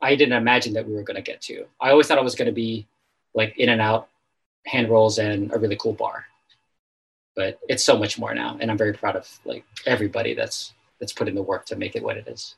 I 0.00 0.14
didn't 0.14 0.34
imagine 0.34 0.72
that 0.74 0.86
we 0.86 0.94
were 0.94 1.02
going 1.02 1.16
to 1.16 1.22
get 1.22 1.42
to. 1.42 1.66
I 1.80 1.90
always 1.90 2.06
thought 2.06 2.16
it 2.16 2.24
was 2.24 2.34
going 2.34 2.46
to 2.46 2.52
be 2.52 2.86
like 3.34 3.58
in 3.58 3.68
and 3.68 3.80
out 3.80 4.08
hand 4.66 4.88
rolls 4.88 5.18
and 5.18 5.52
a 5.52 5.58
really 5.58 5.76
cool 5.76 5.92
bar 5.92 6.26
but 7.36 7.58
it's 7.68 7.84
so 7.84 7.96
much 7.96 8.18
more 8.18 8.34
now 8.34 8.56
and 8.60 8.70
i'm 8.70 8.76
very 8.76 8.92
proud 8.92 9.16
of 9.16 9.26
like 9.44 9.64
everybody 9.86 10.34
that's 10.34 10.74
that's 10.98 11.12
put 11.12 11.28
in 11.28 11.34
the 11.34 11.42
work 11.42 11.64
to 11.64 11.76
make 11.76 11.96
it 11.96 12.02
what 12.02 12.16
it 12.16 12.28
is 12.28 12.56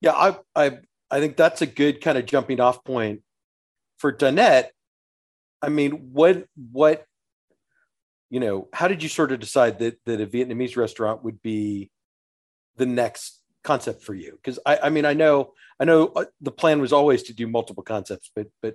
yeah 0.00 0.12
i 0.12 0.36
i 0.56 0.78
i 1.10 1.20
think 1.20 1.36
that's 1.36 1.62
a 1.62 1.66
good 1.66 2.00
kind 2.00 2.18
of 2.18 2.26
jumping 2.26 2.60
off 2.60 2.82
point 2.84 3.22
for 3.98 4.12
Dinette. 4.12 4.70
I 5.62 5.68
mean 5.68 5.92
what 6.12 6.46
what 6.72 7.06
you 8.30 8.40
know 8.40 8.68
how 8.72 8.88
did 8.88 9.02
you 9.02 9.08
sort 9.08 9.32
of 9.32 9.40
decide 9.40 9.78
that 9.78 9.98
that 10.06 10.20
a 10.20 10.26
vietnamese 10.26 10.76
restaurant 10.76 11.24
would 11.24 11.40
be 11.42 11.90
the 12.76 12.86
next 12.86 13.40
concept 13.62 14.02
for 14.02 14.14
you 14.14 14.32
because 14.42 14.58
I, 14.66 14.78
I 14.84 14.90
mean 14.90 15.04
i 15.04 15.14
know 15.14 15.52
i 15.78 15.84
know 15.84 16.06
uh, 16.16 16.24
the 16.40 16.50
plan 16.50 16.80
was 16.80 16.92
always 16.92 17.22
to 17.24 17.34
do 17.34 17.46
multiple 17.46 17.82
concepts 17.82 18.30
but 18.34 18.48
but 18.60 18.74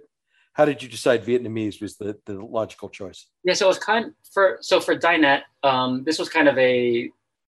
how 0.57 0.65
did 0.65 0.81
you 0.81 0.89
decide 0.89 1.23
Vietnamese 1.23 1.79
was 1.79 1.97
the, 1.97 2.17
the 2.25 2.33
logical 2.33 2.89
choice? 2.89 3.27
Yeah, 3.43 3.53
so 3.53 3.67
it 3.67 3.67
was 3.67 3.77
kind 3.77 4.05
of 4.05 4.13
for 4.33 4.57
so 4.59 4.79
for 4.79 4.97
Dinette, 4.97 5.43
um, 5.61 6.03
this 6.03 6.17
was 6.17 6.29
kind 6.29 6.47
of 6.47 6.57
a 6.57 7.11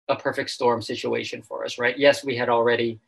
a 0.09 0.17
perfect 0.17 0.49
storm 0.49 0.81
situation 0.81 1.41
for 1.41 1.63
us, 1.63 1.77
right? 1.77 1.97
Yes, 1.97 2.25
we 2.25 2.35
had 2.35 2.49
already 2.49 2.99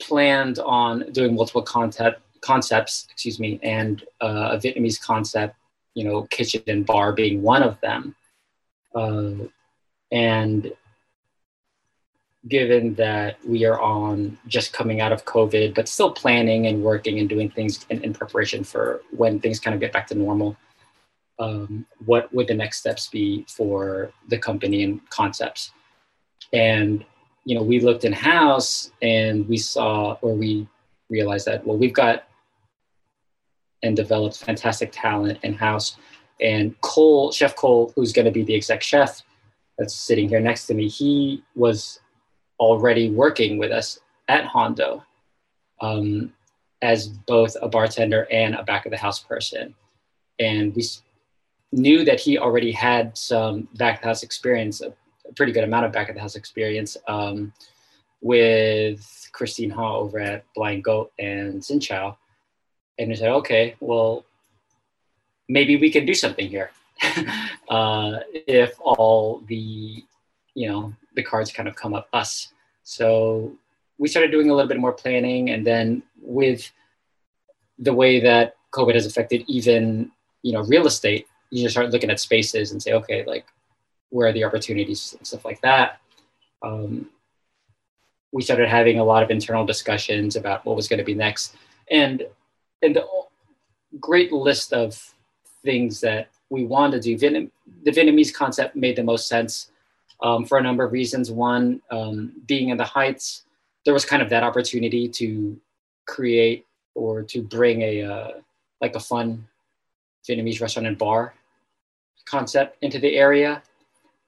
planned 0.00 0.58
on 0.58 1.12
doing 1.12 1.34
multiple 1.34 1.62
concept 1.62 2.22
concepts, 2.40 3.06
excuse 3.10 3.38
me, 3.38 3.58
and 3.62 4.04
uh, 4.20 4.50
a 4.52 4.58
Vietnamese 4.58 5.00
concept, 5.00 5.56
you 5.94 6.04
know, 6.04 6.22
kitchen 6.30 6.62
and 6.66 6.86
bar 6.86 7.12
being 7.12 7.42
one 7.42 7.62
of 7.62 7.80
them. 7.80 8.14
Uh, 8.94 9.32
and 10.10 10.72
given 12.46 12.94
that 12.94 13.36
we 13.44 13.64
are 13.64 13.80
on 13.80 14.38
just 14.46 14.72
coming 14.72 15.00
out 15.00 15.12
of 15.12 15.24
COVID, 15.24 15.74
but 15.74 15.88
still 15.88 16.10
planning 16.10 16.66
and 16.66 16.82
working 16.82 17.18
and 17.18 17.28
doing 17.28 17.50
things 17.50 17.84
in, 17.90 18.02
in 18.04 18.14
preparation 18.14 18.62
for 18.64 19.02
when 19.10 19.40
things 19.40 19.60
kind 19.60 19.74
of 19.74 19.80
get 19.80 19.92
back 19.92 20.06
to 20.06 20.14
normal. 20.14 20.56
Um, 21.40 21.86
what 22.04 22.32
would 22.34 22.48
the 22.48 22.54
next 22.54 22.78
steps 22.78 23.08
be 23.08 23.44
for 23.48 24.10
the 24.28 24.38
company 24.38 24.82
and 24.82 25.08
concepts? 25.10 25.72
And 26.52 27.04
you 27.44 27.54
know, 27.54 27.62
we 27.62 27.80
looked 27.80 28.04
in 28.04 28.12
house 28.12 28.92
and 29.00 29.48
we 29.48 29.56
saw, 29.56 30.18
or 30.20 30.34
we 30.34 30.66
realized 31.08 31.46
that 31.46 31.66
well, 31.66 31.78
we've 31.78 31.94
got 31.94 32.27
and 33.82 33.96
developed 33.96 34.38
fantastic 34.38 34.90
talent 34.92 35.38
in 35.42 35.54
house. 35.54 35.96
And 36.40 36.78
Cole, 36.80 37.32
Chef 37.32 37.56
Cole, 37.56 37.92
who's 37.94 38.12
going 38.12 38.26
to 38.26 38.30
be 38.30 38.42
the 38.42 38.54
exec 38.54 38.82
chef, 38.82 39.22
that's 39.78 39.94
sitting 39.94 40.28
here 40.28 40.40
next 40.40 40.66
to 40.66 40.74
me, 40.74 40.88
he 40.88 41.42
was 41.54 42.00
already 42.58 43.10
working 43.10 43.58
with 43.58 43.70
us 43.70 44.00
at 44.28 44.44
Hando 44.44 45.02
um, 45.80 46.32
as 46.82 47.08
both 47.08 47.56
a 47.62 47.68
bartender 47.68 48.26
and 48.30 48.54
a 48.54 48.64
back 48.64 48.86
of 48.86 48.90
the 48.90 48.98
house 48.98 49.20
person. 49.20 49.74
And 50.38 50.74
we 50.74 50.84
knew 51.72 52.04
that 52.04 52.20
he 52.20 52.38
already 52.38 52.72
had 52.72 53.16
some 53.16 53.68
back 53.76 53.96
of 53.96 54.02
the 54.02 54.08
house 54.08 54.22
experience, 54.22 54.80
a, 54.80 54.92
pretty 55.36 55.52
good 55.52 55.64
amount 55.64 55.84
of 55.84 55.92
back 55.92 56.08
of 56.08 56.14
the 56.14 56.20
house 56.22 56.36
experience 56.36 56.96
um, 57.06 57.52
with 58.22 59.28
Christine 59.32 59.68
Hà 59.68 59.94
over 59.96 60.18
at 60.18 60.44
Blind 60.54 60.84
Goat 60.84 61.12
and 61.18 61.60
Xin 61.60 61.82
Chao. 61.82 62.16
And 62.98 63.08
we 63.08 63.16
said, 63.16 63.30
okay, 63.30 63.76
well, 63.80 64.24
maybe 65.48 65.76
we 65.76 65.90
can 65.90 66.04
do 66.04 66.14
something 66.14 66.48
here. 66.48 66.70
uh, 67.68 68.18
if 68.32 68.74
all 68.80 69.42
the, 69.46 70.04
you 70.54 70.68
know, 70.68 70.92
the 71.14 71.22
cards 71.22 71.52
kind 71.52 71.68
of 71.68 71.76
come 71.76 71.94
up 71.94 72.08
us. 72.12 72.52
So 72.82 73.52
we 73.98 74.08
started 74.08 74.30
doing 74.30 74.50
a 74.50 74.54
little 74.54 74.68
bit 74.68 74.78
more 74.78 74.92
planning, 74.92 75.50
and 75.50 75.66
then 75.66 76.02
with 76.20 76.70
the 77.78 77.92
way 77.92 78.20
that 78.20 78.56
COVID 78.72 78.94
has 78.94 79.06
affected 79.06 79.44
even, 79.46 80.10
you 80.42 80.52
know, 80.52 80.62
real 80.62 80.86
estate, 80.86 81.26
you 81.50 81.62
just 81.62 81.74
start 81.74 81.90
looking 81.90 82.10
at 82.10 82.20
spaces 82.20 82.72
and 82.72 82.82
say, 82.82 82.92
okay, 82.92 83.24
like, 83.24 83.46
where 84.10 84.28
are 84.28 84.32
the 84.32 84.44
opportunities 84.44 85.14
and 85.16 85.26
stuff 85.26 85.44
like 85.44 85.60
that. 85.60 86.00
Um, 86.62 87.10
we 88.32 88.42
started 88.42 88.68
having 88.68 88.98
a 88.98 89.04
lot 89.04 89.22
of 89.22 89.30
internal 89.30 89.64
discussions 89.64 90.36
about 90.36 90.64
what 90.64 90.76
was 90.76 90.88
going 90.88 90.98
to 90.98 91.04
be 91.04 91.14
next, 91.14 91.56
and 91.90 92.24
and 92.82 92.96
the 92.96 93.04
great 94.00 94.32
list 94.32 94.72
of 94.72 95.14
things 95.64 96.00
that 96.00 96.28
we 96.50 96.64
wanted 96.64 97.02
to 97.02 97.08
do. 97.10 97.18
Vietnam, 97.18 97.50
the 97.84 97.90
Vietnamese 97.90 98.32
concept 98.32 98.76
made 98.76 98.96
the 98.96 99.02
most 99.02 99.28
sense 99.28 99.70
um, 100.22 100.44
for 100.44 100.58
a 100.58 100.62
number 100.62 100.84
of 100.84 100.92
reasons. 100.92 101.30
One, 101.30 101.82
um, 101.90 102.32
being 102.46 102.70
in 102.70 102.76
the 102.76 102.84
Heights, 102.84 103.44
there 103.84 103.94
was 103.94 104.04
kind 104.04 104.22
of 104.22 104.30
that 104.30 104.42
opportunity 104.42 105.08
to 105.08 105.58
create 106.06 106.66
or 106.94 107.22
to 107.22 107.42
bring 107.42 107.82
a 107.82 108.02
uh, 108.02 108.30
like 108.80 108.94
a 108.94 109.00
fun 109.00 109.46
Vietnamese 110.28 110.60
restaurant 110.60 110.86
and 110.86 110.98
bar 110.98 111.34
concept 112.24 112.76
into 112.82 112.98
the 112.98 113.16
area. 113.16 113.62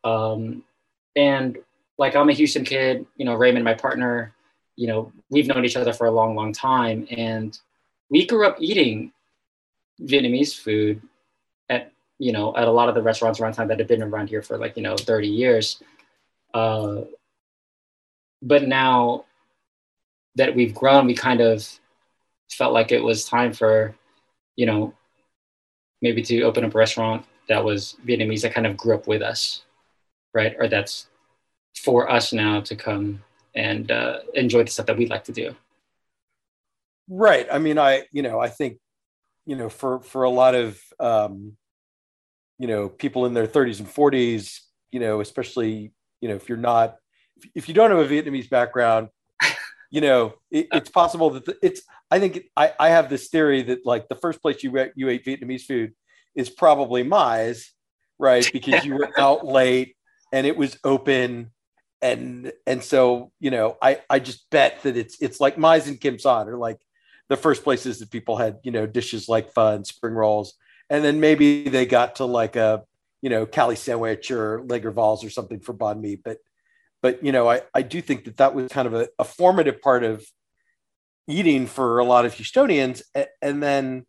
Um, 0.04 0.64
and 1.16 1.58
like 1.98 2.16
I'm 2.16 2.30
a 2.30 2.32
Houston 2.32 2.64
kid, 2.64 3.06
you 3.16 3.24
know, 3.24 3.34
Raymond, 3.34 3.64
my 3.64 3.74
partner, 3.74 4.32
you 4.76 4.86
know, 4.86 5.12
we've 5.28 5.46
known 5.46 5.64
each 5.64 5.76
other 5.76 5.92
for 5.92 6.06
a 6.06 6.10
long, 6.10 6.34
long 6.34 6.52
time, 6.52 7.06
and 7.10 7.58
we 8.10 8.26
grew 8.26 8.46
up 8.46 8.56
eating 8.60 9.12
Vietnamese 10.00 10.54
food 10.54 11.02
at 11.68 11.92
you 12.18 12.32
know 12.32 12.56
at 12.56 12.68
a 12.68 12.70
lot 12.70 12.88
of 12.88 12.94
the 12.94 13.02
restaurants 13.02 13.40
around 13.40 13.54
town 13.54 13.68
that 13.68 13.78
have 13.78 13.88
been 13.88 14.02
around 14.02 14.28
here 14.28 14.42
for 14.42 14.58
like 14.58 14.76
you 14.76 14.82
know 14.82 14.96
30 14.96 15.28
years. 15.28 15.82
Uh, 16.52 17.02
but 18.42 18.66
now 18.66 19.24
that 20.36 20.54
we've 20.54 20.74
grown 20.74 21.06
we 21.06 21.14
kind 21.14 21.40
of 21.40 21.68
felt 22.50 22.72
like 22.72 22.92
it 22.92 23.02
was 23.02 23.24
time 23.24 23.52
for 23.52 23.94
you 24.56 24.66
know 24.66 24.92
maybe 26.02 26.22
to 26.22 26.42
open 26.42 26.64
up 26.64 26.74
a 26.74 26.78
restaurant 26.78 27.24
that 27.48 27.62
was 27.62 27.96
vietnamese 28.06 28.42
that 28.42 28.54
kind 28.54 28.66
of 28.66 28.76
grew 28.76 28.94
up 28.94 29.06
with 29.06 29.22
us 29.22 29.62
right? 30.32 30.54
Or 30.58 30.68
that's 30.68 31.06
for 31.76 32.10
us 32.10 32.32
now 32.32 32.60
to 32.60 32.76
come 32.76 33.22
and 33.54 33.90
uh, 33.90 34.18
enjoy 34.34 34.64
the 34.64 34.70
stuff 34.70 34.86
that 34.86 34.96
we'd 34.96 35.10
like 35.10 35.24
to 35.24 35.32
do 35.32 35.54
right. 37.10 37.46
I 37.50 37.58
mean 37.58 37.78
i 37.78 38.04
you 38.12 38.22
know 38.22 38.40
i 38.40 38.48
think 38.48 38.78
you 39.46 39.56
know 39.56 39.68
for 39.68 40.00
for 40.00 40.22
a 40.22 40.30
lot 40.30 40.54
of 40.54 40.80
um 40.98 41.56
you 42.58 42.66
know 42.66 42.88
people 42.88 43.26
in 43.26 43.34
their 43.34 43.46
30s 43.46 43.80
and 43.80 43.88
40s 43.88 44.60
you 44.92 45.00
know 45.00 45.20
especially 45.20 45.92
you 46.20 46.28
know 46.28 46.36
if 46.36 46.48
you're 46.48 46.58
not 46.58 46.96
if 47.54 47.68
you 47.68 47.74
don't 47.74 47.90
have 47.90 47.98
a 47.98 48.06
vietnamese 48.08 48.48
background 48.48 49.08
you 49.90 50.00
know 50.00 50.34
it, 50.50 50.68
it's 50.72 50.90
possible 50.90 51.30
that 51.30 51.44
the, 51.44 51.56
it's 51.62 51.82
i 52.10 52.18
think 52.18 52.44
I, 52.56 52.72
I 52.78 52.88
have 52.90 53.10
this 53.10 53.28
theory 53.28 53.62
that 53.62 53.84
like 53.84 54.08
the 54.08 54.14
first 54.14 54.40
place 54.40 54.62
you 54.62 54.72
you 54.94 55.08
ate 55.08 55.24
vietnamese 55.24 55.62
food 55.62 55.94
is 56.34 56.50
probably 56.50 57.02
Mai's, 57.02 57.72
right? 58.18 58.48
Because 58.52 58.84
you 58.84 58.94
were 58.94 59.10
out 59.18 59.46
late 59.46 59.96
and 60.32 60.46
it 60.46 60.56
was 60.56 60.78
open 60.84 61.50
and 62.02 62.52
and 62.66 62.82
so 62.82 63.30
you 63.40 63.50
know 63.50 63.76
i 63.82 64.00
i 64.08 64.18
just 64.18 64.48
bet 64.48 64.82
that 64.84 64.96
it's 64.96 65.20
it's 65.20 65.38
like 65.38 65.58
Mai's 65.58 65.86
and 65.86 66.00
kim 66.00 66.18
son 66.18 66.48
are 66.48 66.56
like 66.56 66.78
the 67.30 67.36
first 67.38 67.64
places 67.64 68.00
that 68.00 68.10
people 68.10 68.36
had 68.36 68.58
you 68.62 68.70
know 68.70 68.86
dishes 68.86 69.30
like 69.30 69.54
pho 69.54 69.68
and 69.68 69.86
spring 69.86 70.12
rolls 70.12 70.54
and 70.90 71.04
then 71.04 71.20
maybe 71.20 71.68
they 71.68 71.86
got 71.86 72.16
to 72.16 72.24
like 72.26 72.56
a 72.56 72.82
you 73.22 73.30
know 73.30 73.46
Cali 73.46 73.76
sandwich 73.76 74.30
or 74.30 74.62
Les 74.66 74.80
Givral's 74.80 75.24
or 75.24 75.30
something 75.30 75.60
for 75.60 75.72
banh 75.72 76.00
mi. 76.00 76.16
But 76.16 76.38
but 77.00 77.24
you 77.24 77.32
know 77.32 77.48
I 77.48 77.62
I 77.72 77.82
do 77.82 78.02
think 78.02 78.24
that 78.24 78.38
that 78.38 78.54
was 78.54 78.70
kind 78.70 78.86
of 78.86 78.94
a, 78.94 79.08
a 79.18 79.24
formative 79.24 79.80
part 79.80 80.04
of 80.04 80.26
eating 81.28 81.66
for 81.66 81.98
a 81.98 82.04
lot 82.04 82.26
of 82.26 82.34
Houstonians. 82.34 83.02
And 83.40 83.62
then 83.62 84.04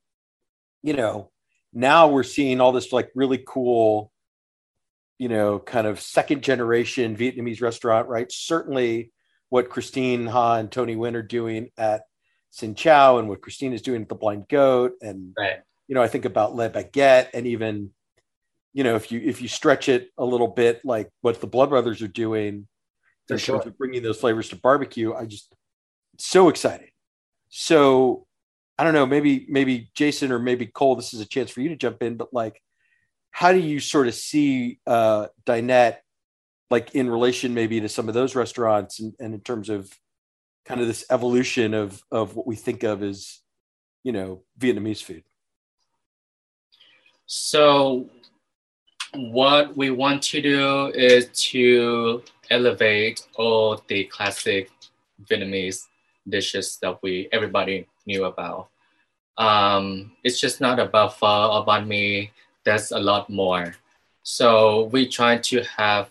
you 0.81 0.93
know 0.93 1.29
now 1.71 2.07
we're 2.09 2.23
seeing 2.23 2.59
all 2.59 2.71
this 2.71 2.91
like 2.91 3.11
really 3.15 3.41
cool 3.45 4.11
you 5.19 5.29
know 5.29 5.59
kind 5.59 5.85
of 5.85 6.01
second 6.01 6.41
generation 6.41 7.15
Vietnamese 7.15 7.61
restaurant 7.61 8.07
right 8.07 8.31
certainly 8.31 9.11
what 9.49 9.69
Christine 9.69 10.25
Hà 10.25 10.55
and 10.55 10.71
Tony 10.71 10.95
Nguyen 10.95 11.13
are 11.13 11.21
doing 11.21 11.69
at 11.77 12.03
Xin 12.53 12.75
Chao 12.75 13.17
and 13.17 13.29
what 13.29 13.41
Christine 13.41 13.73
is 13.73 13.81
doing 13.81 14.01
at 14.01 14.09
the 14.09 14.15
Blind 14.15 14.47
Goat 14.49 14.93
and 15.01 15.33
right 15.37 15.61
you 15.91 15.95
know, 15.95 16.01
I 16.01 16.07
think 16.07 16.23
about 16.23 16.55
Le 16.55 16.69
Baguette 16.69 17.27
and 17.33 17.45
even, 17.45 17.89
you 18.71 18.85
know, 18.85 18.95
if 18.95 19.11
you 19.11 19.19
if 19.19 19.41
you 19.41 19.49
stretch 19.49 19.89
it 19.89 20.07
a 20.17 20.23
little 20.23 20.47
bit, 20.47 20.85
like 20.85 21.09
what 21.19 21.41
the 21.41 21.47
Blood 21.47 21.67
Brothers 21.67 22.01
are 22.01 22.07
doing 22.07 22.65
For 23.27 23.33
in 23.33 23.39
sure. 23.41 23.55
terms 23.57 23.67
of 23.67 23.77
bringing 23.77 24.01
those 24.01 24.17
flavors 24.17 24.47
to 24.49 24.55
barbecue, 24.55 25.13
I 25.13 25.25
just 25.25 25.53
so 26.17 26.47
excited. 26.47 26.91
So 27.49 28.25
I 28.77 28.85
don't 28.85 28.93
know, 28.93 29.05
maybe 29.05 29.45
maybe 29.49 29.91
Jason 29.93 30.31
or 30.31 30.39
maybe 30.39 30.65
Cole, 30.65 30.95
this 30.95 31.13
is 31.13 31.19
a 31.19 31.25
chance 31.25 31.51
for 31.51 31.59
you 31.59 31.67
to 31.67 31.75
jump 31.75 32.01
in, 32.01 32.15
but 32.15 32.33
like, 32.33 32.61
how 33.31 33.51
do 33.51 33.59
you 33.59 33.81
sort 33.81 34.07
of 34.07 34.13
see 34.13 34.79
uh, 34.87 35.27
Dinette 35.45 35.97
like 36.69 36.95
in 36.95 37.09
relation 37.09 37.53
maybe 37.53 37.81
to 37.81 37.89
some 37.89 38.07
of 38.07 38.13
those 38.13 38.33
restaurants 38.33 39.01
and, 39.01 39.13
and 39.19 39.33
in 39.33 39.41
terms 39.41 39.67
of 39.67 39.91
kind 40.65 40.81
of 40.81 40.87
this 40.87 41.05
evolution 41.09 41.73
of 41.73 42.03
of 42.11 42.35
what 42.35 42.47
we 42.47 42.55
think 42.55 42.83
of 42.83 43.03
as 43.03 43.39
you 44.03 44.11
know 44.11 44.43
Vietnamese 44.59 45.03
food? 45.03 45.23
So, 47.25 48.09
what 49.13 49.77
we 49.77 49.89
want 49.89 50.21
to 50.23 50.41
do 50.41 50.87
is 50.87 51.29
to 51.51 52.23
elevate 52.49 53.25
all 53.35 53.81
the 53.87 54.03
classic 54.05 54.69
Vietnamese 55.29 55.87
dishes 56.27 56.77
that 56.81 57.01
we 57.01 57.29
everybody 57.31 57.87
knew 58.05 58.25
about. 58.25 58.69
Um, 59.37 60.11
it's 60.23 60.39
just 60.39 60.61
not 60.61 60.79
about 60.79 61.17
pho 61.17 61.51
or 61.51 61.65
banh 61.65 61.87
mi. 61.87 62.31
There's 62.63 62.91
a 62.91 62.99
lot 62.99 63.29
more. 63.29 63.75
So 64.23 64.83
we 64.93 65.07
try 65.07 65.37
to 65.37 65.63
have 65.63 66.09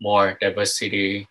more 0.00 0.36
diversity 0.40 1.28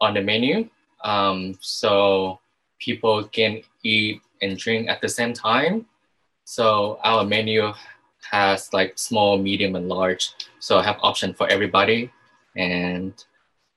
on 0.00 0.14
the 0.14 0.22
menu, 0.22 0.70
um, 1.04 1.56
so 1.60 2.38
people 2.78 3.24
can 3.24 3.62
eat 3.82 4.20
and 4.42 4.58
drink 4.58 4.88
at 4.88 5.00
the 5.00 5.08
same 5.08 5.32
time. 5.32 5.86
So 6.44 6.98
our 7.04 7.24
menu 7.24 7.72
has 8.30 8.72
like 8.72 8.98
small, 8.98 9.38
medium, 9.38 9.76
and 9.76 9.88
large. 9.88 10.30
So 10.58 10.78
I 10.78 10.82
have 10.82 10.98
option 11.02 11.34
for 11.34 11.48
everybody, 11.48 12.10
and 12.56 13.12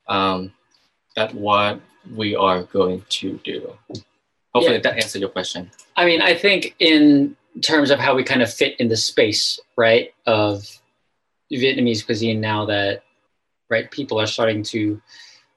um, 0.07 0.51
that's 1.15 1.33
what 1.33 1.79
we 2.15 2.35
are 2.35 2.63
going 2.63 3.03
to 3.09 3.39
do. 3.43 3.73
Hopefully 4.53 4.75
Yeah. 4.75 4.81
that 4.81 4.97
answered 4.97 5.21
your 5.21 5.29
question. 5.29 5.71
I 5.95 6.05
mean, 6.05 6.21
I 6.21 6.35
think 6.35 6.75
in 6.79 7.35
terms 7.61 7.91
of 7.91 7.99
how 7.99 8.15
we 8.15 8.23
kind 8.23 8.41
of 8.41 8.51
fit 8.53 8.79
in 8.79 8.87
the 8.89 8.97
space, 8.97 9.59
right, 9.77 10.13
of 10.25 10.67
Vietnamese 11.51 12.05
cuisine 12.05 12.41
now 12.41 12.65
that, 12.65 13.03
right, 13.69 13.89
people 13.91 14.19
are 14.19 14.27
starting 14.27 14.63
to 14.63 15.01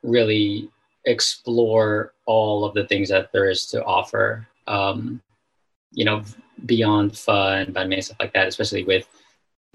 really 0.02 0.70
explore 1.06 2.12
all 2.26 2.64
of 2.64 2.74
the 2.74 2.86
things 2.86 3.08
that 3.08 3.32
there 3.32 3.48
is 3.48 3.66
to 3.66 3.84
offer, 3.84 4.46
um, 4.66 5.20
you 5.92 6.04
know, 6.04 6.22
beyond 6.66 7.16
pho 7.16 7.52
and 7.52 7.74
banh 7.74 7.88
mi 7.88 8.00
stuff 8.00 8.18
like 8.20 8.32
that, 8.34 8.48
especially 8.48 8.84
with, 8.84 9.06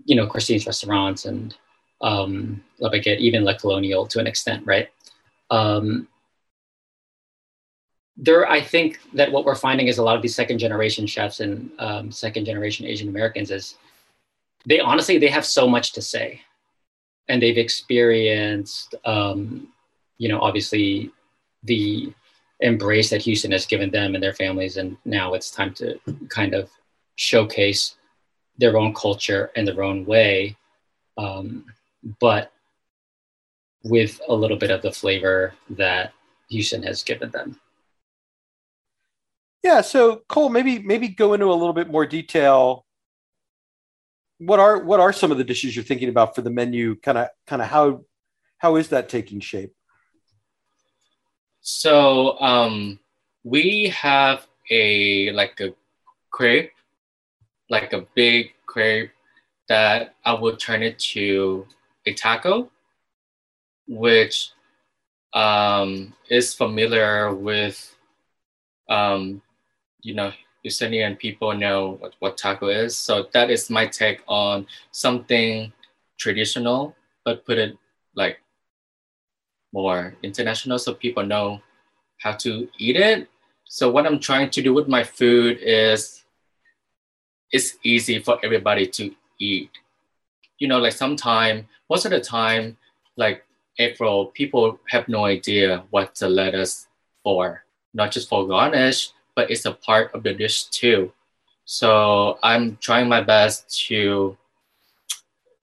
you 0.06 0.16
know, 0.16 0.28
Christine's 0.28 0.66
restaurants 0.66 1.26
and 1.26 1.56
um, 2.02 2.64
La 2.80 2.90
Baguette, 2.90 3.20
even 3.20 3.44
La 3.44 3.58
Colonial 3.58 4.06
to 4.08 4.20
an 4.20 4.28
extent, 4.28 4.66
right? 4.66 4.90
Um, 5.50 6.08
there 8.18 8.48
i 8.50 8.62
think 8.62 9.00
that 9.14 9.32
what 9.32 9.46
we're 9.46 9.56
finding 9.56 9.88
is 9.88 9.98
a 9.98 10.04
lot 10.04 10.16
of 10.16 10.22
these 10.22 10.36
second 10.36 10.60
generation 10.60 11.08
chefs 11.08 11.40
and 11.40 11.72
um, 11.80 12.12
second 12.12 12.46
generation 12.46 12.86
asian 12.86 13.10
americans 13.10 13.52
is 13.52 13.76
they 14.66 14.80
honestly 14.80 15.18
they 15.18 15.28
have 15.28 15.46
so 15.46 15.68
much 15.68 15.92
to 15.94 16.02
say 16.02 16.40
and 17.28 17.42
they've 17.42 17.58
experienced 17.58 18.96
um, 19.06 19.68
you 20.18 20.30
know 20.30 20.40
obviously 20.40 21.12
the 21.64 22.14
embrace 22.60 23.10
that 23.10 23.22
houston 23.22 23.52
has 23.52 23.66
given 23.66 23.90
them 23.90 24.14
and 24.14 24.24
their 24.24 24.34
families 24.34 24.78
and 24.78 24.98
now 25.06 25.34
it's 25.34 25.52
time 25.52 25.74
to 25.74 26.00
kind 26.30 26.54
of 26.54 26.70
showcase 27.16 27.96
their 28.58 28.78
own 28.78 28.94
culture 28.94 29.52
in 29.56 29.66
their 29.66 29.84
own 29.84 30.06
way 30.06 30.56
um, 31.18 31.66
but 32.20 32.52
with 33.84 34.22
a 34.28 34.34
little 34.34 34.58
bit 34.58 34.72
of 34.72 34.82
the 34.82 34.92
flavor 34.92 35.54
that 35.72 36.14
Houston 36.50 36.84
has 36.84 37.04
given 37.04 37.32
them. 37.32 37.60
Yeah, 39.64 39.82
so 39.82 40.24
Cole, 40.28 40.50
maybe 40.50 40.80
maybe 40.80 41.08
go 41.08 41.34
into 41.34 41.46
a 41.46 41.54
little 41.54 41.74
bit 41.74 41.90
more 41.90 42.06
detail. 42.06 42.86
What 44.40 44.60
are 44.60 44.80
what 44.80 45.00
are 45.00 45.14
some 45.14 45.32
of 45.32 45.38
the 45.38 45.44
dishes 45.44 45.76
you're 45.76 45.86
thinking 45.86 46.10
about 46.10 46.36
for 46.36 46.42
the 46.42 46.50
menu? 46.50 46.96
Kind 46.96 47.18
of 47.18 47.28
kind 47.46 47.62
of 47.62 47.68
how 47.68 48.04
how 48.58 48.76
is 48.76 48.90
that 48.90 49.08
taking 49.08 49.40
shape? 49.40 49.74
So 51.62 52.40
um, 52.40 53.00
we 53.44 53.90
have 53.90 54.48
a 54.70 55.32
like 55.32 55.60
a 55.62 55.74
crepe, 56.32 56.72
like 57.70 57.94
a 57.94 58.06
big 58.16 58.54
crepe 58.66 59.12
that 59.70 60.16
I 60.26 60.34
will 60.34 60.58
turn 60.58 60.82
it 60.82 60.98
to 61.14 61.68
a 62.06 62.14
taco, 62.14 62.72
which 63.88 64.52
um, 65.34 66.14
is 66.30 66.54
familiar 66.54 67.34
with, 67.34 67.96
um, 68.90 69.42
you 70.02 70.16
know, 70.16 70.32
Houstonian 70.66 71.18
people 71.18 71.54
know 71.54 71.98
what, 72.00 72.16
what 72.20 72.38
taco 72.38 72.68
is. 72.70 72.98
So 72.98 73.28
that 73.34 73.50
is 73.50 73.70
my 73.70 73.86
take 73.88 74.22
on 74.28 74.68
something 74.92 75.72
traditional, 76.18 76.96
but 77.24 77.46
put 77.46 77.58
it 77.60 77.78
like 78.16 78.41
more 79.72 80.16
international 80.24 80.78
so 80.80 80.94
people 80.94 81.26
know 81.26 81.62
how 82.20 82.34
to 82.34 82.68
eat 82.78 82.96
it. 82.96 83.28
So 83.66 83.90
what 83.90 84.06
I'm 84.06 84.20
trying 84.20 84.50
to 84.52 84.62
do 84.62 84.74
with 84.74 84.88
my 84.88 85.04
food 85.04 85.60
is 85.62 86.24
it's 87.52 87.78
easy 87.84 88.20
for 88.20 88.38
everybody 88.44 88.88
to 88.88 89.14
eat. 89.40 89.70
You 90.60 90.68
know, 90.68 90.80
like 90.80 90.94
sometime, 90.94 91.68
most 91.90 92.06
of 92.06 92.12
the 92.12 92.22
time, 92.22 92.78
like 93.18 93.46
April, 93.80 94.28
people 94.28 94.80
have 94.90 95.08
no 95.08 95.26
idea 95.26 95.84
what 95.90 96.16
the 96.16 96.30
lettuce 96.30 96.88
for, 97.24 97.64
not 97.94 98.12
just 98.12 98.30
for 98.30 98.48
garnish, 98.48 99.12
but 99.36 99.50
it's 99.50 99.66
a 99.66 99.74
part 99.74 100.14
of 100.14 100.24
the 100.24 100.34
dish 100.34 100.66
too. 100.66 101.12
So 101.66 102.38
I'm 102.44 102.78
trying 102.78 103.08
my 103.08 103.22
best 103.22 103.86
to 103.88 104.38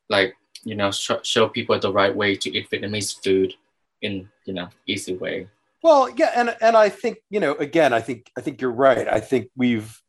like, 0.09 0.37
you 0.65 0.75
know, 0.75 0.91
sh- 0.91 1.23
show 1.23 1.49
people 1.49 1.79
the 1.79 1.93
right 1.93 2.15
way 2.15 2.35
to 2.37 2.57
eat 2.57 2.71
Vietnamese 2.71 3.23
food 3.23 3.55
in, 4.03 4.29
you 4.45 4.55
know, 4.55 4.69
easy 4.87 5.17
way. 5.17 5.49
Well, 5.83 6.11
yeah, 6.17 6.33
and 6.35 6.57
and 6.61 6.77
I 6.77 6.89
think 6.89 7.19
you 7.31 7.39
know, 7.41 7.55
again, 7.55 7.93
I 7.93 8.01
think 8.01 8.31
I 8.37 8.41
think 8.41 8.61
you're 8.61 8.73
right. 8.73 9.07
I 9.07 9.21
think 9.21 9.51
we've, 9.57 10.01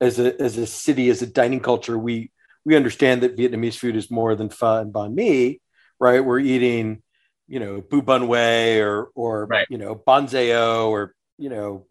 as 0.00 0.18
a 0.18 0.38
as 0.40 0.58
a 0.58 0.66
city, 0.66 1.08
as 1.08 1.22
a 1.22 1.26
dining 1.26 1.60
culture, 1.60 1.96
we 1.98 2.30
we 2.64 2.76
understand 2.76 3.22
that 3.22 3.36
Vietnamese 3.36 3.76
food 3.78 3.96
is 3.96 4.10
more 4.10 4.34
than 4.34 4.50
pho 4.50 4.76
and 4.80 4.92
banh 4.92 5.14
mi, 5.14 5.60
right? 5.98 6.20
We're 6.20 6.40
eating, 6.40 7.02
you 7.48 7.60
know, 7.60 7.80
bu 7.80 8.02
bun 8.02 8.28
way 8.28 8.80
or 8.82 9.08
or 9.14 9.46
Right. 9.46 9.66
you 9.70 9.78
know 9.78 9.94
banh 9.96 10.28
xeo 10.28 10.88
or 10.90 11.14
you 11.38 11.48
know 11.48 11.86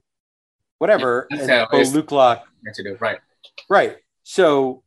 whatever 0.78 1.26
Yeah, 1.32 1.40
and 1.42 1.50
banh 1.50 1.68
xeo 1.68 1.72
bo 1.72 1.80
is- 1.80 1.96
luc 1.96 2.12
lac. 2.12 2.44
To 2.76 2.84
do 2.84 2.98
right. 3.00 3.20
Right. 3.70 3.98
So, 4.24 4.84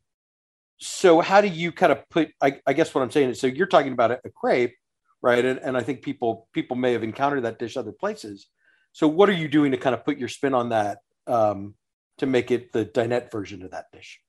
so 0.79 1.21
how 1.21 1.41
do 1.41 1.49
you 1.49 1.73
kind 1.73 1.93
of 1.93 2.09
put? 2.09 2.31
I, 2.41 2.61
I 2.67 2.73
guess 2.73 2.95
what 2.95 3.03
I'm 3.03 3.11
saying 3.11 3.31
is, 3.31 3.41
so 3.41 3.47
you're 3.47 3.67
talking 3.69 3.93
about 3.93 4.11
a, 4.13 4.21
a 4.25 4.31
crepe, 4.31 4.75
right? 5.23 5.45
And, 5.45 5.59
and 5.61 5.77
I 5.77 5.83
think 5.83 6.03
people 6.03 6.49
people 6.53 6.77
may 6.77 6.93
have 6.93 7.03
encountered 7.03 7.45
that 7.45 7.59
dish 7.59 7.77
other 7.77 7.93
places. 7.93 8.49
So, 8.93 9.07
what 9.07 9.29
are 9.29 9.35
you 9.35 9.49
doing 9.49 9.73
to 9.73 9.79
kind 9.79 9.95
of 9.95 10.05
put 10.05 10.19
your 10.19 10.29
spin 10.29 10.55
on 10.55 10.71
that 10.71 10.99
um, 11.27 11.75
to 12.19 12.27
make 12.27 12.51
it 12.51 12.73
the 12.73 12.85
dinette 12.85 13.31
version 13.31 13.63
of 13.63 13.71
that 13.71 13.87
dish? 13.93 14.21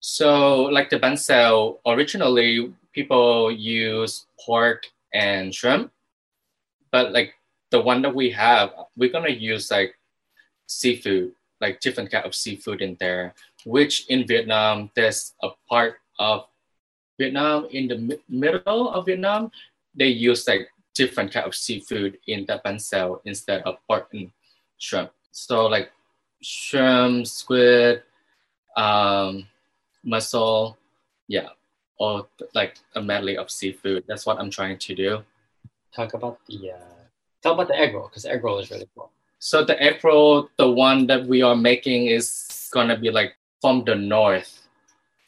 So 0.00 0.62
like 0.62 0.88
the 0.88 0.98
banh 0.98 1.20
xeo, 1.20 1.78
originally 1.86 2.72
people 2.92 3.52
use 3.52 4.26
pork 4.40 4.86
and 5.12 5.54
shrimp, 5.54 5.92
but 6.90 7.12
like 7.12 7.34
the 7.70 7.80
one 7.80 8.00
that 8.02 8.14
we 8.14 8.30
have, 8.30 8.72
we're 8.96 9.12
gonna 9.12 9.28
use 9.28 9.70
like 9.70 9.94
seafood, 10.66 11.32
like 11.60 11.80
different 11.80 12.10
kind 12.10 12.24
of 12.24 12.34
seafood 12.34 12.80
in 12.80 12.96
there. 12.98 13.34
Which 13.66 14.06
in 14.08 14.26
Vietnam, 14.26 14.90
there's 14.96 15.34
a 15.42 15.50
part 15.68 16.00
of 16.18 16.46
Vietnam 17.18 17.68
in 17.70 17.88
the 17.88 17.98
mi- 17.98 18.24
middle 18.26 18.88
of 18.88 19.04
Vietnam, 19.04 19.52
they 20.00 20.08
use 20.08 20.48
like 20.48 20.66
different 20.94 21.30
kind 21.30 21.46
of 21.46 21.54
seafood 21.54 22.16
in 22.26 22.46
the 22.46 22.58
banh 22.64 22.80
xeo 22.80 23.20
instead 23.26 23.60
of 23.62 23.76
pork 23.86 24.08
and 24.14 24.32
shrimp. 24.78 25.12
So 25.30 25.66
like 25.66 25.92
shrimp, 26.42 27.26
squid, 27.26 28.02
um, 28.76 29.46
mussel, 30.02 30.78
yeah, 31.28 31.50
or 31.98 32.26
like 32.54 32.78
a 32.96 33.02
medley 33.02 33.36
of 33.36 33.50
seafood. 33.50 34.04
That's 34.08 34.24
what 34.24 34.40
I'm 34.40 34.50
trying 34.50 34.78
to 34.78 34.94
do. 34.94 35.22
Talk 35.94 36.14
about 36.14 36.38
the 36.48 36.72
uh, 36.72 37.00
talk 37.42 37.54
about 37.54 37.68
the 37.68 37.78
egg 37.78 37.94
roll 37.94 38.08
because 38.08 38.24
egg 38.24 38.42
roll 38.42 38.58
is 38.58 38.70
really 38.70 38.88
cool. 38.94 39.10
So 39.38 39.64
the 39.64 39.80
egg 39.82 40.02
roll, 40.02 40.48
the 40.56 40.70
one 40.70 41.06
that 41.08 41.26
we 41.26 41.42
are 41.42 41.56
making 41.56 42.06
is 42.06 42.70
gonna 42.72 42.96
be 42.96 43.10
like 43.10 43.36
from 43.60 43.84
the 43.84 43.94
north. 43.94 44.66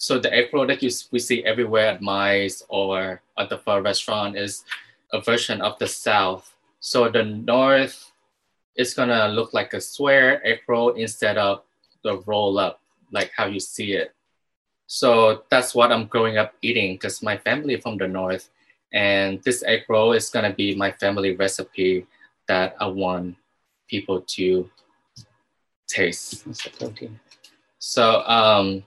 So 0.03 0.19
the 0.19 0.35
egg 0.35 0.51
roll 0.53 0.67
that 0.67 0.83
you 0.83 0.91
we 1.13 1.21
see 1.21 1.45
everywhere 1.45 1.87
at 1.87 2.03
Mai's 2.03 2.65
or 2.69 3.23
at 3.39 3.49
the 3.49 3.59
pho 3.59 3.79
restaurant 3.79 4.37
is 4.37 4.65
a 5.13 5.21
version 5.21 5.63
of 5.63 5.79
the 5.79 5.87
south. 5.87 6.57
So 6.81 7.09
the 7.09 7.23
north 7.23 8.11
is 8.75 8.95
gonna 8.95 9.29
look 9.29 9.55
like 9.55 9.75
a 9.75 9.81
square 9.81 10.45
egg 10.45 10.67
roll 10.67 10.91
instead 10.99 11.39
of 11.39 11.63
the 12.03 12.19
roll 12.27 12.59
up, 12.59 12.81
like 13.13 13.31
how 13.37 13.47
you 13.47 13.61
see 13.61 13.93
it. 13.93 14.13
So 14.89 15.45
that's 15.51 15.73
what 15.73 15.93
I'm 15.93 16.07
growing 16.07 16.37
up 16.37 16.55
eating 16.63 16.95
because 16.95 17.23
my 17.23 17.37
family 17.37 17.79
from 17.79 17.97
the 17.97 18.09
north, 18.09 18.51
and 18.93 19.41
this 19.45 19.63
egg 19.63 19.85
roll 19.89 20.15
is 20.15 20.31
gonna 20.31 20.53
be 20.53 20.75
my 20.75 20.91
family 20.91 21.37
recipe 21.37 22.09
that 22.49 22.75
I 22.81 22.89
want 22.89 23.37
people 23.87 24.21
to 24.35 24.69
taste. 25.87 26.45
It's 26.49 26.65
the 26.65 26.71
protein. 26.71 27.21
So 27.79 28.23
um, 28.27 28.83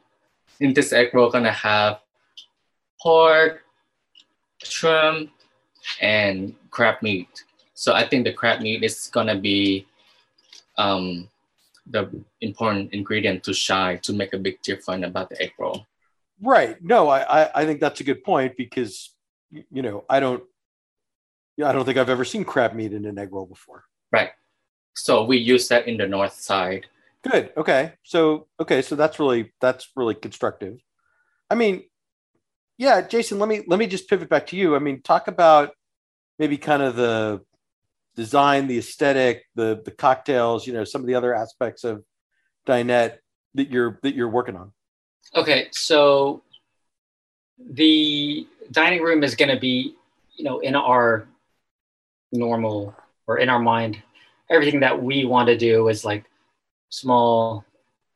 in 0.60 0.74
this 0.74 0.94
egg 0.94 1.14
roll, 1.14 1.30
gonna 1.30 1.52
have 1.52 2.00
pork, 3.02 3.64
shrimp, 4.64 5.32
and 6.02 6.56
crab 6.70 7.02
meat. 7.02 7.44
So 7.74 7.94
I 7.94 8.08
think 8.08 8.26
the 8.26 8.34
crab 8.34 8.62
meat 8.62 8.84
is 8.84 9.10
gonna 9.14 9.38
be 9.38 9.88
um, 10.78 11.30
the 11.88 12.10
important 12.42 12.94
ingredient 12.94 13.44
to 13.44 13.54
shine 13.54 14.00
to 14.00 14.14
make 14.14 14.34
a 14.34 14.38
big 14.38 14.62
difference 14.62 15.06
about 15.06 15.30
the 15.30 15.42
egg 15.42 15.54
roll. 15.60 15.86
Right. 16.42 16.82
No, 16.84 17.10
I, 17.10 17.44
I 17.44 17.62
I 17.62 17.66
think 17.66 17.80
that's 17.80 18.00
a 18.00 18.04
good 18.04 18.24
point 18.24 18.58
because 18.58 19.14
you 19.52 19.82
know 19.82 20.04
I 20.10 20.20
don't 20.20 20.44
yeah 21.58 21.70
I 21.70 21.72
don't 21.72 21.86
think 21.86 21.98
I've 21.98 22.10
ever 22.10 22.26
seen 22.26 22.44
crab 22.44 22.74
meat 22.74 22.94
in 22.94 23.06
an 23.06 23.18
egg 23.18 23.32
roll 23.32 23.46
before. 23.46 23.84
Right. 24.12 24.32
So 24.96 25.24
we 25.26 25.38
use 25.38 25.68
that 25.70 25.88
in 25.88 25.98
the 25.98 26.08
north 26.08 26.34
side. 26.34 26.88
Good. 27.30 27.52
Okay. 27.58 27.94
So 28.04 28.48
okay, 28.60 28.82
so 28.82 28.96
that's 28.96 29.20
really 29.20 29.52
that's 29.60 29.90
really 29.96 30.14
constructive. 30.14 30.78
I 31.50 31.56
mean, 31.56 31.84
yeah, 32.78 33.02
Jason, 33.02 33.40
let 33.40 33.50
me 33.50 33.64
let 33.68 33.80
me 33.80 33.88
just 33.88 34.08
pivot 34.08 34.30
back 34.30 34.48
to 34.48 34.56
you. 34.56 34.76
I 34.76 34.80
mean, 34.80 35.02
talk 35.02 35.28
about 35.28 35.72
maybe 36.38 36.58
kind 36.58 36.84
of 36.84 36.96
the 36.96 37.42
design, 38.16 38.68
the 38.68 38.78
aesthetic, 38.78 39.44
the 39.56 39.82
the 39.84 39.92
cocktails, 39.92 40.68
you 40.68 40.74
know, 40.74 40.84
some 40.84 41.02
of 41.02 41.08
the 41.08 41.16
other 41.16 41.34
aspects 41.34 41.84
of 41.84 42.04
dinette 42.68 43.18
that 43.56 43.72
you're 43.72 44.00
that 44.04 44.14
you're 44.14 44.30
working 44.30 44.56
on. 44.56 44.72
Okay, 45.36 45.68
so 45.72 46.44
the 47.58 48.48
dining 48.72 49.02
room 49.02 49.24
is 49.24 49.36
going 49.36 49.50
to 49.50 49.60
be, 49.60 49.96
you 50.36 50.44
know, 50.44 50.60
in 50.60 50.76
our 50.76 51.28
normal 52.32 52.96
or 53.26 53.40
in 53.40 53.50
our 53.50 53.60
mind, 53.60 54.02
everything 54.50 54.82
that 54.82 55.02
we 55.02 55.26
want 55.26 55.48
to 55.48 55.58
do 55.58 55.88
is 55.88 56.06
like 56.06 56.26
small, 57.00 57.66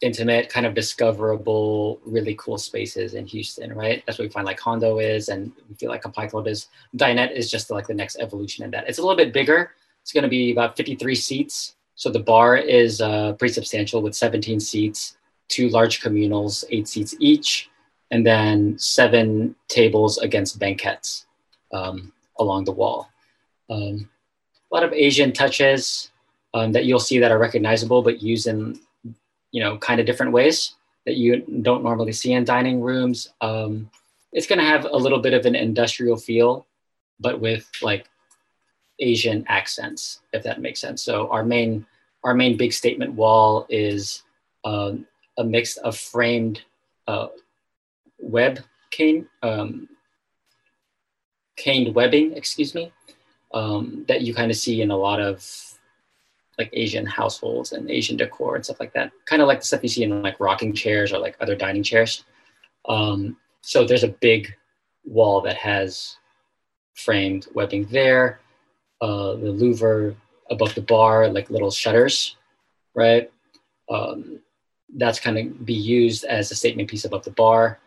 intimate, 0.02 0.50
kind 0.50 0.66
of 0.66 0.74
discoverable, 0.74 2.00
really 2.06 2.36
cool 2.36 2.58
spaces 2.58 3.14
in 3.14 3.26
Houston, 3.28 3.74
right? 3.74 4.04
That's 4.06 4.18
what 4.18 4.26
we 4.26 4.32
find 4.32 4.46
like 4.46 4.60
Hando 4.60 5.04
is, 5.04 5.30
and 5.30 5.52
we 5.68 5.76
feel 5.76 5.90
like 5.90 6.04
Kampai 6.04 6.30
Club 6.30 6.48
is. 6.48 6.68
Dinette 6.96 7.32
is 7.32 7.52
just 7.52 7.70
like 7.70 7.88
the 7.88 7.94
next 7.94 8.18
evolution 8.20 8.64
in 8.64 8.72
that. 8.72 8.88
It's 8.88 9.00
a 9.00 9.02
little 9.02 9.18
bit 9.18 9.34
bigger. 9.34 9.72
It's 10.02 10.14
going 10.14 10.24
to 10.24 10.30
be 10.30 10.52
about 10.52 10.78
53 10.78 11.16
seats. 11.16 11.76
So 11.96 12.10
the 12.10 12.20
bar 12.20 12.56
is 12.56 13.02
uh, 13.02 13.34
pretty 13.34 13.54
substantial 13.54 14.02
with 14.02 14.16
17 14.16 14.60
seats 14.60 15.18
two 15.50 15.68
large 15.70 16.00
communals, 16.02 16.64
eight 16.70 16.88
seats 16.88 17.16
each, 17.20 17.70
and 18.12 18.26
then 18.26 18.78
seven 18.78 19.56
tables 19.68 20.20
against 20.20 20.60
banquettes 20.60 21.26
um, 21.74 22.14
along 22.40 22.64
the 22.64 22.72
wall. 22.72 23.10
Um, 23.70 24.10
a 24.72 24.76
lot 24.76 24.84
of 24.84 24.94
Asian 24.94 25.34
touches 25.34 26.12
um, 26.54 26.72
that 26.72 26.86
you'll 26.86 27.00
see 27.00 27.20
that 27.20 27.32
are 27.32 27.40
recognizable, 27.40 28.02
but 28.02 28.22
used 28.22 28.48
in 28.48 28.80
you 29.52 29.64
know 29.64 29.78
kind 29.78 30.00
of 30.00 30.06
different 30.06 30.32
ways 30.32 30.76
that 31.06 31.16
you 31.16 31.42
don't 31.62 31.84
normally 31.84 32.12
see 32.12 32.34
in 32.34 32.44
dining 32.44 32.82
rooms. 32.82 33.30
Um, 33.42 33.90
it's 34.32 34.48
going 34.48 34.60
to 34.60 34.66
have 34.66 34.86
a 34.86 34.96
little 34.96 35.20
bit 35.20 35.34
of 35.34 35.46
an 35.46 35.56
industrial 35.56 36.18
feel, 36.18 36.68
but 37.20 37.40
with 37.40 37.70
like 37.82 38.08
Asian 39.00 39.46
accents, 39.48 40.20
if 40.34 40.44
that 40.44 40.62
makes 40.62 40.80
sense. 40.80 41.02
So 41.02 41.30
our 41.30 41.44
main 41.44 41.86
our 42.24 42.34
main 42.34 42.58
big 42.58 42.74
statement 42.74 43.14
wall 43.14 43.66
is 43.70 44.24
um, 44.66 45.06
a 45.38 45.44
mix 45.44 45.78
of 45.78 45.98
framed 45.98 46.62
uh, 47.08 47.28
web 48.20 48.60
cane, 48.92 49.28
um, 49.42 49.88
caned 51.56 51.96
webbing, 51.96 52.34
excuse 52.36 52.76
me, 52.76 52.92
um, 53.54 54.06
that 54.08 54.22
you 54.22 54.34
kind 54.34 54.52
of 54.52 54.58
see 54.58 54.82
in 54.82 54.92
a 54.92 54.98
lot 54.98 55.22
of 55.22 55.44
like 56.60 56.70
Asian 56.74 57.06
households 57.06 57.72
and 57.72 57.90
Asian 57.90 58.18
decor 58.18 58.56
and 58.56 58.64
stuff 58.64 58.80
like 58.80 58.94
that. 58.94 59.12
Kind 59.26 59.42
of 59.42 59.48
like 59.48 59.62
the 59.62 59.66
stuff 59.66 59.82
you 59.82 59.90
see 59.90 60.04
in 60.04 60.22
like 60.22 60.40
rocking 60.40 60.74
chairs 60.74 61.12
or 61.12 61.18
like 61.18 61.36
other 61.40 61.56
dining 61.56 61.82
chairs. 61.82 62.26
Um, 62.88 63.38
so 63.62 63.86
there's 63.86 64.04
a 64.04 64.10
big 64.10 64.54
wall 65.06 65.42
that 65.42 65.56
has 65.56 66.18
framed 66.94 67.48
webbing 67.54 67.86
there. 67.86 68.42
Uh, 69.02 69.36
the 69.36 69.54
louver 69.54 70.16
above 70.52 70.76
the 70.76 70.82
bar, 70.82 71.30
like 71.30 71.50
little 71.50 71.72
shutters, 71.72 72.36
right? 72.94 73.32
Um, 73.90 74.42
that's 74.98 75.20
kind 75.20 75.38
of 75.38 75.66
be 75.66 75.74
used 75.74 76.26
as 76.26 76.52
a 76.52 76.56
statement 76.56 76.90
piece 76.90 77.06
above 77.06 77.24
the 77.24 77.32
bar. 77.32 77.80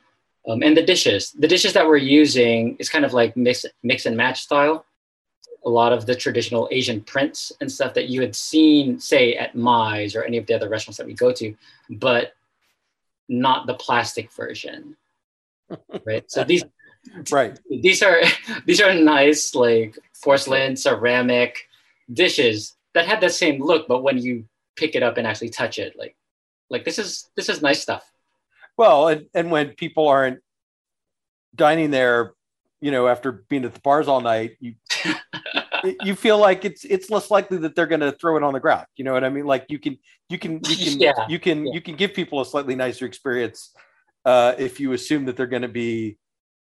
Um, 0.48 0.62
and 0.62 0.76
the 0.76 0.82
dishes, 0.82 1.32
the 1.32 1.46
dishes 1.46 1.74
that 1.74 1.86
we're 1.86 1.98
using 1.98 2.76
is 2.78 2.88
kind 2.88 3.04
of 3.04 3.12
like 3.12 3.36
mix, 3.36 3.66
mix 3.82 4.06
and 4.06 4.16
match 4.16 4.42
style 4.42 4.86
a 5.64 5.70
lot 5.70 5.92
of 5.92 6.06
the 6.06 6.14
traditional 6.14 6.68
Asian 6.70 7.00
prints 7.00 7.52
and 7.60 7.70
stuff 7.70 7.94
that 7.94 8.08
you 8.08 8.20
had 8.20 8.34
seen, 8.34 8.98
say, 8.98 9.34
at 9.34 9.54
Mai's 9.54 10.16
or 10.16 10.24
any 10.24 10.36
of 10.38 10.46
the 10.46 10.54
other 10.54 10.68
restaurants 10.68 10.98
that 10.98 11.06
we 11.06 11.14
go 11.14 11.32
to, 11.32 11.54
but 11.88 12.34
not 13.28 13.66
the 13.66 13.74
plastic 13.74 14.32
version. 14.32 14.96
Right. 16.04 16.30
So 16.30 16.44
these 16.44 16.64
right. 17.30 17.58
These 17.70 18.02
are 18.02 18.20
these 18.66 18.82
are 18.82 18.92
nice 18.92 19.54
like 19.54 19.98
porcelain, 20.22 20.76
ceramic 20.76 21.56
dishes 22.12 22.74
that 22.92 23.06
have 23.06 23.22
the 23.22 23.30
same 23.30 23.62
look, 23.62 23.88
but 23.88 24.02
when 24.02 24.18
you 24.18 24.44
pick 24.76 24.94
it 24.94 25.02
up 25.02 25.16
and 25.16 25.26
actually 25.26 25.48
touch 25.48 25.78
it, 25.78 25.96
like 25.96 26.14
like 26.68 26.84
this 26.84 26.98
is 26.98 27.30
this 27.36 27.48
is 27.48 27.62
nice 27.62 27.80
stuff. 27.80 28.04
Well, 28.76 29.08
and, 29.08 29.26
and 29.34 29.50
when 29.50 29.70
people 29.70 30.08
aren't 30.08 30.40
dining 31.54 31.90
there 31.90 32.34
you 32.82 32.90
know, 32.90 33.06
after 33.06 33.44
being 33.48 33.64
at 33.64 33.72
the 33.72 33.80
bars 33.80 34.08
all 34.08 34.20
night, 34.20 34.56
you 34.58 34.74
you 36.02 36.16
feel 36.16 36.36
like 36.36 36.64
it's 36.64 36.84
it's 36.84 37.10
less 37.10 37.30
likely 37.30 37.58
that 37.58 37.76
they're 37.76 37.86
going 37.86 38.00
to 38.00 38.10
throw 38.12 38.36
it 38.36 38.42
on 38.42 38.52
the 38.52 38.60
ground. 38.60 38.86
You 38.96 39.04
know 39.04 39.12
what 39.12 39.22
I 39.22 39.30
mean? 39.30 39.46
Like 39.46 39.66
you 39.68 39.78
can 39.78 39.96
you 40.28 40.36
can 40.36 40.60
you 40.68 40.76
can 40.76 41.00
yeah. 41.00 41.12
you 41.28 41.38
can 41.38 41.64
yeah. 41.64 41.72
you 41.74 41.80
can 41.80 41.94
give 41.94 42.12
people 42.12 42.40
a 42.40 42.44
slightly 42.44 42.74
nicer 42.74 43.06
experience 43.06 43.72
uh, 44.24 44.54
if 44.58 44.80
you 44.80 44.92
assume 44.92 45.26
that 45.26 45.36
they're 45.36 45.46
going 45.46 45.62
to 45.62 45.68
be 45.68 46.18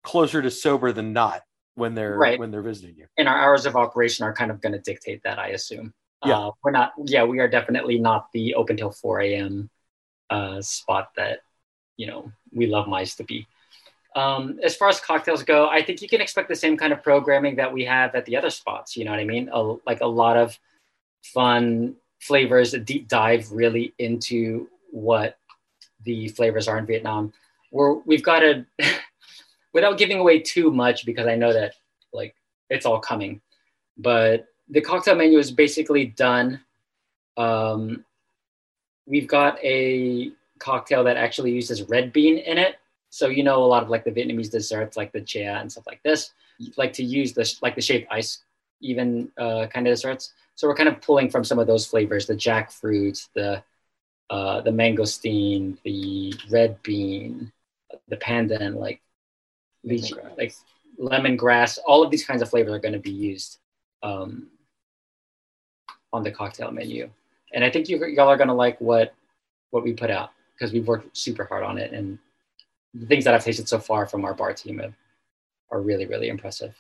closer 0.01 0.41
to 0.41 0.49
sober 0.49 0.93
than 0.93 1.11
not 1.11 1.41
when 1.75 1.93
they're 1.93 2.17
right. 2.17 2.39
when 2.39 2.51
they're 2.51 2.61
visiting 2.61 2.95
you. 2.95 3.07
And 3.17 3.27
our 3.27 3.37
hours 3.37 3.65
of 3.65 3.75
operation 3.75 4.25
are 4.25 4.33
kind 4.33 4.49
of 4.49 4.61
going 4.61 4.73
to 4.73 4.79
dictate 4.79 5.21
that, 5.23 5.37
I 5.39 5.49
assume. 5.49 5.93
Yeah, 6.25 6.39
uh, 6.39 6.51
we're 6.63 6.71
not. 6.71 6.93
Yeah, 7.05 7.25
we 7.25 7.39
are 7.39 7.49
definitely 7.49 7.99
not 7.99 8.27
the 8.33 8.55
open 8.55 8.77
till 8.77 8.91
four 8.91 9.19
a.m. 9.19 9.69
Uh, 10.29 10.61
spot 10.61 11.09
that 11.17 11.39
you 11.97 12.07
know 12.07 12.31
we 12.53 12.67
love 12.67 12.87
Mai's 12.87 13.15
to 13.15 13.25
be. 13.25 13.45
Um, 14.17 14.59
as 14.63 14.75
far 14.75 14.89
as 14.89 14.99
cocktails 14.99 15.43
go, 15.43 15.69
I 15.69 15.83
think 15.83 16.01
you 16.01 16.09
can 16.09 16.21
expect 16.21 16.49
the 16.49 16.55
same 16.55 16.75
kind 16.75 16.91
of 16.91 17.03
programming 17.03 17.55
that 17.57 17.71
we 17.71 17.85
have 17.85 18.15
at 18.15 18.25
the 18.25 18.35
other 18.35 18.49
spots. 18.49 18.97
You 18.97 19.05
know 19.05 19.11
what 19.11 19.19
I 19.19 19.25
mean? 19.25 19.47
A, 19.53 19.75
like 19.85 20.01
a 20.01 20.07
lot 20.07 20.35
of 20.35 20.57
fun 21.21 21.95
flavors, 22.19 22.73
a 22.73 22.79
deep 22.79 23.07
dive 23.07 23.51
really 23.51 23.93
into 23.99 24.69
what 24.89 25.37
the 26.03 26.29
flavors 26.29 26.67
are 26.67 26.79
in 26.79 26.87
Vietnam. 26.87 27.31
We're, 27.71 27.93
we've 27.93 28.23
got 28.23 28.39
to, 28.39 28.65
without 29.73 29.99
giving 29.99 30.17
away 30.17 30.39
too 30.39 30.71
much, 30.71 31.05
because 31.05 31.27
I 31.27 31.35
know 31.35 31.53
that 31.53 31.75
like 32.11 32.33
it's 32.71 32.87
all 32.87 32.99
coming, 32.99 33.39
but 33.99 34.47
the 34.67 34.81
cocktail 34.81 35.13
menu 35.13 35.37
is 35.37 35.51
basically 35.51 36.07
done. 36.07 36.59
Um, 37.37 38.03
we've 39.05 39.27
got 39.27 39.63
a 39.63 40.31
cocktail 40.57 41.03
that 41.03 41.17
actually 41.17 41.51
uses 41.51 41.83
red 41.83 42.11
bean 42.11 42.39
in 42.39 42.57
it 42.57 42.77
so 43.17 43.29
you 43.29 43.41
know 43.41 43.63
a 43.63 43.65
lot 43.65 43.81
of 43.81 43.89
like 43.89 44.03
the 44.03 44.11
Vietnamese 44.11 44.51
desserts, 44.51 44.95
like 44.95 45.11
the 45.11 45.21
chia 45.21 45.57
and 45.57 45.71
stuff 45.71 45.87
like 45.87 46.03
this, 46.03 46.33
like 46.75 46.93
to 46.93 47.03
use 47.03 47.33
this 47.33 47.63
like 47.63 47.73
the 47.73 47.81
shaved 47.81 48.05
ice, 48.11 48.43
even 48.79 49.31
uh, 49.39 49.65
kind 49.73 49.87
of 49.87 49.91
desserts. 49.91 50.33
So 50.53 50.67
we're 50.67 50.75
kind 50.75 50.87
of 50.87 51.01
pulling 51.01 51.31
from 51.31 51.43
some 51.43 51.57
of 51.57 51.65
those 51.65 51.87
flavors: 51.87 52.27
the 52.27 52.35
jackfruit, 52.35 53.27
the 53.33 53.63
uh, 54.29 54.61
the 54.61 54.69
mangosteen, 54.69 55.79
the 55.83 56.31
red 56.51 56.79
bean, 56.83 57.51
the 58.07 58.17
pandan, 58.17 58.75
like 58.75 59.01
lemongrass. 59.83 60.37
like 60.37 60.53
lemongrass. 60.99 61.79
All 61.87 62.03
of 62.03 62.11
these 62.11 62.23
kinds 62.23 62.43
of 62.43 62.51
flavors 62.51 62.71
are 62.71 62.79
going 62.79 62.93
to 62.93 62.99
be 62.99 63.09
used 63.09 63.57
um, 64.03 64.45
on 66.13 66.21
the 66.21 66.29
cocktail 66.29 66.69
menu, 66.69 67.09
and 67.51 67.63
I 67.63 67.71
think 67.71 67.89
you 67.89 67.97
y'all 68.05 68.29
are 68.29 68.37
going 68.37 68.49
to 68.49 68.53
like 68.53 68.79
what 68.79 69.15
what 69.71 69.83
we 69.83 69.93
put 69.93 70.11
out 70.11 70.33
because 70.53 70.71
we've 70.71 70.87
worked 70.87 71.17
super 71.17 71.45
hard 71.45 71.63
on 71.63 71.79
it 71.79 71.93
and 71.93 72.19
the 72.93 73.05
things 73.05 73.23
that 73.25 73.33
I've 73.33 73.43
tasted 73.43 73.67
so 73.67 73.79
far 73.79 74.07
from 74.07 74.25
our 74.25 74.33
bar 74.33 74.53
team 74.53 74.79
have, 74.79 74.93
are 75.71 75.81
really, 75.81 76.05
really 76.05 76.29
impressive. 76.29 76.75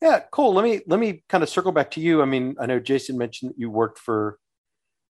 Yeah, 0.00 0.20
cool. 0.32 0.52
Let 0.52 0.64
me 0.64 0.80
let 0.86 0.98
me 0.98 1.22
kind 1.28 1.44
of 1.44 1.48
circle 1.48 1.70
back 1.70 1.92
to 1.92 2.00
you. 2.00 2.22
I 2.22 2.24
mean, 2.24 2.56
I 2.58 2.66
know 2.66 2.80
Jason 2.80 3.16
mentioned 3.16 3.50
that 3.50 3.58
you 3.58 3.70
worked 3.70 3.98
for 3.98 4.36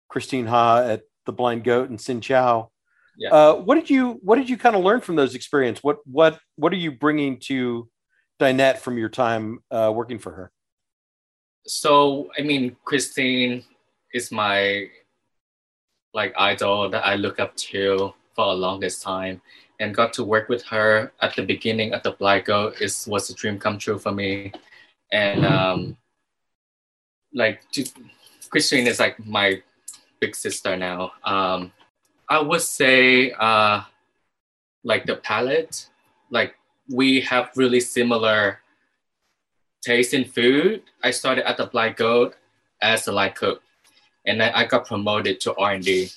Christine 0.09 0.47
Hà 0.47 0.79
at 0.89 1.03
the 1.27 1.33
Blind 1.33 1.65
Goat 1.65 1.91
and 1.91 1.99
Xin 1.99 2.23
Chao. 2.23 2.71
Yeah. 3.19 3.29
Uh, 3.31 3.55
what 3.57 3.75
did 3.75 3.91
you 3.91 4.19
What 4.23 4.37
did 4.37 4.49
you 4.49 4.57
kind 4.57 4.75
of 4.75 4.83
learn 4.83 5.03
from 5.03 5.17
those 5.17 5.35
experiences? 5.35 5.85
What 5.85 5.99
What 6.07 6.39
What 6.57 6.73
are 6.73 6.77
you 6.77 6.93
bringing 6.93 7.39
to 7.41 7.91
Dinette 8.41 8.79
from 8.79 8.97
your 8.97 9.11
time 9.11 9.59
uh, 9.71 9.93
working 9.95 10.19
for 10.19 10.33
her? 10.33 10.53
So, 11.67 12.31
I 12.39 12.43
mean, 12.43 12.75
Christine 12.85 13.65
is 14.15 14.33
my 14.33 14.89
like 16.15 16.33
idol 16.39 16.89
that 16.89 17.05
I 17.05 17.17
look 17.17 17.39
up 17.39 17.55
to 17.57 18.15
for 18.39 18.53
a 18.53 18.55
longest 18.55 19.03
time 19.03 19.43
and 19.81 19.93
got 19.93 20.13
to 20.13 20.23
work 20.23 20.49
with 20.49 20.63
her 20.63 21.11
at 21.21 21.35
the 21.35 21.43
beginning 21.43 21.93
at 21.93 22.05
the 22.05 22.13
Goat 22.47 22.81
is 22.81 23.05
was 23.09 23.29
a 23.31 23.35
dream 23.35 23.59
come 23.59 23.79
true 23.79 23.99
for 23.99 24.13
me. 24.13 24.53
And 25.11 25.45
um 25.45 25.97
like 27.35 27.63
christine 28.49 28.87
is 28.87 29.01
like 29.01 29.19
my 29.27 29.61
big 30.21 30.37
sister 30.37 30.77
now. 30.77 31.11
Um 31.25 31.73
i 32.29 32.39
would 32.41 32.63
say 32.63 33.33
uh 33.33 33.83
like 34.85 35.05
the 35.05 35.17
palate 35.17 35.89
like 36.31 36.55
we 36.89 37.21
have 37.23 37.51
really 37.57 37.81
similar 37.81 38.61
taste 39.83 40.15
in 40.15 40.25
food. 40.25 40.83
I 41.03 41.11
started 41.11 41.49
at 41.49 41.57
the 41.57 41.67
Blind 41.67 41.97
Goat 41.97 42.37
as 42.81 43.09
a 43.09 43.13
light 43.13 43.35
cook 43.35 43.63
and 44.27 44.41
then 44.41 44.53
i 44.55 44.65
got 44.65 44.87
promoted 44.87 45.41
to 45.41 45.55
r&d 45.57 46.11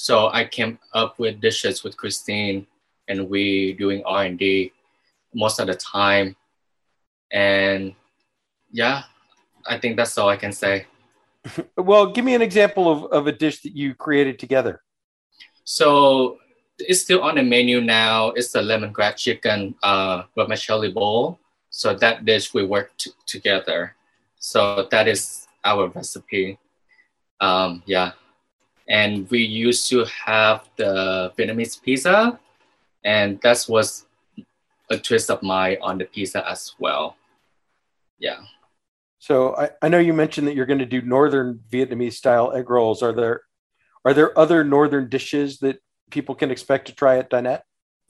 so 0.00 0.30
I 0.32 0.46
came 0.46 0.78
up 0.94 1.18
with 1.18 1.42
dishes 1.42 1.84
with 1.84 1.94
Christine, 1.94 2.66
and 3.06 3.28
we 3.28 3.74
doing 3.74 4.02
R 4.06 4.24
and 4.24 4.38
D 4.38 4.72
most 5.34 5.60
of 5.60 5.66
the 5.66 5.74
time. 5.74 6.36
And 7.30 7.94
yeah, 8.72 9.02
I 9.66 9.76
think 9.76 9.98
that's 9.98 10.16
all 10.16 10.30
I 10.30 10.38
can 10.38 10.52
say. 10.52 10.86
well, 11.76 12.06
give 12.12 12.24
me 12.24 12.34
an 12.34 12.40
example 12.40 12.90
of, 12.90 13.12
of 13.12 13.26
a 13.26 13.32
dish 13.32 13.60
that 13.60 13.76
you 13.76 13.94
created 13.94 14.38
together. 14.38 14.80
So 15.64 16.38
it's 16.78 17.02
still 17.02 17.20
on 17.20 17.34
the 17.34 17.42
menu 17.42 17.82
now. 17.82 18.28
It's 18.30 18.52
the 18.52 18.62
lemongrass 18.62 19.16
chicken 19.16 19.74
uh, 19.82 20.22
vermicelli 20.34 20.92
bowl. 20.92 21.38
So 21.68 21.92
that 21.92 22.24
dish 22.24 22.54
we 22.54 22.64
worked 22.64 23.04
t- 23.04 23.10
together. 23.26 23.94
So 24.38 24.88
that 24.90 25.08
is 25.08 25.46
our 25.62 25.88
recipe. 25.88 26.58
Um, 27.38 27.82
yeah 27.84 28.12
and 28.90 29.30
we 29.30 29.38
used 29.38 29.88
to 29.88 30.04
have 30.04 30.68
the 30.76 31.32
Vietnamese 31.38 31.80
pizza, 31.80 32.38
and 33.04 33.40
that 33.40 33.64
was 33.68 34.04
a 34.90 34.98
twist 34.98 35.30
of 35.30 35.42
mine 35.42 35.78
on 35.80 35.96
the 35.96 36.04
pizza 36.04 36.46
as 36.46 36.74
well. 36.80 37.16
Yeah. 38.18 38.40
So 39.20 39.54
I, 39.54 39.70
I 39.80 39.88
know 39.88 39.98
you 39.98 40.12
mentioned 40.12 40.48
that 40.48 40.56
you're 40.56 40.66
going 40.66 40.80
to 40.80 40.86
do 40.86 41.02
northern 41.02 41.60
Vietnamese 41.70 42.14
style 42.14 42.52
egg 42.52 42.68
rolls. 42.68 43.00
Are 43.02 43.12
there 43.12 43.42
are 44.04 44.12
there 44.12 44.36
other 44.36 44.64
northern 44.64 45.08
dishes 45.08 45.58
that 45.58 45.78
people 46.10 46.34
can 46.34 46.50
expect 46.50 46.88
to 46.88 46.94
try 46.94 47.18
at 47.18 47.30
Dinette? 47.30 47.62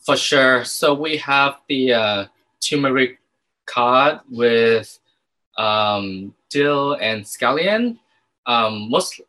For 0.07 0.17
sure. 0.17 0.65
So 0.65 0.95
we 0.95 1.19
have 1.19 1.57
the 1.69 1.93
uh, 1.93 2.25
turmeric 2.61 3.19
cod 3.67 4.21
with 4.31 4.99
um, 5.59 6.35
dill 6.49 6.95
and 6.95 7.25
scallion. 7.25 7.99
Um, 8.47 8.89
most 8.89 9.21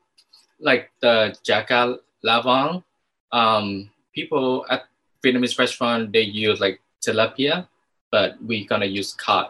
like 0.61 0.91
the 1.01 1.35
Jaca 1.43 1.97
Lavang, 2.23 2.83
um, 3.31 3.89
people 4.13 4.65
at 4.69 4.83
Vietnamese 5.23 5.57
restaurant 5.57 6.11
they 6.11 6.21
use 6.21 6.59
like 6.59 6.79
tilapia, 7.05 7.67
but 8.11 8.35
we're 8.41 8.67
gonna 8.67 8.85
use 8.85 9.13
cod 9.13 9.49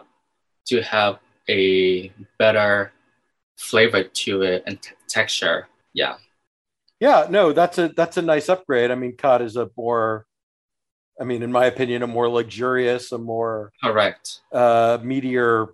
to 0.66 0.82
have 0.82 1.18
a 1.48 2.12
better 2.38 2.92
flavor 3.56 4.04
to 4.04 4.42
it 4.42 4.62
and 4.66 4.80
t- 4.80 4.94
texture. 5.08 5.68
Yeah. 5.92 6.16
Yeah, 7.00 7.26
no, 7.28 7.52
that's 7.52 7.78
a 7.78 7.88
that's 7.88 8.16
a 8.16 8.22
nice 8.22 8.48
upgrade. 8.48 8.90
I 8.90 8.94
mean, 8.94 9.16
cod 9.16 9.42
is 9.42 9.56
a 9.56 9.68
more, 9.76 10.24
I 11.20 11.24
mean, 11.24 11.42
in 11.42 11.50
my 11.50 11.66
opinion, 11.66 12.02
a 12.02 12.06
more 12.06 12.28
luxurious, 12.28 13.10
a 13.10 13.18
more 13.18 13.72
correct, 13.82 14.40
uh, 14.52 14.98
meatier, 14.98 15.68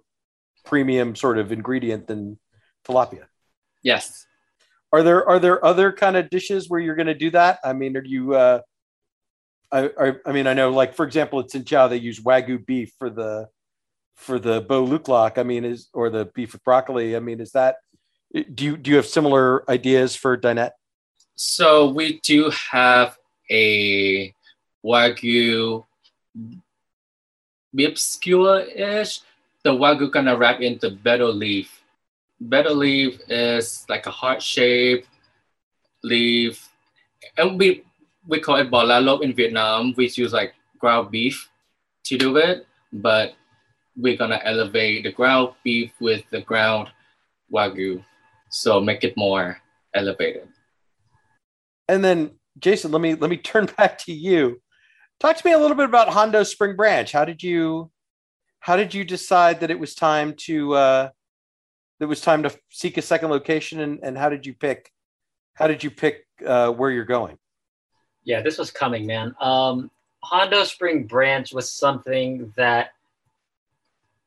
premium 0.65 1.15
sort 1.15 1.39
of 1.39 1.53
ingredient 1.53 2.07
than 2.07 2.39
tilapia. 2.87 3.27
Yes, 3.83 4.27
are 4.93 5.03
there 5.03 5.29
are 5.29 5.39
there 5.39 5.65
other 5.65 5.93
kind 5.93 6.17
of 6.17 6.31
dishes 6.31 6.69
where 6.69 6.81
you're 6.81 6.95
going 6.95 7.07
to 7.07 7.15
do 7.15 7.31
that? 7.31 7.59
I 7.65 7.73
mean, 7.73 7.97
are 7.97 8.05
you? 8.05 8.35
Uh, 8.35 8.61
I, 9.71 9.91
I, 10.01 10.13
I 10.25 10.33
mean, 10.33 10.47
I 10.47 10.55
know, 10.55 10.71
like 10.71 10.95
for 10.95 11.05
example, 11.05 11.41
at 11.41 11.49
Xin 11.49 11.67
Chao 11.67 11.89
they 11.89 11.99
use 11.99 12.21
wagyu 12.21 12.65
beef 12.65 12.93
for 12.99 13.11
the 13.11 13.49
for 14.17 14.39
the 14.39 14.61
bo 14.63 14.83
luc 14.83 15.09
lac. 15.09 15.39
I 15.39 15.43
mean, 15.43 15.65
is 15.65 15.89
or 15.93 16.11
the 16.11 16.27
beef 16.35 16.53
with 16.53 16.65
broccoli. 16.65 17.17
I 17.17 17.21
mean, 17.21 17.41
is 17.41 17.53
that 17.53 17.77
do 18.33 18.65
you 18.65 18.77
do 18.77 18.91
you 18.91 18.97
have 18.97 19.07
similar 19.07 19.69
ideas 19.71 20.17
for 20.17 20.37
dinette? 20.37 20.73
So 21.35 21.89
we 21.91 22.21
do 22.21 22.51
have 22.71 23.17
a 23.51 24.35
wagyu 24.85 25.85
beef 27.75 27.99
skewer 27.99 28.61
ish. 28.61 29.21
The 29.63 29.71
wagyu 29.71 30.11
gonna 30.11 30.37
wrap 30.37 30.61
into 30.61 30.91
betel 30.91 31.33
leaf. 31.33 31.78
Betel 32.41 32.75
leaf 32.75 33.21
is 33.29 33.85
like 33.89 34.07
a 34.07 34.11
heart 34.11 34.43
shaped 34.43 35.09
leaf, 36.03 36.69
and 37.37 37.59
we 37.59 37.85
we 38.27 38.41
call 38.41 38.57
it 38.57 38.71
bo 38.71 38.85
la 38.85 38.99
lot 38.99 39.23
in 39.23 39.35
Vietnam. 39.35 39.95
We 39.97 40.09
use 40.15 40.33
like 40.33 40.55
ground 40.79 41.11
beef 41.11 41.51
to 42.05 42.17
do 42.17 42.37
it, 42.37 42.67
but 42.93 43.35
we're 43.97 44.17
gonna 44.17 44.41
elevate 44.45 45.03
the 45.03 45.13
ground 45.13 45.55
beef 45.65 45.93
with 46.01 46.23
the 46.31 46.43
ground 46.43 46.89
wagyu, 47.53 48.05
so 48.51 48.81
make 48.81 49.03
it 49.03 49.17
more 49.17 49.61
elevated. 49.95 50.49
And 51.89 52.05
then 52.05 52.33
Jason, 52.59 52.93
let 52.93 53.01
me 53.01 53.15
let 53.15 53.31
me 53.31 53.37
turn 53.37 53.67
back 53.77 53.99
to 54.07 54.13
you. 54.13 54.61
Talk 55.19 55.37
to 55.37 55.47
me 55.47 55.53
a 55.53 55.59
little 55.59 55.77
bit 55.77 55.87
about 55.87 56.09
Hando 56.09 56.47
Spring 56.47 56.77
Branch. 56.77 57.11
How 57.11 57.25
did 57.25 57.43
you 57.43 57.91
how 58.61 58.77
did 58.77 58.95
you 58.95 59.05
decide 59.05 59.61
that 59.61 59.71
it 59.71 59.79
was 59.79 59.95
time 59.95 60.35
to 60.47 60.75
uh, 60.75 61.09
it 62.01 62.05
was 62.05 62.21
time 62.21 62.43
to 62.45 62.57
seek 62.71 62.97
a 62.97 63.03
second 63.03 63.31
location, 63.31 63.81
and, 63.81 64.01
and 64.03 64.17
how 64.17 64.29
did 64.29 64.47
you 64.47 64.55
pick 64.55 64.93
how 65.55 65.67
did 65.67 65.83
you 65.83 65.91
pick 65.91 66.25
uh, 66.47 66.71
where 66.71 66.91
you're 66.91 67.05
going? 67.05 67.37
Yeah, 68.23 68.43
this 68.43 68.59
was 68.59 68.71
coming, 68.71 69.07
man. 69.07 69.35
Um, 69.41 69.91
Hando 70.25 70.65
Spring 70.65 71.05
Branch 71.05 71.53
was 71.53 71.73
something 71.73 72.53
that 72.57 72.91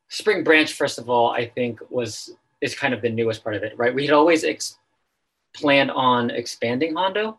Spring 0.10 0.44
Branch, 0.44 0.72
first 0.74 1.00
of 1.00 1.10
all, 1.10 1.32
I 1.32 1.48
think 1.48 1.80
was 1.90 2.36
is 2.60 2.76
kind 2.76 2.94
of 2.94 3.02
the 3.02 3.10
newest 3.10 3.44
part 3.44 3.56
of 3.56 3.64
it, 3.64 3.78
right? 3.78 3.96
We 3.96 4.06
had 4.06 4.14
always 4.14 4.44
ex- 4.44 4.78
planned 5.54 5.90
on 5.90 6.30
expanding 6.30 6.94
Hando 6.94 7.38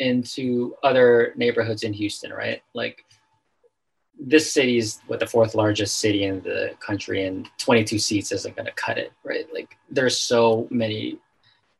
into 0.00 0.74
other 0.82 1.32
neighborhoods 1.36 1.84
in 1.84 1.92
Houston, 1.92 2.32
right? 2.32 2.60
Like 2.74 3.04
this 4.18 4.52
city 4.52 4.78
is 4.78 5.00
what 5.06 5.20
the 5.20 5.26
fourth 5.26 5.54
largest 5.54 5.98
city 5.98 6.24
in 6.24 6.42
the 6.42 6.74
country, 6.80 7.24
and 7.24 7.48
22 7.58 7.98
seats 7.98 8.32
isn't 8.32 8.56
going 8.56 8.66
to 8.66 8.72
cut 8.72 8.98
it, 8.98 9.12
right? 9.24 9.46
Like 9.52 9.76
there's 9.90 10.18
so 10.18 10.66
many 10.70 11.18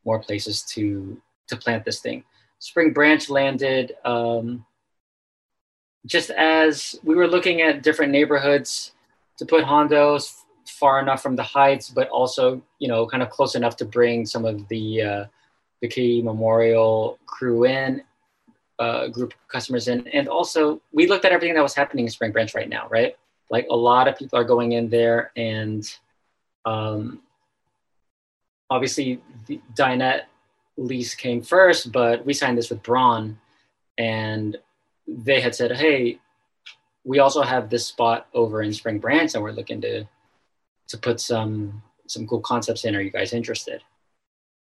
more 0.04 0.20
places 0.20 0.62
to 0.74 1.20
to 1.48 1.56
plant 1.56 1.84
this 1.84 2.00
thing. 2.00 2.24
Spring 2.58 2.92
Branch 2.92 3.28
landed 3.30 3.96
um, 4.04 4.64
just 6.06 6.30
as 6.30 6.98
we 7.02 7.14
were 7.14 7.26
looking 7.26 7.62
at 7.62 7.82
different 7.82 8.12
neighborhoods 8.12 8.92
to 9.38 9.46
put 9.46 9.64
handos 9.64 10.34
far 10.66 11.00
enough 11.00 11.22
from 11.22 11.36
the 11.36 11.42
heights, 11.42 11.88
but 11.88 12.08
also 12.08 12.62
you 12.78 12.88
know 12.88 13.06
kind 13.06 13.22
of 13.22 13.30
close 13.30 13.54
enough 13.54 13.76
to 13.76 13.84
bring 13.84 14.26
some 14.26 14.44
of 14.44 14.66
the 14.68 15.02
uh, 15.02 15.24
the 15.80 15.88
Key 15.88 16.22
Memorial 16.22 17.18
crew 17.26 17.64
in, 17.64 18.02
uh, 18.78 19.08
group 19.08 19.32
of 19.32 19.48
customers 19.48 19.88
in, 19.88 20.06
and 20.08 20.28
also 20.28 20.80
we 20.92 21.06
looked 21.06 21.24
at 21.24 21.32
everything 21.32 21.54
that 21.54 21.62
was 21.62 21.74
happening 21.74 22.04
in 22.04 22.10
Spring 22.10 22.32
Branch 22.32 22.54
right 22.54 22.68
now, 22.68 22.88
right? 22.88 23.16
Like 23.50 23.66
a 23.70 23.76
lot 23.76 24.08
of 24.08 24.16
people 24.16 24.38
are 24.38 24.44
going 24.44 24.72
in 24.72 24.88
there, 24.88 25.32
and 25.36 25.84
um, 26.64 27.20
obviously 28.70 29.20
the 29.46 29.60
Dinette 29.74 30.24
lease 30.76 31.14
came 31.14 31.42
first, 31.42 31.90
but 31.90 32.24
we 32.24 32.32
signed 32.32 32.56
this 32.56 32.70
with 32.70 32.82
Braun, 32.82 33.38
and 33.96 34.56
they 35.06 35.40
had 35.40 35.54
said, 35.54 35.72
"Hey, 35.72 36.20
we 37.04 37.18
also 37.18 37.42
have 37.42 37.70
this 37.70 37.86
spot 37.86 38.28
over 38.34 38.62
in 38.62 38.72
Spring 38.72 38.98
Branch, 38.98 39.34
and 39.34 39.42
we're 39.42 39.52
looking 39.52 39.80
to 39.80 40.04
to 40.88 40.98
put 40.98 41.20
some 41.20 41.82
some 42.06 42.26
cool 42.26 42.40
concepts 42.40 42.84
in. 42.84 42.94
Are 42.94 43.00
you 43.00 43.10
guys 43.10 43.32
interested?" 43.32 43.82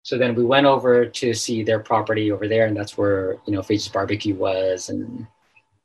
So 0.07 0.17
then 0.17 0.37
we 0.37 0.45
went 0.45 0.67
over 0.67 1.05
to 1.05 1.35
see 1.35 1.65
their 1.65 1.81
property 1.81 2.31
over 2.31 2.47
there, 2.47 2.67
and 2.67 2.77
that's 2.77 2.97
where 2.97 3.39
you 3.45 3.53
know 3.53 3.61
Feges 3.61 3.93
Barbecue 3.93 4.37
was, 4.37 4.89
and 4.89 5.27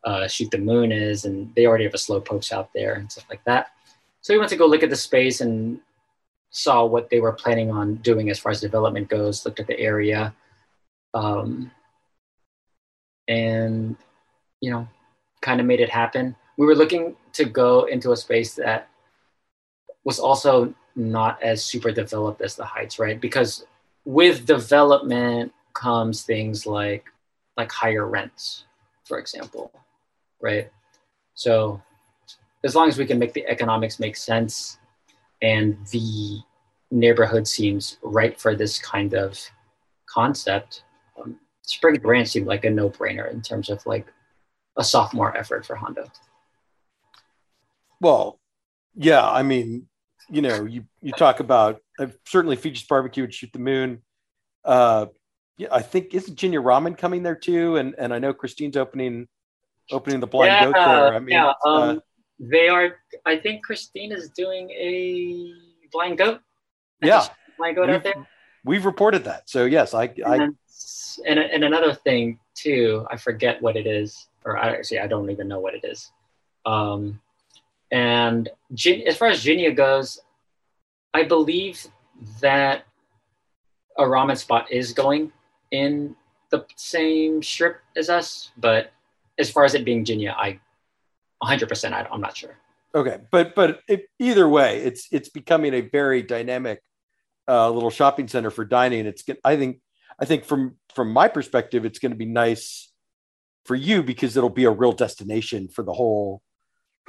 uh, 0.03 0.28
Shoot 0.28 0.51
the 0.51 0.59
Moon 0.59 0.91
is, 0.91 1.26
and 1.26 1.51
they 1.55 1.65
already 1.65 1.86
have 1.86 1.95
a 1.95 1.97
Slowpokes 1.97 2.51
out 2.51 2.69
there 2.76 2.93
and 2.93 3.11
stuff 3.11 3.26
like 3.32 3.43
that. 3.45 3.72
So 4.22 4.36
we 4.36 4.38
went 4.38 4.51
to 4.51 4.57
go 4.57 4.67
look 4.67 4.84
at 4.84 4.91
the 4.91 4.95
space 4.95 5.41
and 5.41 5.80
saw 6.51 6.86
what 6.86 7.09
they 7.09 7.19
were 7.19 7.34
planning 7.34 7.72
on 7.72 7.95
doing 7.95 8.30
as 8.30 8.38
far 8.38 8.51
as 8.51 8.61
development 8.61 9.09
goes. 9.09 9.43
Looked 9.43 9.59
at 9.59 9.65
the 9.65 9.80
area, 9.80 10.36
um, 11.15 11.72
and 13.28 13.95
you 14.59 14.69
know, 14.69 14.88
kind 15.41 15.59
of 15.59 15.65
made 15.65 15.80
it 15.80 15.89
happen. 15.89 16.36
We 16.57 16.67
were 16.67 16.76
looking 16.76 17.15
to 17.34 17.45
go 17.45 17.86
into 17.86 18.11
a 18.11 18.17
space 18.17 18.53
that 18.53 18.88
was 20.03 20.19
also 20.19 20.76
not 20.95 21.41
as 21.41 21.65
super 21.65 21.91
developed 21.91 22.41
as 22.41 22.55
the 22.55 22.65
Heights, 22.65 22.99
right? 22.99 23.19
Because 23.19 23.65
with 24.06 24.45
development 24.45 25.54
comes 25.74 26.24
things 26.24 26.66
like 26.66 27.06
like 27.58 27.72
higher 27.72 28.08
rents, 28.08 28.66
for 29.06 29.20
example, 29.20 29.72
right? 30.41 30.72
So 31.34 31.82
as 32.64 32.76
long 32.76 32.88
as 32.88 32.97
we 32.97 33.06
can 33.06 33.20
make 33.20 33.34
the 33.34 33.45
economics 33.47 33.99
make 33.99 34.16
sense 34.16 34.78
and 35.41 35.78
the 35.88 36.39
neighborhood 36.91 37.47
seems 37.47 37.97
right 38.02 38.39
for 38.39 38.56
this 38.56 38.80
kind 38.80 39.14
of 39.14 39.39
concept, 40.08 40.84
um, 41.20 41.38
Spring 41.64 41.99
Branch 41.99 42.28
seemed 42.28 42.47
like 42.47 42.66
a 42.66 42.70
no-brainer 42.70 43.32
in 43.32 43.41
terms 43.41 43.70
of 43.70 43.86
like 43.86 44.08
a 44.78 44.84
sophomore 44.84 45.36
effort 45.36 45.66
for 45.66 45.76
Hando. 45.76 46.10
Well, 47.99 48.39
yeah, 48.95 49.30
I 49.30 49.43
mean, 49.43 49.88
you 50.30 50.41
know, 50.41 50.66
you 50.66 50.86
you 51.02 51.12
talk 51.14 51.39
about 51.39 51.82
uh, 52.02 52.08
certainly 52.26 52.58
Feges 52.58 52.88
Barbecue 52.88 53.24
would 53.24 53.34
shoot 53.34 53.52
the 53.54 53.60
moon. 53.60 54.02
Uh, 54.64 55.08
yeah, 55.58 55.68
I 55.72 55.82
think 55.82 56.14
isn't 56.14 56.38
Jinya 56.38 56.64
Ramen 56.64 56.97
coming 56.97 57.24
there 57.24 57.36
too, 57.36 57.76
and 57.78 57.95
and 57.97 58.14
I 58.14 58.20
know 58.20 58.34
Christine's 58.34 58.78
opening 58.78 59.28
opening 59.91 60.20
the 60.20 60.28
blind 60.28 60.47
yeah, 60.52 60.66
goat 60.66 60.74
there. 60.74 61.14
I 61.16 61.20
mean, 61.20 61.30
yeah, 61.30 61.54
um, 61.66 61.89
uh, 61.89 61.95
they 62.39 62.68
are. 62.70 62.95
I 63.26 63.38
think 63.38 63.64
Christine 63.64 64.12
is 64.12 64.30
doing 64.30 64.70
a 64.72 65.54
blind 65.91 66.18
goat. 66.18 66.41
Yeah. 67.04 67.20
think 67.20 67.32
she's 67.32 67.54
a 67.54 67.58
blind 67.58 67.76
goat 67.76 67.89
out 67.89 68.04
We've- 68.04 68.04
there. 68.04 68.28
we've 68.66 68.86
reported 68.86 69.24
that. 69.26 69.49
So 69.49 69.66
yes, 69.66 69.93
I, 69.93 70.06
And, 70.06 70.26
I 70.26 70.38
then, 70.38 70.58
and 71.28 71.39
and 71.39 71.64
another 71.64 71.93
thing 71.93 72.39
too, 72.56 73.06
I 73.10 73.18
forget 73.18 73.62
what 73.62 73.76
it 73.76 73.86
is, 73.88 74.28
or 74.45 74.58
I 74.58 74.70
actually 74.70 74.99
I 74.99 75.08
don't 75.08 75.30
even 75.30 75.47
know 75.47 75.60
what 75.60 75.76
it 75.76 75.84
is. 75.84 76.12
Um, 76.66 77.20
and 77.91 78.49
as 79.06 79.18
far 79.18 79.28
as 79.28 79.43
Jinya 79.43 79.76
goes, 79.76 80.22
I 81.14 81.24
believe 81.24 81.88
that 82.39 82.86
a 83.97 84.03
ramen 84.03 84.38
spot 84.38 84.72
is 84.72 84.93
going 84.93 85.32
in 85.72 86.16
the 86.49 86.66
same 86.76 87.41
strip 87.41 87.80
as 87.95 88.09
us, 88.09 88.51
but 88.57 88.91
as 89.38 89.49
far 89.49 89.64
as 89.64 89.74
it 89.74 89.86
being 89.86 90.05
Jinya, 90.05 90.34
I 90.36 90.59
100% 91.43 91.93
I, 91.93 92.07
I'm 92.12 92.22
not 92.22 92.38
sure. 92.38 92.57
okay, 92.93 93.18
but 93.32 93.55
but 93.55 93.82
it, 93.88 94.05
either 94.20 94.47
way, 94.47 94.82
it's 94.82 95.07
it's 95.12 95.30
becoming 95.30 95.74
a 95.74 95.82
very 95.82 96.22
dynamic 96.22 96.82
uh, 97.47 97.70
little 97.70 97.89
shopping 97.89 98.28
center 98.28 98.51
for 98.51 98.66
dining. 98.66 99.05
It's 99.05 99.24
I 99.43 99.55
think 99.55 99.80
I 100.20 100.26
think 100.26 100.45
from 100.45 100.78
from 100.93 101.12
my 101.12 101.28
perspective, 101.28 101.86
it's 101.86 101.99
going 101.99 102.12
to 102.12 102.18
be 102.18 102.26
nice 102.26 102.91
for 103.66 103.76
you 103.76 104.03
because 104.03 104.38
it'll 104.38 104.49
be 104.49 104.66
a 104.66 104.72
real 104.72 104.91
destination 104.91 105.68
for 105.68 105.84
the 105.84 105.93
whole 105.93 106.41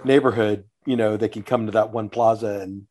neighborhood. 0.05 0.65
You 0.87 0.97
know, 0.97 1.17
they 1.17 1.29
can 1.29 1.43
come 1.43 1.67
to 1.67 1.73
that 1.73 1.93
one 1.93 2.09
plaza 2.09 2.61
and 2.61 2.87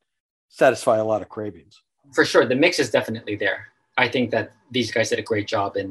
satisfy 0.52 0.98
a 0.98 1.04
lot 1.12 1.22
of 1.24 1.30
cravings. 1.30 1.74
for 2.14 2.24
sure 2.32 2.46
the 2.46 2.60
mix 2.66 2.74
is 2.84 2.90
definitely 2.98 3.36
there 3.46 3.60
i 3.98 4.08
think 4.14 4.26
that 4.36 4.52
these 4.76 4.90
guys 4.96 5.08
did 5.12 5.20
a 5.20 5.28
great 5.32 5.48
job 5.56 5.70
in 5.84 5.90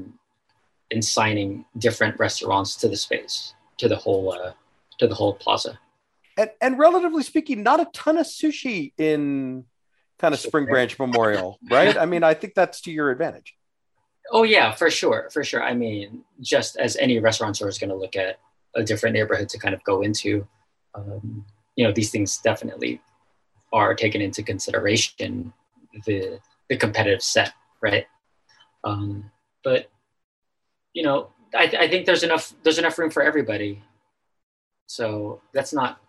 in 0.94 1.00
signing 1.00 1.64
different 1.86 2.14
restaurants 2.18 2.70
to 2.80 2.86
the 2.92 2.96
space 3.06 3.36
to 3.80 3.86
the 3.92 3.96
whole 4.04 4.26
uh, 4.38 4.52
to 5.00 5.04
the 5.11 5.14
whole 5.20 5.34
plaza 5.44 5.72
And, 6.40 6.50
and 6.64 6.72
relatively 6.78 7.24
speaking, 7.32 7.58
not 7.70 7.78
a 7.84 7.88
ton 8.02 8.16
of 8.22 8.26
sushi 8.26 8.92
in 9.08 9.22
kind 10.22 10.32
of 10.34 10.40
Spring 10.40 10.66
Branch 10.72 10.92
Memorial, 10.98 11.50
right? 11.76 11.96
I 12.02 12.06
mean, 12.12 12.22
I 12.22 12.34
think 12.38 12.52
that's 12.54 12.78
to 12.84 12.90
your 12.98 13.08
advantage. 13.14 13.50
oh 14.36 14.44
yeah 14.56 14.68
for 14.80 14.88
sure 15.00 15.22
for 15.34 15.42
sure 15.50 15.62
i 15.70 15.74
mean 15.84 16.06
just 16.52 16.72
as 16.86 16.90
any 17.04 17.16
restaurateur 17.28 17.68
is 17.72 17.78
going 17.82 17.92
to 17.94 18.00
look 18.04 18.16
at 18.26 18.32
a 18.80 18.82
different 18.90 19.12
neighborhood 19.18 19.48
to 19.52 19.58
kind 19.64 19.74
of 19.76 19.80
go 19.90 19.96
into 20.06 20.30
um, 20.96 21.44
you 21.76 21.82
know 21.84 21.92
these 21.98 22.11
things 22.14 22.30
definitely 22.50 22.92
are 23.72 23.94
taken 23.94 24.20
into 24.20 24.42
consideration 24.42 25.52
the 26.06 26.40
the 26.68 26.76
competitive 26.76 27.22
set 27.22 27.52
right? 27.80 28.06
Um, 28.84 29.30
but 29.64 29.90
you 30.92 31.02
know 31.02 31.28
I, 31.54 31.64
I 31.78 31.88
think 31.88 32.06
there's 32.06 32.22
enough 32.22 32.54
there's 32.62 32.78
enough 32.78 32.98
room 32.98 33.10
for 33.10 33.22
everybody. 33.22 33.82
So 34.86 35.40
that's 35.52 35.72
not 35.72 36.00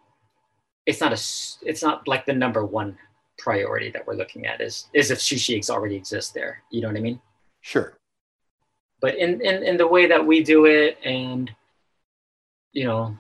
it's 0.86 1.02
not 1.02 1.12
a 1.14 1.20
it's 1.68 1.84
not 1.84 2.08
like 2.08 2.26
the 2.26 2.34
number 2.34 2.66
one 2.66 2.98
priority 3.38 3.90
that 3.92 4.06
we're 4.06 4.16
looking 4.16 4.46
at 4.46 4.62
is 4.62 4.88
is 4.94 5.12
if 5.12 5.20
sushi 5.20 5.56
eggs 5.56 5.70
already 5.70 5.96
exist 5.96 6.34
there. 6.34 6.64
You 6.72 6.82
know 6.82 6.88
what 6.88 6.98
i 6.98 7.02
mean? 7.02 7.22
Sure. 7.62 7.98
but 9.02 9.16
in, 9.18 9.42
in 9.42 9.64
in 9.64 9.78
the 9.78 9.88
way 9.88 10.08
that 10.08 10.26
we 10.26 10.44
do 10.44 10.66
it 10.66 10.98
and 11.04 11.52
you 12.74 12.86
know 12.86 13.18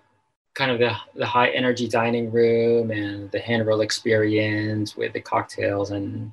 kind 0.53 0.71
of 0.71 0.79
the, 0.79 0.95
the 1.15 1.25
high 1.25 1.49
energy 1.49 1.87
dining 1.87 2.31
room 2.31 2.91
and 2.91 3.31
the 3.31 3.39
hand 3.39 3.65
roll 3.65 3.81
experience 3.81 4.97
with 4.97 5.13
the 5.13 5.21
cocktails 5.21 5.91
and 5.91 6.31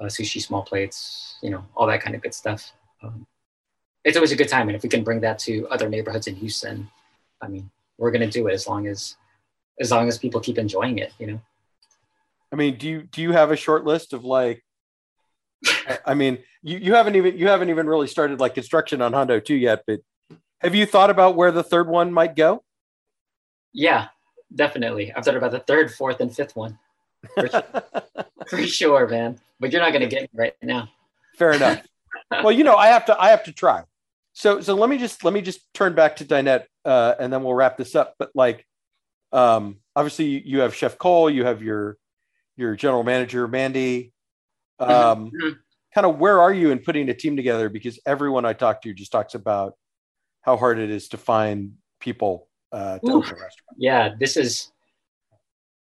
uh, 0.00 0.04
sushi 0.06 0.42
small 0.42 0.62
plates, 0.62 1.36
you 1.42 1.50
know, 1.50 1.64
all 1.76 1.86
that 1.86 2.00
kind 2.00 2.16
of 2.16 2.22
good 2.22 2.34
stuff. 2.34 2.72
Um, 3.02 3.26
it's 4.04 4.16
always 4.16 4.32
a 4.32 4.36
good 4.36 4.48
time. 4.48 4.68
And 4.68 4.76
if 4.76 4.82
we 4.82 4.88
can 4.88 5.04
bring 5.04 5.20
that 5.20 5.38
to 5.40 5.66
other 5.68 5.88
neighborhoods 5.88 6.26
in 6.26 6.34
Houston, 6.36 6.90
I 7.40 7.48
mean, 7.48 7.70
we're 7.98 8.10
going 8.10 8.28
to 8.28 8.30
do 8.30 8.46
it 8.48 8.52
as 8.52 8.66
long 8.66 8.86
as, 8.88 9.16
as 9.80 9.90
long 9.90 10.08
as 10.08 10.18
people 10.18 10.40
keep 10.40 10.58
enjoying 10.58 10.98
it, 10.98 11.12
you 11.18 11.26
know? 11.26 11.40
I 12.52 12.56
mean, 12.56 12.76
do 12.76 12.88
you, 12.88 13.02
do 13.02 13.22
you 13.22 13.32
have 13.32 13.50
a 13.50 13.56
short 13.56 13.84
list 13.84 14.12
of 14.12 14.24
like, 14.24 14.62
I 16.04 16.14
mean, 16.14 16.38
you, 16.62 16.78
you 16.78 16.94
haven't 16.94 17.16
even, 17.16 17.38
you 17.38 17.48
haven't 17.48 17.70
even 17.70 17.86
really 17.86 18.06
started 18.06 18.40
like 18.40 18.54
construction 18.54 19.02
on 19.02 19.12
Hando 19.12 19.44
two 19.44 19.54
yet, 19.54 19.82
but 19.86 20.00
have 20.60 20.74
you 20.74 20.86
thought 20.86 21.10
about 21.10 21.36
where 21.36 21.50
the 21.50 21.62
third 21.62 21.88
one 21.88 22.12
might 22.12 22.36
go? 22.36 22.62
Yeah, 23.76 24.08
definitely. 24.54 25.12
I've 25.12 25.24
thought 25.24 25.36
about 25.36 25.50
the 25.50 25.60
third, 25.60 25.92
fourth, 25.92 26.20
and 26.20 26.34
fifth 26.34 26.56
one. 26.56 26.78
For, 27.34 27.48
sure, 27.48 27.64
for 28.48 28.62
sure, 28.62 29.06
man. 29.06 29.38
But 29.60 29.70
you're 29.70 29.82
not 29.82 29.90
going 29.90 30.00
to 30.00 30.08
get 30.08 30.22
me 30.22 30.28
right 30.34 30.54
now. 30.62 30.88
Fair 31.36 31.52
enough. 31.52 31.86
well, 32.30 32.52
you 32.52 32.64
know, 32.64 32.74
I 32.74 32.88
have 32.88 33.04
to. 33.06 33.20
I 33.20 33.28
have 33.28 33.44
to 33.44 33.52
try. 33.52 33.82
So, 34.32 34.62
so 34.62 34.74
let 34.74 34.88
me 34.88 34.96
just 34.96 35.24
let 35.24 35.34
me 35.34 35.42
just 35.42 35.60
turn 35.74 35.94
back 35.94 36.16
to 36.16 36.24
Dinette, 36.24 36.64
uh, 36.86 37.14
and 37.20 37.30
then 37.30 37.42
we'll 37.42 37.52
wrap 37.52 37.76
this 37.76 37.94
up. 37.94 38.14
But 38.18 38.30
like, 38.34 38.66
um, 39.30 39.76
obviously, 39.94 40.40
you 40.46 40.60
have 40.60 40.74
Chef 40.74 40.96
Cole, 40.96 41.28
you 41.28 41.44
have 41.44 41.62
your 41.62 41.98
your 42.56 42.76
general 42.76 43.04
manager 43.04 43.46
Mandy. 43.46 44.14
Um, 44.78 45.30
mm-hmm. 45.30 45.50
Kind 45.94 46.06
of, 46.06 46.18
where 46.18 46.40
are 46.40 46.52
you 46.52 46.70
in 46.70 46.78
putting 46.78 47.10
a 47.10 47.14
team 47.14 47.36
together? 47.36 47.68
Because 47.68 47.98
everyone 48.06 48.46
I 48.46 48.54
talk 48.54 48.82
to 48.82 48.94
just 48.94 49.12
talks 49.12 49.34
about 49.34 49.74
how 50.40 50.56
hard 50.56 50.78
it 50.78 50.90
is 50.90 51.08
to 51.08 51.18
find 51.18 51.74
people 52.00 52.48
uh, 52.72 52.98
a 53.02 53.18
restaurant. 53.18 53.52
Yeah, 53.76 54.14
this 54.18 54.36
is 54.36 54.72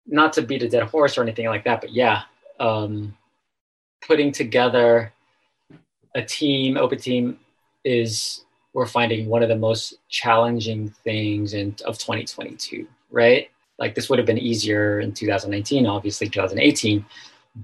not 0.06 0.34
to 0.34 0.42
beat 0.42 0.64
a 0.64 0.70
dead 0.70 0.84
horse 0.84 1.18
or 1.18 1.24
anything 1.24 1.48
like 1.48 1.64
that, 1.66 1.82
but 1.82 1.92
yeah, 1.92 2.24
um, 2.60 3.16
putting 4.06 4.32
together 4.32 5.14
a 6.16 6.22
team, 6.22 6.78
open 6.78 7.00
team, 7.00 7.40
is 7.84 8.46
we're 8.74 8.86
finding 8.86 9.28
one 9.28 9.44
of 9.44 9.50
the 9.50 9.56
most 9.56 9.96
challenging 10.10 10.90
things 11.04 11.54
in 11.54 11.76
of 11.86 11.98
2022, 11.98 12.88
right? 13.12 13.50
Like 13.80 13.96
this 13.96 14.10
would 14.10 14.20
have 14.20 14.26
been 14.26 14.38
easier 14.38 15.00
in 15.00 15.14
2019, 15.14 15.86
obviously 15.86 16.30
2018, 16.30 17.06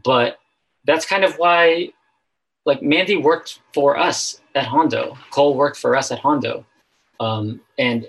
but 0.04 0.40
that's 0.86 1.06
kind 1.06 1.24
of 1.24 1.36
why, 1.36 1.90
like 2.66 2.82
Mandy 2.82 3.18
worked 3.18 3.60
for 3.74 3.98
us 3.98 4.42
at 4.56 4.66
Hando, 4.66 5.18
Cole 5.32 5.56
worked 5.56 5.78
for 5.78 5.96
us 5.96 6.12
at 6.12 6.22
Hando, 6.22 6.66
um, 7.20 7.62
and 7.78 8.08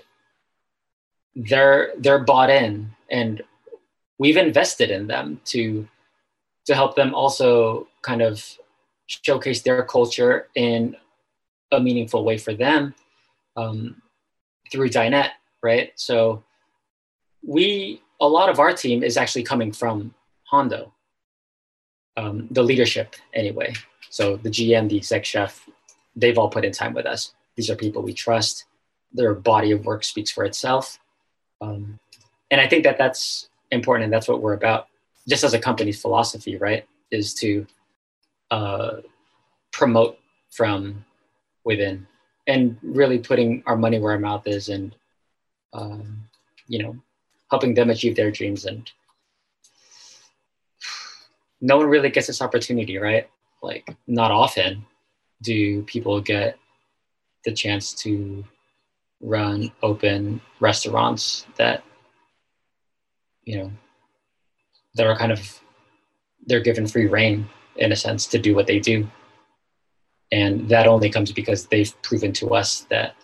they're 1.35 1.93
they're 1.97 2.23
bought 2.23 2.49
in 2.49 2.91
and 3.09 3.41
we've 4.17 4.37
invested 4.37 4.89
in 4.89 5.07
them 5.07 5.41
to 5.45 5.87
to 6.65 6.73
help 6.73 6.95
them 6.95 7.13
also 7.13 7.87
kind 8.01 8.21
of 8.21 8.43
showcase 9.07 9.61
their 9.61 9.83
culture 9.83 10.47
in 10.55 10.95
a 11.71 11.79
meaningful 11.79 12.23
way 12.23 12.37
for 12.37 12.53
them 12.53 12.93
um, 13.55 14.01
through 14.71 14.89
Dinette, 14.89 15.31
right? 15.61 15.91
So 15.95 16.43
we 17.43 18.01
a 18.19 18.27
lot 18.27 18.49
of 18.49 18.59
our 18.59 18.73
team 18.73 19.03
is 19.03 19.17
actually 19.17 19.43
coming 19.43 19.71
from 19.71 20.13
Hando, 20.51 20.91
um, 22.17 22.47
the 22.49 22.63
leadership 22.63 23.15
anyway. 23.33 23.73
So 24.09 24.37
the 24.37 24.49
GM, 24.49 24.89
the 24.89 24.97
exec 24.97 25.25
chef, 25.25 25.67
they've 26.15 26.37
all 26.37 26.49
put 26.49 26.65
in 26.65 26.71
time 26.71 26.93
with 26.93 27.05
us. 27.05 27.33
These 27.55 27.69
are 27.69 27.75
people 27.75 28.01
we 28.01 28.13
trust. 28.13 28.65
Their 29.11 29.33
body 29.33 29.71
of 29.71 29.85
work 29.85 30.03
speaks 30.03 30.31
for 30.31 30.45
itself. 30.45 30.97
Um, 31.65 31.99
and 32.51 32.61
I 32.61 32.67
think 32.67 32.83
that 32.83 32.97
that's 32.97 33.49
important, 33.71 34.05
and 34.05 34.13
that's 34.13 34.27
what 34.27 34.41
we're 34.41 34.53
about, 34.53 34.87
just 35.27 35.43
as 35.43 35.53
a 35.53 35.59
company's 35.59 36.01
philosophy, 36.01 36.57
right? 36.57 36.85
Is 37.11 37.33
to 37.35 37.65
uh, 38.51 38.97
promote 39.71 40.19
from 40.51 41.03
within 41.63 42.07
and 42.47 42.77
really 42.83 43.17
putting 43.17 43.63
our 43.65 43.75
money 43.75 43.99
where 43.99 44.11
our 44.11 44.19
mouth 44.19 44.47
is, 44.47 44.69
and 44.69 44.95
um, 45.73 46.29
you 46.67 46.81
know, 46.81 46.95
helping 47.49 47.73
them 47.73 47.89
achieve 47.89 48.15
their 48.15 48.31
dreams. 48.31 48.65
And 48.65 48.89
no 51.61 51.77
one 51.77 51.87
really 51.87 52.09
gets 52.09 52.27
this 52.27 52.41
opportunity, 52.41 52.97
right? 52.97 53.27
Like, 53.61 53.95
not 54.07 54.31
often 54.31 54.85
do 55.41 55.81
people 55.83 56.21
get 56.21 56.57
the 57.43 57.53
chance 57.53 57.93
to 57.93 58.43
run 59.21 59.71
open 59.81 60.41
restaurants 60.59 61.45
that 61.57 61.83
you 63.43 63.57
know 63.57 63.71
that 64.95 65.07
are 65.07 65.17
kind 65.17 65.31
of 65.31 65.61
they're 66.47 66.61
given 66.61 66.87
free 66.87 67.07
reign 67.07 67.47
in 67.77 67.91
a 67.91 67.95
sense 67.95 68.27
to 68.27 68.39
do 68.39 68.55
what 68.55 68.67
they 68.67 68.79
do. 68.79 69.07
And 70.31 70.69
that 70.69 70.87
only 70.87 71.09
comes 71.09 71.31
because 71.31 71.67
they've 71.67 71.93
proven 72.01 72.33
to 72.33 72.55
us 72.55 72.81
that 72.89 73.15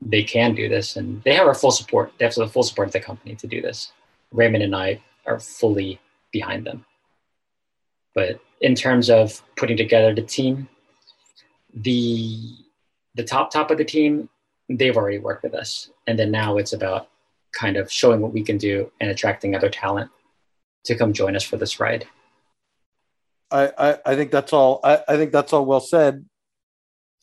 they 0.00 0.22
can 0.22 0.54
do 0.54 0.68
this 0.68 0.96
and 0.96 1.22
they 1.24 1.34
have 1.34 1.46
our 1.46 1.54
full 1.54 1.72
support 1.72 2.12
they 2.18 2.24
have 2.24 2.34
the 2.34 2.46
full 2.46 2.62
support 2.62 2.88
of 2.88 2.92
the 2.92 3.00
company 3.00 3.34
to 3.36 3.46
do 3.46 3.60
this. 3.60 3.92
Raymond 4.32 4.62
and 4.62 4.76
i 4.76 5.00
are 5.26 5.40
fully 5.40 6.00
behind 6.32 6.66
them. 6.66 6.84
But 8.14 8.40
in 8.60 8.74
terms 8.74 9.10
of 9.10 9.42
putting 9.56 9.76
together 9.76 10.14
the 10.14 10.22
team 10.22 10.68
the 11.74 12.56
the 13.14 13.24
top 13.24 13.50
top 13.50 13.70
of 13.70 13.78
the 13.78 13.84
team 13.84 14.28
they've 14.68 14.96
already 14.96 15.18
worked 15.18 15.42
with 15.42 15.54
us. 15.54 15.90
And 16.06 16.18
then 16.18 16.30
now 16.30 16.56
it's 16.56 16.72
about 16.72 17.08
kind 17.52 17.76
of 17.76 17.90
showing 17.90 18.20
what 18.20 18.32
we 18.32 18.42
can 18.42 18.58
do 18.58 18.90
and 19.00 19.10
attracting 19.10 19.54
other 19.54 19.70
talent 19.70 20.10
to 20.84 20.94
come 20.94 21.12
join 21.12 21.36
us 21.36 21.44
for 21.44 21.56
this 21.56 21.80
ride. 21.80 22.06
I, 23.50 23.72
I, 23.78 23.98
I 24.04 24.16
think 24.16 24.30
that's 24.30 24.52
all. 24.52 24.80
I, 24.84 25.00
I 25.08 25.16
think 25.16 25.32
that's 25.32 25.52
all 25.52 25.64
well 25.64 25.80
said. 25.80 26.24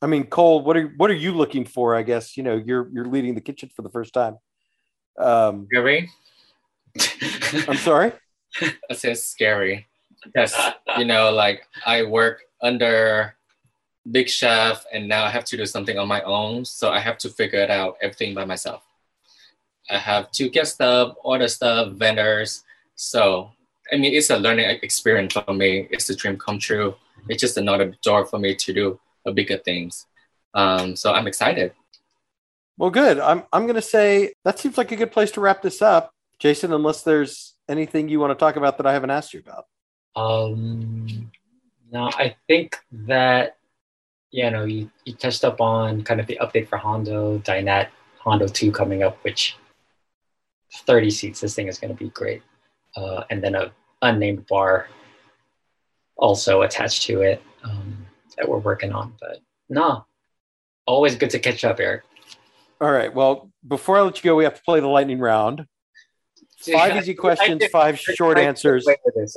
I 0.02 0.08
mean, 0.08 0.26
Cole, 0.26 0.62
what 0.62 0.76
are 0.76 0.88
what 0.98 1.10
are 1.10 1.16
you 1.16 1.32
looking 1.32 1.66
for? 1.66 1.96
I 1.96 2.02
guess 2.02 2.36
you 2.36 2.44
know 2.44 2.56
you're 2.56 2.90
you're 2.92 3.06
leading 3.06 3.36
the 3.36 3.42
kitchen 3.42 3.70
for 3.76 3.82
the 3.82 3.90
first 3.90 4.14
time. 4.14 4.38
Um, 5.18 5.68
scary. 5.72 6.10
I'm 7.68 7.78
sorry. 7.78 8.12
I 8.90 8.94
said 8.94 9.18
scary. 9.18 9.88
Yes, 10.36 10.60
you 10.98 11.06
know, 11.06 11.32
like 11.32 11.68
I 11.86 12.04
work 12.04 12.42
under 12.62 13.35
big 14.12 14.30
chef 14.30 14.86
and 14.94 15.08
now 15.08 15.24
I 15.24 15.30
have 15.30 15.46
to 15.46 15.58
do 15.58 15.66
something 15.66 15.98
on 15.98 16.08
my 16.08 16.22
own. 16.22 16.66
So 16.66 16.92
I 16.92 17.00
have 17.00 17.18
to 17.20 17.30
figure 17.30 17.60
it 17.60 17.72
out 17.72 17.98
everything 18.02 18.34
by 18.34 18.46
myself. 18.46 18.84
I 19.90 19.98
have 19.98 20.32
to 20.32 20.50
get 20.50 20.68
stuff, 20.68 21.16
order 21.24 21.48
stuff, 21.48 21.94
vendors. 21.94 22.64
So 22.96 23.52
I 23.92 23.98
mean, 23.98 24.14
it's 24.14 24.30
a 24.30 24.38
learning 24.38 24.80
experience 24.82 25.34
for 25.34 25.54
me. 25.54 25.88
It's 25.92 26.10
a 26.10 26.16
dream 26.16 26.38
come 26.38 26.60
true. 26.60 26.96
It's 27.30 27.42
just 27.42 27.58
another 27.58 27.94
door 28.04 28.26
for 28.26 28.40
me 28.40 28.56
to 28.56 28.74
do 28.74 29.00
a 29.26 29.32
bigger 29.32 29.58
things. 29.58 30.08
Um, 30.54 30.96
so 30.96 31.14
I'm 31.14 31.28
excited. 31.28 31.74
Well, 32.78 32.90
good. 32.90 33.20
I'm 33.20 33.44
I'm 33.54 33.64
going 33.64 33.76
to 33.76 33.82
say 33.82 34.34
that 34.44 34.60
seems 34.60 34.78
like 34.78 34.92
a 34.92 34.96
good 34.96 35.12
place 35.12 35.32
to 35.32 35.42
wrap 35.42 35.62
this 35.62 35.82
up, 35.82 36.12
Jason. 36.40 36.74
Unless 36.74 37.04
there's 37.04 37.54
anything 37.70 38.10
you 38.10 38.20
want 38.20 38.32
to 38.32 38.36
talk 38.36 38.56
about 38.56 38.78
that 38.78 38.86
I 38.86 38.94
haven't 38.94 39.12
asked 39.12 39.34
you 39.34 39.42
about. 39.42 39.66
Um, 40.16 41.32
no, 41.92 42.10
I 42.14 42.36
think 42.48 42.78
that 42.92 43.58
you 44.36 44.52
know, 44.52 44.66
you, 44.66 44.92
you 45.06 45.14
touched 45.14 45.46
up 45.46 45.62
on 45.62 46.04
kind 46.04 46.20
of 46.20 46.28
the 46.28 46.38
update 46.42 46.68
for 46.68 46.78
Hando, 46.78 47.42
Dinette, 47.44 47.88
Hando 48.22 48.52
2 48.52 48.70
coming 48.70 49.02
up, 49.02 49.18
which 49.24 49.56
30 50.74 51.10
seats, 51.10 51.40
this 51.40 51.56
thing 51.56 51.70
is 51.70 51.80
going 51.80 51.96
to 51.96 51.98
be 51.98 52.10
great. 52.10 52.44
Uh, 52.98 53.24
and 53.30 53.42
then 53.42 53.56
a 53.56 53.72
unnamed 54.02 54.46
bar 54.48 54.90
also 56.18 56.64
attached 56.64 57.04
to 57.04 57.22
it 57.22 57.42
um, 57.64 58.06
that 58.38 58.48
we're 58.48 58.58
working 58.58 58.92
on. 58.92 59.14
But 59.22 59.40
no, 59.70 60.06
always 60.86 61.16
good 61.16 61.30
to 61.30 61.40
catch 61.40 61.64
up, 61.64 61.80
Eric. 61.80 62.04
All 62.82 62.92
right. 62.92 63.14
Well, 63.14 63.50
before 63.66 63.98
I 63.98 64.02
let 64.02 64.22
you 64.22 64.30
go, 64.30 64.36
we 64.36 64.44
have 64.44 64.56
to 64.56 64.64
play 64.64 64.82
the 64.82 64.88
lightning 64.88 65.20
round. 65.20 65.66
Five 66.60 66.98
easy 66.98 67.14
questions, 67.14 67.64
five 67.72 67.98
short 67.98 68.38
answers. 68.38 68.86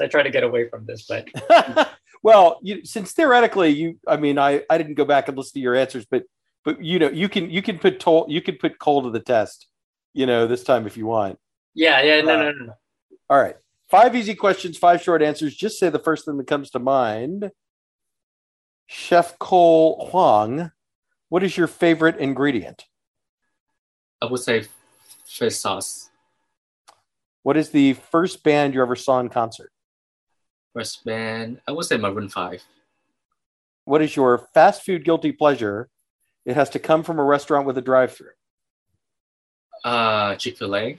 I 0.01 0.07
try 0.09 0.25
to 0.25 0.31
get 0.31 0.43
away 0.43 0.69
from 0.69 0.87
this, 0.87 1.07
but 1.07 1.29
Well, 2.23 2.59
you, 2.63 2.85
since 2.85 3.13
theoretically, 3.13 3.71
you, 3.71 3.99
I 4.07 4.17
mean, 4.17 4.39
I, 4.39 4.63
I 4.69 4.79
didn't 4.79 4.95
go 4.95 5.05
back 5.05 5.29
and 5.29 5.37
listen 5.37 5.55
to 5.55 5.61
your 5.61 5.75
answers, 5.75 6.05
but, 6.05 6.25
but 6.65 6.83
you 6.83 6.99
know, 6.99 7.09
you 7.09 7.29
can, 7.29 7.51
you 7.51 7.63
can 7.63 7.79
put 7.79 8.01
toll, 8.01 8.27
you 8.29 8.43
can 8.43 8.57
put 8.57 8.79
Cole 8.79 9.03
to 9.03 9.11
the 9.11 9.21
test, 9.21 9.67
you 10.15 10.27
know, 10.27 10.47
this 10.47 10.65
time 10.65 10.87
if 10.87 10.97
you 10.97 11.07
want. 11.07 11.39
Yeah, 11.75 12.03
yeah, 12.03 12.21
no, 12.23 12.35
uh, 12.35 12.37
no, 12.37 12.53
no, 12.53 12.65
no. 12.67 12.73
All 13.31 13.41
right, 13.41 13.57
five 13.89 14.17
easy 14.17 14.35
questions, 14.35 14.77
five 14.77 15.03
short 15.03 15.23
answers. 15.23 15.55
Just 15.55 15.79
say 15.79 15.91
the 15.91 15.99
first 15.99 16.25
thing 16.25 16.37
that 16.39 16.47
comes 16.47 16.71
to 16.71 16.79
mind. 16.79 17.51
Chef 18.87 19.39
Cole 19.39 20.09
Hoang, 20.11 20.73
what 21.29 21.43
is 21.43 21.57
your 21.57 21.67
favorite 21.67 22.17
ingredient? 22.17 22.87
I 24.23 24.27
would 24.27 24.41
say 24.41 24.65
fish 25.27 25.57
sauce. 25.57 26.09
What 27.43 27.57
is 27.57 27.71
the 27.71 27.93
first 27.93 28.43
band 28.43 28.75
you 28.75 28.83
ever 28.83 28.97
saw 28.97 29.21
in 29.21 29.29
concert? 29.29 29.71
First 30.75 31.05
band, 31.05 31.61
I 31.67 31.73
would 31.73 31.87
say 31.87 31.97
Maroon 31.97 32.29
5. 32.29 32.63
What 33.85 34.03
is 34.03 34.15
your 34.15 34.49
fast 34.53 34.85
food 34.85 35.05
guilty 35.05 35.33
pleasure? 35.33 35.89
It 36.45 36.57
has 36.57 36.71
to 36.71 36.79
come 36.79 37.03
from 37.03 37.19
a 37.19 37.25
restaurant 37.25 37.67
with 37.67 37.79
a 37.79 37.83
drive 37.83 38.13
through. 38.13 38.31
Uh, 39.85 40.35
Chick 40.37 40.59
Fil 40.59 40.77
A. 40.77 40.99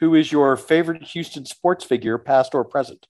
Who 0.00 0.14
is 0.14 0.30
your 0.30 0.56
favorite 0.56 1.02
Houston 1.02 1.44
sports 1.44 1.84
figure, 1.84 2.18
past 2.18 2.54
or 2.54 2.64
present? 2.64 3.06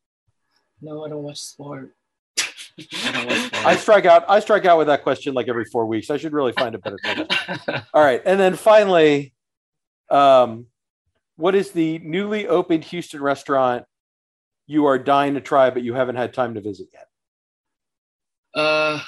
No, 0.81 1.05
I 1.05 1.09
don't 1.09 1.23
watch 1.23 1.39
sport. 1.39 1.95
I 2.39 3.13
don't 3.13 3.27
watch 3.27 3.39
sport. 3.47 3.67
I 3.67 3.77
strike 3.77 4.07
out. 4.07 4.25
I 4.29 4.41
strike 4.41 4.65
out 4.65 4.79
with 4.79 4.87
that 4.87 5.03
question 5.03 5.35
like 5.35 5.49
every 5.49 5.65
four 5.65 5.87
weeks. 5.87 6.11
I 6.11 6.17
should 6.17 6.33
really 6.33 6.53
find 6.53 6.75
a 6.75 6.79
better 6.79 6.99
question. 7.03 7.27
All 7.93 8.03
right, 8.03 8.23
and 8.25 8.39
then 8.39 8.55
finally, 8.55 9.35
um, 10.11 10.67
what 11.37 11.55
is 11.55 11.73
the 11.73 11.99
newly 11.99 12.47
opened 12.47 12.85
Houston 12.85 13.21
restaurant 13.21 13.85
you 14.69 14.85
are 14.87 14.99
dying 14.99 15.35
to 15.35 15.41
try 15.41 15.71
but 15.71 15.83
you 15.83 15.95
haven't 15.95 16.17
had 16.17 16.33
time 16.33 16.55
to 16.55 16.61
visit 16.61 16.89
yet? 16.93 17.09
Uh, 18.55 19.01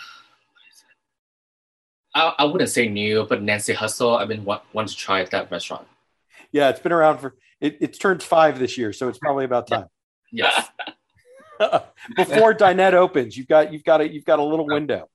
I, 2.15 2.35
I 2.39 2.45
wouldn't 2.45 2.71
say 2.71 2.89
new, 2.89 3.25
but 3.29 3.43
Nancy 3.43 3.75
Hustle. 3.75 4.17
I've 4.17 4.29
been 4.29 4.45
want, 4.45 4.63
want 4.73 4.89
to 4.89 4.97
try 4.97 5.23
that 5.23 5.51
restaurant. 5.51 5.87
Yeah, 6.51 6.71
it's 6.71 6.81
been 6.81 6.93
around 6.93 7.19
for 7.19 7.37
it. 7.61 7.77
It's 7.81 7.99
turned 7.99 8.23
five 8.23 8.59
this 8.59 8.77
year, 8.77 8.93
so 8.93 9.09
it's 9.09 9.19
probably 9.19 9.45
about 9.45 9.69
time. 9.69 9.87
Yes. 10.33 10.69
Before 12.17 12.55
Dinette 12.55 12.95
opens, 12.95 13.37
you've 13.37 13.47
got 13.47 13.73
you've 13.73 13.85
got 13.85 14.01
a 14.01 14.11
you've 14.11 14.25
got 14.25 14.39
a 14.39 14.43
little 14.43 14.67
window. 14.67 15.09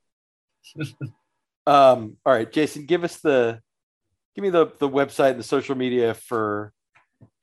Um, 1.68 2.18
all 2.24 2.34
right, 2.34 2.52
Jason, 2.52 2.86
give 2.86 3.04
us 3.04 3.18
the 3.18 3.60
give 4.36 4.44
me 4.44 4.52
the 4.52 4.68
the 4.78 4.88
website 4.88 5.32
and 5.32 5.40
the 5.40 5.44
social 5.44 5.76
media 5.76 6.14
for 6.14 6.72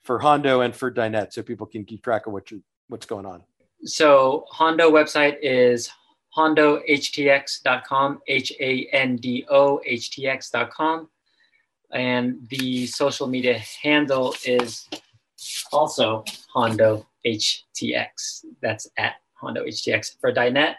for 0.04 0.20
Hando 0.20 0.64
and 0.64 0.74
for 0.74 0.90
Dinette 0.90 1.32
so 1.32 1.42
people 1.42 1.66
can 1.66 1.84
keep 1.84 2.02
track 2.04 2.26
of 2.26 2.32
what 2.32 2.50
you 2.50 2.62
what's 2.92 3.06
going 3.06 3.26
on. 3.26 3.42
So 3.84 4.44
Hando 4.54 4.92
website 4.92 5.38
is 5.42 5.90
handohtx.com, 6.36 8.20
H 8.28 8.52
A 8.60 8.86
N 8.92 9.16
D 9.16 9.44
O 9.50 9.80
H 9.84 10.10
T 10.10 10.28
X.com. 10.28 11.08
And 11.92 12.46
the 12.48 12.86
social 12.86 13.26
media 13.26 13.58
handle 13.82 14.34
is 14.46 14.88
also 15.72 16.24
Hando 16.54 17.04
HTX. 17.26 18.44
That's 18.62 18.86
at 18.96 19.14
Hando 19.42 19.66
HTX. 19.66 20.18
For 20.20 20.32
Dinette, 20.32 20.76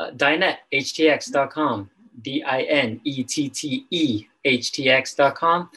uh, 0.00 0.10
DinetteHTX.com, 0.12 1.90
D 2.22 2.42
I 2.44 2.62
N 2.62 3.00
E 3.04 3.24
T 3.24 3.48
T 3.48 3.86
E 3.90 4.26
HTX.com. 4.46 5.70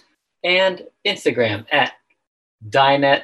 And 0.43 0.83
Instagram 1.05 1.65
at 1.71 1.93
Dinette 2.69 3.23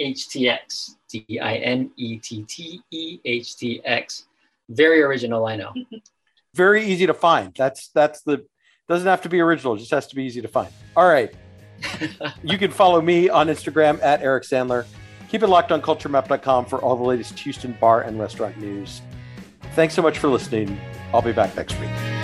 HTX, 0.00 0.96
D 1.08 1.40
I 1.40 1.56
N 1.56 1.90
E 1.96 2.18
T 2.18 2.42
T 2.44 2.80
E 2.90 3.20
H 3.24 3.56
T 3.56 3.80
X. 3.84 4.26
Very 4.68 5.02
original, 5.02 5.46
I 5.46 5.56
know. 5.56 5.72
Very 6.54 6.84
easy 6.86 7.06
to 7.06 7.14
find. 7.14 7.54
That's 7.54 7.88
that's 7.88 8.22
the 8.22 8.46
doesn't 8.88 9.06
have 9.06 9.22
to 9.22 9.28
be 9.28 9.40
original, 9.40 9.74
it 9.74 9.78
just 9.78 9.90
has 9.90 10.06
to 10.08 10.14
be 10.14 10.24
easy 10.24 10.40
to 10.40 10.48
find. 10.48 10.70
All 10.96 11.08
right. 11.08 11.34
you 12.42 12.56
can 12.56 12.70
follow 12.70 13.00
me 13.00 13.28
on 13.28 13.48
Instagram 13.48 14.02
at 14.02 14.22
Eric 14.22 14.44
Sandler. 14.44 14.86
Keep 15.28 15.42
it 15.42 15.48
locked 15.48 15.72
on 15.72 15.82
culturemap.com 15.82 16.66
for 16.66 16.78
all 16.78 16.96
the 16.96 17.04
latest 17.04 17.38
Houston 17.40 17.72
bar 17.80 18.02
and 18.02 18.18
restaurant 18.18 18.56
news. 18.58 19.02
Thanks 19.74 19.94
so 19.94 20.02
much 20.02 20.18
for 20.18 20.28
listening. 20.28 20.78
I'll 21.12 21.22
be 21.22 21.32
back 21.32 21.54
next 21.56 21.78
week. 21.80 22.15